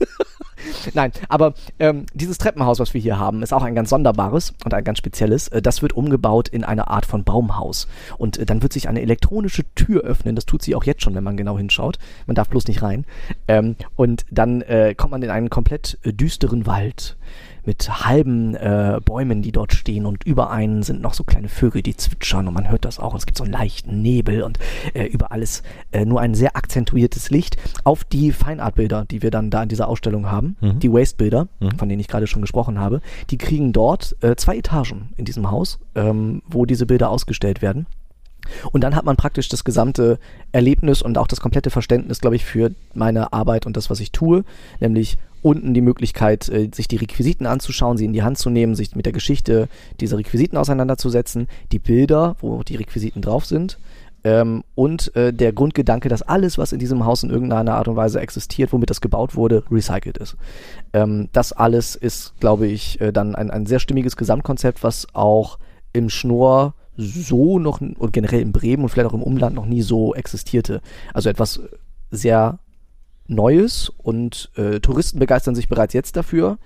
Nein, 0.95 1.11
aber 1.29 1.55
ähm, 1.79 2.07
dieses 2.15 2.39
Treppenhaus, 2.39 2.79
was 2.79 2.95
wir 2.95 3.01
hier 3.01 3.19
haben, 3.19 3.43
ist 3.43 3.53
auch 3.53 3.63
auch 3.63 3.67
ein 3.67 3.75
ganz 3.75 3.91
sonderbares 3.91 4.55
und 4.65 4.75
ein 4.75 4.85
ganz 4.85 4.99
spezielles. 4.99 5.49
Äh, 5.49 5.63
das 5.63 5.83
wird 5.83 5.93
umgebaut 5.93 6.49
in 6.49 6.65
eine 6.65 6.89
Art 6.89 7.07
von 7.07 7.25
Baumhaus. 7.25 7.82
Und 8.19 8.39
äh, 8.39 8.47
dann 8.47 8.63
wird 8.63 8.73
sich 8.73 8.89
eine 8.89 9.03
elektronische 9.03 9.65
Tür 9.75 10.03
öffnen. 10.03 10.35
Das 10.35 10.47
tut 10.47 10.63
sie 10.63 10.75
auch 10.75 10.85
jetzt 10.85 11.03
schon, 11.03 11.15
wenn 11.15 11.25
man 11.25 11.37
genau 11.37 11.59
hinschaut. 11.59 11.99
Man 12.27 12.35
darf 12.35 12.49
bloß 12.49 12.69
nicht 12.69 12.83
rein. 12.83 13.05
Ähm, 13.49 13.77
und 13.97 14.25
dann 14.31 14.63
äh, 14.63 14.95
kommt 14.97 15.13
man 15.13 15.23
in 15.23 15.31
einen 15.31 15.51
komplett 15.51 15.99
äh, 16.03 16.13
düsteren 16.13 16.67
Wald 16.67 17.17
mit 17.65 17.89
halben 18.05 18.55
äh, 18.55 19.01
Bäumen, 19.05 19.43
die 19.43 19.53
dort 19.53 19.73
stehen 19.73 20.07
und 20.07 20.25
über 20.25 20.51
einen 20.51 20.83
sind 20.83 21.01
noch 21.01 21.15
so 21.15 21.25
kleine 21.25 21.49
Vögel, 21.49 21.83
die 21.83 21.97
zwitschern 21.97 22.49
und 22.49 22.55
man 22.55 22.71
hört 22.71 22.85
das 22.85 22.99
auch. 22.99 23.13
Und 23.13 23.19
es 23.19 23.27
gibt 23.27 23.39
so 23.39 23.45
einen 23.45 23.53
leichten 23.53 24.03
Nebel 24.03 24.43
und 24.43 24.59
äh, 24.95 25.05
über 25.05 25.33
alles 25.33 25.63
äh, 25.93 26.05
nur 26.05 26.21
ein 26.21 26.35
sehr 26.35 26.57
akzentuiertes 26.57 27.31
Licht 27.31 27.57
auf 27.85 28.05
die 28.05 28.33
Feinartbilder, 28.33 29.05
die 29.05 29.23
wir 29.23 29.31
dann 29.31 29.51
da 29.51 29.63
in 29.63 29.69
dieser 29.69 29.89
Ausstellung 29.89 30.31
haben, 30.31 30.57
mhm. 30.61 30.81
die 30.81 30.93
Waste-Bilder, 30.93 31.49
mhm. 31.61 31.79
von 31.79 31.89
denen 31.89 32.01
ich 32.01 32.09
gerade 32.09 32.27
schon 32.27 32.43
gesprochen 32.43 32.79
habe. 32.79 33.01
Die 33.31 33.39
kriegen 33.39 33.73
dort 33.73 34.17
äh, 34.23 34.37
zwei 34.37 34.57
Etagen 34.57 35.11
in 35.17 35.25
diesem 35.25 35.51
Haus, 35.51 35.79
ähm, 35.95 36.43
wo 36.47 36.67
diese 36.67 36.87
Bilder 36.87 37.11
ausgestellt 37.11 37.63
werden. 37.63 37.87
Und 38.73 38.83
dann 38.83 38.97
hat 38.97 39.05
man 39.05 39.17
praktisch 39.17 39.49
das 39.49 39.65
gesamte 39.65 40.19
Erlebnis 40.51 41.03
und 41.03 41.17
auch 41.17 41.29
das 41.29 41.41
komplette 41.41 41.71
Verständnis, 41.71 42.21
glaube 42.21 42.37
ich, 42.37 42.45
für 42.45 42.73
meine 42.95 43.33
Arbeit 43.33 43.67
und 43.67 43.77
das, 43.77 43.89
was 43.89 44.01
ich 44.01 44.11
tue, 44.11 44.45
nämlich 44.81 45.17
unten 45.43 45.75
die 45.75 45.81
Möglichkeit, 45.81 46.49
äh, 46.49 46.71
sich 46.73 46.89
die 46.89 46.97
Requisiten 46.97 47.47
anzuschauen, 47.47 47.97
sie 47.97 48.05
in 48.05 48.13
die 48.13 48.23
Hand 48.23 48.39
zu 48.39 48.51
nehmen, 48.51 48.75
sich 48.75 48.97
mit 48.97 49.07
der 49.07 49.13
Geschichte 49.13 49.69
dieser 50.01 50.19
Requisiten 50.19 50.57
auseinanderzusetzen, 50.57 51.49
die 51.73 51.79
Bilder, 51.79 52.37
wo 52.41 52.63
die 52.63 52.77
Requisiten 52.77 53.23
drauf 53.23 53.45
sind. 53.45 53.79
Ähm, 54.25 54.63
und 54.77 55.15
äh, 55.17 55.33
der 55.33 55.53
Grundgedanke, 55.53 56.09
dass 56.09 56.23
alles, 56.23 56.57
was 56.57 56.73
in 56.73 56.79
diesem 56.79 57.05
Haus 57.05 57.25
in 57.25 57.31
irgendeiner 57.31 57.75
Art 57.75 57.89
und 57.89 57.97
Weise 57.97 58.21
existiert, 58.21 58.73
womit 58.73 58.91
das 58.91 59.01
gebaut 59.01 59.35
wurde, 59.35 59.65
recycelt 59.71 60.19
ist. 60.19 60.37
Ähm, 60.93 61.29
das 61.33 61.53
alles 61.53 61.97
ist, 61.97 62.35
glaube 62.39 62.69
ich, 62.69 63.01
äh, 63.01 63.13
dann 63.13 63.35
ein, 63.35 63.51
ein 63.51 63.67
sehr 63.67 63.81
stimmiges 63.81 64.17
Gesamtkonzept, 64.17 64.85
was 64.85 65.09
auch 65.13 65.59
im 65.93 66.09
Schnur 66.09 66.75
so 66.97 67.59
noch 67.59 67.81
und 67.81 68.13
generell 68.13 68.41
in 68.41 68.53
Bremen 68.53 68.85
und 68.85 68.91
vielleicht 68.91 69.09
auch 69.09 69.15
im 69.15 69.23
Umland 69.23 69.57
noch 69.57 69.67
nie 69.67 69.83
so 69.83 70.15
existierte. 70.15 70.83
Also 71.15 71.29
etwas 71.29 71.61
sehr 72.11 72.59
Neues 73.35 73.89
und 73.89 74.51
äh, 74.57 74.81
Touristen 74.81 75.19
begeistern 75.19 75.55
sich 75.55 75.69
bereits 75.69 75.95
jetzt 75.95 76.17
dafür. 76.17 76.59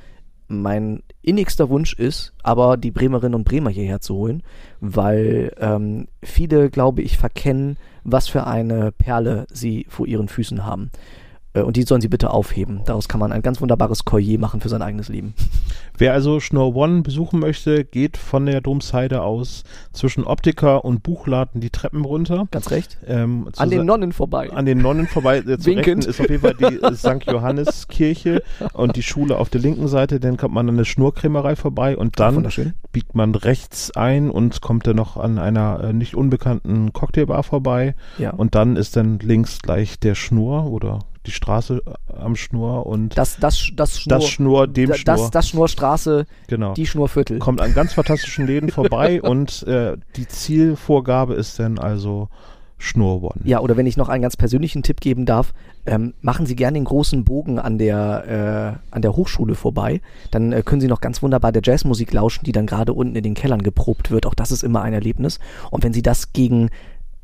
Mein 0.48 1.02
innigster 1.22 1.68
Wunsch 1.68 1.94
ist, 1.94 2.32
aber 2.42 2.76
die 2.76 2.92
Bremerinnen 2.92 3.34
und 3.34 3.44
Bremer 3.44 3.70
hierher 3.70 4.00
zu 4.00 4.14
holen, 4.14 4.42
weil 4.80 5.52
ähm, 5.58 6.06
viele, 6.22 6.70
glaube 6.70 7.02
ich, 7.02 7.18
verkennen, 7.18 7.78
was 8.04 8.28
für 8.28 8.46
eine 8.46 8.92
Perle 8.92 9.46
sie 9.50 9.86
vor 9.88 10.06
ihren 10.06 10.28
Füßen 10.28 10.64
haben. 10.64 10.90
Äh, 11.57 11.62
und 11.62 11.76
die 11.76 11.82
sollen 11.82 12.00
sie 12.00 12.09
bitte 12.09 12.30
aufheben. 12.30 12.82
Daraus 12.84 13.09
kann 13.09 13.20
man 13.20 13.32
ein 13.32 13.42
ganz 13.42 13.61
wunderbares 13.61 14.04
Collier 14.04 14.38
machen 14.38 14.61
für 14.61 14.68
sein 14.68 14.82
eigenes 14.82 15.09
Leben. 15.09 15.34
Wer 15.98 16.12
also 16.12 16.40
Schnorr 16.40 16.76
One 16.76 17.02
besuchen 17.02 17.40
möchte, 17.40 17.84
geht 17.84 18.18
von 18.18 18.44
der 18.44 18.61
Domseide 18.61 19.22
aus 19.22 19.64
zwischen 19.92 20.24
Optiker 20.24 20.84
und 20.84 21.02
Buchladen 21.02 21.61
die 21.61 21.70
Treppen 21.70 22.04
runter. 22.04 22.46
Ganz 22.50 22.70
recht. 22.70 22.98
Ähm, 23.07 23.48
an 23.57 23.70
den 23.70 23.86
Nonnen 23.86 24.12
vorbei. 24.12 24.50
An 24.52 24.66
den 24.66 24.78
Nonnen 24.78 25.07
vorbei. 25.07 25.38
Äh, 25.38 25.59
zu 25.59 25.70
Rechten 25.70 26.00
ist 26.00 26.20
auf 26.20 26.28
jeden 26.28 26.42
Fall 26.42 26.54
die 26.54 26.94
St. 26.94 27.24
Johannes 27.26 27.88
Kirche 27.88 28.42
und 28.74 28.96
die 28.96 29.02
Schule 29.02 29.38
auf 29.38 29.48
der 29.48 29.62
linken 29.62 29.88
Seite. 29.88 30.20
Dann 30.20 30.36
kommt 30.36 30.54
man 30.54 30.68
an 30.68 30.76
der 30.76 30.84
Schnurkrämerei 30.84 31.57
vorbei 31.57 31.96
und 31.96 32.20
dann 32.20 32.46
biegt 32.92 33.14
man 33.14 33.34
rechts 33.34 33.90
ein 33.96 34.30
und 34.30 34.61
kommt 34.61 34.86
dann 34.86 34.96
noch 34.96 35.16
an 35.16 35.38
einer 35.38 35.82
äh, 35.82 35.92
nicht 35.94 36.14
unbekannten 36.14 36.92
Cocktailbar 36.92 37.42
vorbei. 37.42 37.94
Ja. 38.18 38.30
Und 38.30 38.54
dann 38.54 38.76
ist 38.76 38.96
dann 38.96 39.18
links 39.20 39.61
gleich 39.62 39.98
der 39.98 40.14
Schnur 40.14 40.66
oder 40.70 40.98
die 41.26 41.32
Straße 41.32 41.82
äh, 41.84 42.12
am 42.16 42.36
Schnur 42.36 42.86
und 42.86 43.16
das, 43.16 43.36
das, 43.38 43.70
das 43.74 44.00
Schnur, 44.00 44.18
das 44.18 44.28
Schnur 44.28 44.66
dem 44.66 44.90
das, 44.90 45.00
Schnur. 45.00 45.30
Das 45.30 45.48
Schnurstraße, 45.48 46.26
genau. 46.46 46.74
die 46.74 46.86
Schnurviertel. 46.86 47.38
Kommt 47.38 47.60
an 47.60 47.74
ganz 47.74 47.92
fantastischen 47.94 48.46
Läden 48.46 48.70
vorbei 48.70 49.20
und 49.22 49.62
äh, 49.64 49.96
die 50.16 50.28
Zielvorgabe 50.28 51.34
ist 51.34 51.58
dann 51.58 51.78
also 51.78 52.28
Schnur 52.78 53.22
One. 53.22 53.40
Ja, 53.44 53.60
oder 53.60 53.76
wenn 53.76 53.86
ich 53.86 53.96
noch 53.96 54.08
einen 54.08 54.22
ganz 54.22 54.36
persönlichen 54.36 54.82
Tipp 54.82 55.00
geben 55.00 55.24
darf, 55.24 55.54
ähm, 55.86 56.12
machen 56.20 56.44
Sie 56.44 56.56
gerne 56.56 56.78
den 56.78 56.84
großen 56.84 57.24
Bogen 57.24 57.58
an 57.58 57.78
der, 57.78 58.78
äh, 58.92 58.94
an 58.94 59.02
der 59.02 59.16
Hochschule 59.16 59.54
vorbei. 59.54 60.02
Dann 60.30 60.52
äh, 60.52 60.62
können 60.62 60.82
Sie 60.82 60.88
noch 60.88 61.00
ganz 61.00 61.22
wunderbar 61.22 61.52
der 61.52 61.62
Jazzmusik 61.64 62.12
lauschen, 62.12 62.44
die 62.44 62.52
dann 62.52 62.66
gerade 62.66 62.92
unten 62.92 63.16
in 63.16 63.22
den 63.22 63.34
Kellern 63.34 63.62
geprobt 63.62 64.10
wird. 64.10 64.26
Auch 64.26 64.34
das 64.34 64.52
ist 64.52 64.62
immer 64.62 64.82
ein 64.82 64.92
Erlebnis. 64.92 65.38
Und 65.70 65.84
wenn 65.84 65.94
Sie 65.94 66.02
das 66.02 66.34
gegen 66.34 66.70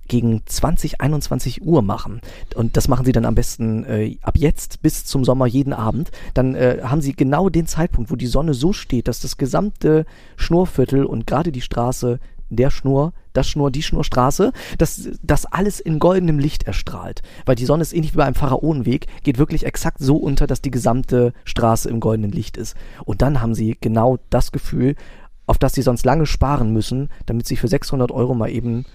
gegen 0.09 0.42
20, 0.44 1.00
21 1.00 1.64
Uhr 1.64 1.82
machen. 1.82 2.20
Und 2.55 2.76
das 2.76 2.88
machen 2.88 3.05
sie 3.05 3.12
dann 3.12 3.24
am 3.24 3.34
besten 3.34 3.84
äh, 3.84 4.16
ab 4.22 4.36
jetzt 4.36 4.82
bis 4.82 5.05
zum 5.05 5.24
Sommer 5.24 5.46
jeden 5.46 5.72
Abend. 5.72 6.11
Dann 6.34 6.55
äh, 6.55 6.80
haben 6.82 7.00
sie 7.00 7.14
genau 7.14 7.48
den 7.48 7.66
Zeitpunkt, 7.66 8.11
wo 8.11 8.16
die 8.16 8.26
Sonne 8.26 8.55
so 8.55 8.72
steht, 8.72 9.09
dass 9.09 9.20
das 9.20 9.36
gesamte 9.36 10.05
Schnurviertel 10.36 11.05
und 11.05 11.26
gerade 11.26 11.53
die 11.53 11.61
Straße 11.61 12.18
der 12.53 12.70
Schnur, 12.70 13.12
das 13.32 13.48
Schnur, 13.48 13.70
die 13.70 13.82
Schnurstraße, 13.82 14.53
dass 14.78 15.09
das 15.22 15.46
alles 15.46 15.80
in 15.80 15.98
goldenem 15.98 16.38
Licht 16.38 16.64
erstrahlt. 16.64 17.22
Weil 17.46 17.57
die 17.57 17.64
Sonne 17.64 17.82
ist 17.82 17.94
ähnlich 17.94 18.12
wie 18.12 18.18
bei 18.18 18.24
einem 18.24 18.34
Pharaonenweg, 18.34 19.07
geht 19.22 19.38
wirklich 19.38 19.64
exakt 19.64 19.98
so 20.00 20.16
unter, 20.16 20.46
dass 20.46 20.61
die 20.61 20.70
gesamte 20.70 21.32
Straße 21.44 21.88
im 21.88 22.00
goldenen 22.00 22.30
Licht 22.30 22.57
ist. 22.57 22.76
Und 23.05 23.22
dann 23.22 23.40
haben 23.40 23.55
sie 23.55 23.76
genau 23.80 24.18
das 24.28 24.53
Gefühl, 24.53 24.96
auf 25.53 25.59
das 25.59 25.74
sie 25.74 25.82
sonst 25.82 26.07
lange 26.07 26.24
sparen 26.24 26.72
müssen, 26.72 27.11
damit 27.26 27.46
sie 27.46 27.57
für 27.57 27.68
600 27.68 28.11
Euro 28.11 28.32
mal 28.32 28.48
eben 28.48 28.86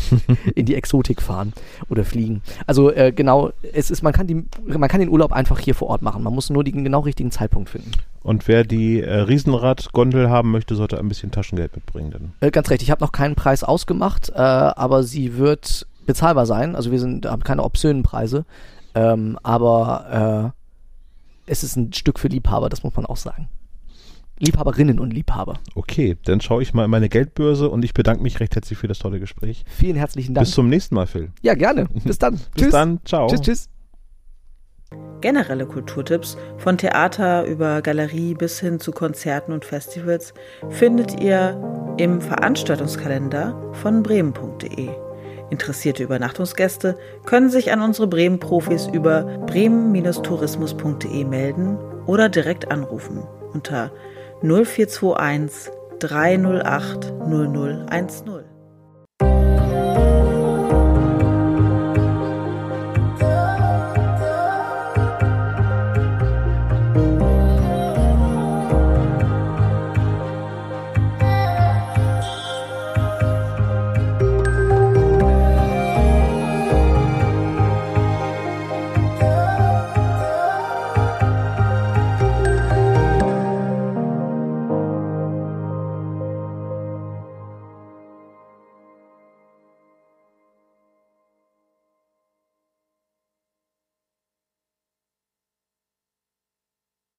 in 0.54 0.64
die 0.64 0.74
Exotik 0.74 1.20
fahren 1.20 1.52
oder 1.90 2.06
fliegen. 2.06 2.40
Also 2.66 2.90
äh, 2.90 3.12
genau, 3.12 3.50
es 3.74 3.90
ist, 3.90 4.00
man 4.00 4.14
kann, 4.14 4.26
die, 4.26 4.46
man 4.64 4.88
kann 4.88 5.00
den 5.00 5.10
Urlaub 5.10 5.30
einfach 5.30 5.58
hier 5.58 5.74
vor 5.74 5.88
Ort 5.88 6.00
machen. 6.00 6.22
Man 6.22 6.34
muss 6.34 6.48
nur 6.48 6.64
den 6.64 6.84
genau 6.84 7.00
richtigen 7.00 7.30
Zeitpunkt 7.30 7.68
finden. 7.68 7.90
Und 8.22 8.48
wer 8.48 8.64
die 8.64 9.02
äh, 9.02 9.12
Riesenrad-Gondel 9.12 10.30
haben 10.30 10.52
möchte, 10.52 10.74
sollte 10.74 10.98
ein 10.98 11.06
bisschen 11.06 11.32
Taschengeld 11.32 11.76
mitbringen. 11.76 12.10
Dann. 12.10 12.32
Äh, 12.40 12.50
ganz 12.50 12.70
recht, 12.70 12.80
ich 12.80 12.90
habe 12.90 13.04
noch 13.04 13.12
keinen 13.12 13.34
Preis 13.34 13.62
ausgemacht, 13.62 14.30
äh, 14.30 14.38
aber 14.38 15.02
sie 15.02 15.36
wird 15.36 15.86
bezahlbar 16.06 16.46
sein. 16.46 16.76
Also 16.76 16.92
wir 16.92 16.98
sind, 16.98 17.26
haben 17.26 17.44
keine 17.44 17.62
obszönen 17.62 18.02
Preise. 18.02 18.46
Ähm, 18.94 19.38
aber 19.42 20.54
äh, 21.46 21.50
es 21.52 21.62
ist 21.62 21.76
ein 21.76 21.92
Stück 21.92 22.18
für 22.18 22.28
Liebhaber, 22.28 22.70
das 22.70 22.82
muss 22.84 22.96
man 22.96 23.04
auch 23.04 23.18
sagen. 23.18 23.48
Liebhaberinnen 24.38 24.98
und 24.98 25.12
Liebhaber. 25.12 25.58
Okay, 25.74 26.16
dann 26.24 26.40
schaue 26.40 26.62
ich 26.62 26.74
mal 26.74 26.84
in 26.84 26.90
meine 26.90 27.08
Geldbörse 27.08 27.70
und 27.70 27.84
ich 27.84 27.94
bedanke 27.94 28.22
mich 28.22 28.38
recht 28.40 28.54
herzlich 28.54 28.78
für 28.78 28.88
das 28.88 28.98
tolle 28.98 29.18
Gespräch. 29.18 29.64
Vielen 29.66 29.96
herzlichen 29.96 30.34
Dank. 30.34 30.46
Bis 30.46 30.54
zum 30.54 30.68
nächsten 30.68 30.94
Mal, 30.94 31.06
Phil. 31.06 31.30
Ja, 31.42 31.54
gerne. 31.54 31.86
Bis 32.04 32.18
dann. 32.18 32.34
Bis 32.34 32.64
tschüss. 32.64 32.72
dann. 32.72 33.00
Ciao. 33.04 33.28
Tschüss, 33.28 33.40
tschüss. 33.40 33.68
Generelle 35.20 35.66
Kulturtipps 35.66 36.36
von 36.58 36.78
Theater 36.78 37.44
über 37.46 37.82
Galerie 37.82 38.34
bis 38.34 38.60
hin 38.60 38.78
zu 38.78 38.92
Konzerten 38.92 39.52
und 39.52 39.64
Festivals 39.64 40.32
findet 40.68 41.20
ihr 41.20 41.94
im 41.96 42.20
Veranstaltungskalender 42.20 43.72
von 43.72 44.02
bremen.de. 44.02 44.90
Interessierte 45.50 46.02
Übernachtungsgäste 46.02 46.98
können 47.24 47.50
sich 47.50 47.72
an 47.72 47.80
unsere 47.80 48.06
Bremen-Profis 48.06 48.88
über 48.92 49.22
bremen-tourismus.de 49.46 51.24
melden 51.24 51.78
oder 52.06 52.28
direkt 52.28 52.70
anrufen 52.70 53.22
unter 53.52 53.90
0421 54.46 55.70
308 55.98 57.12
0010. 57.28 58.45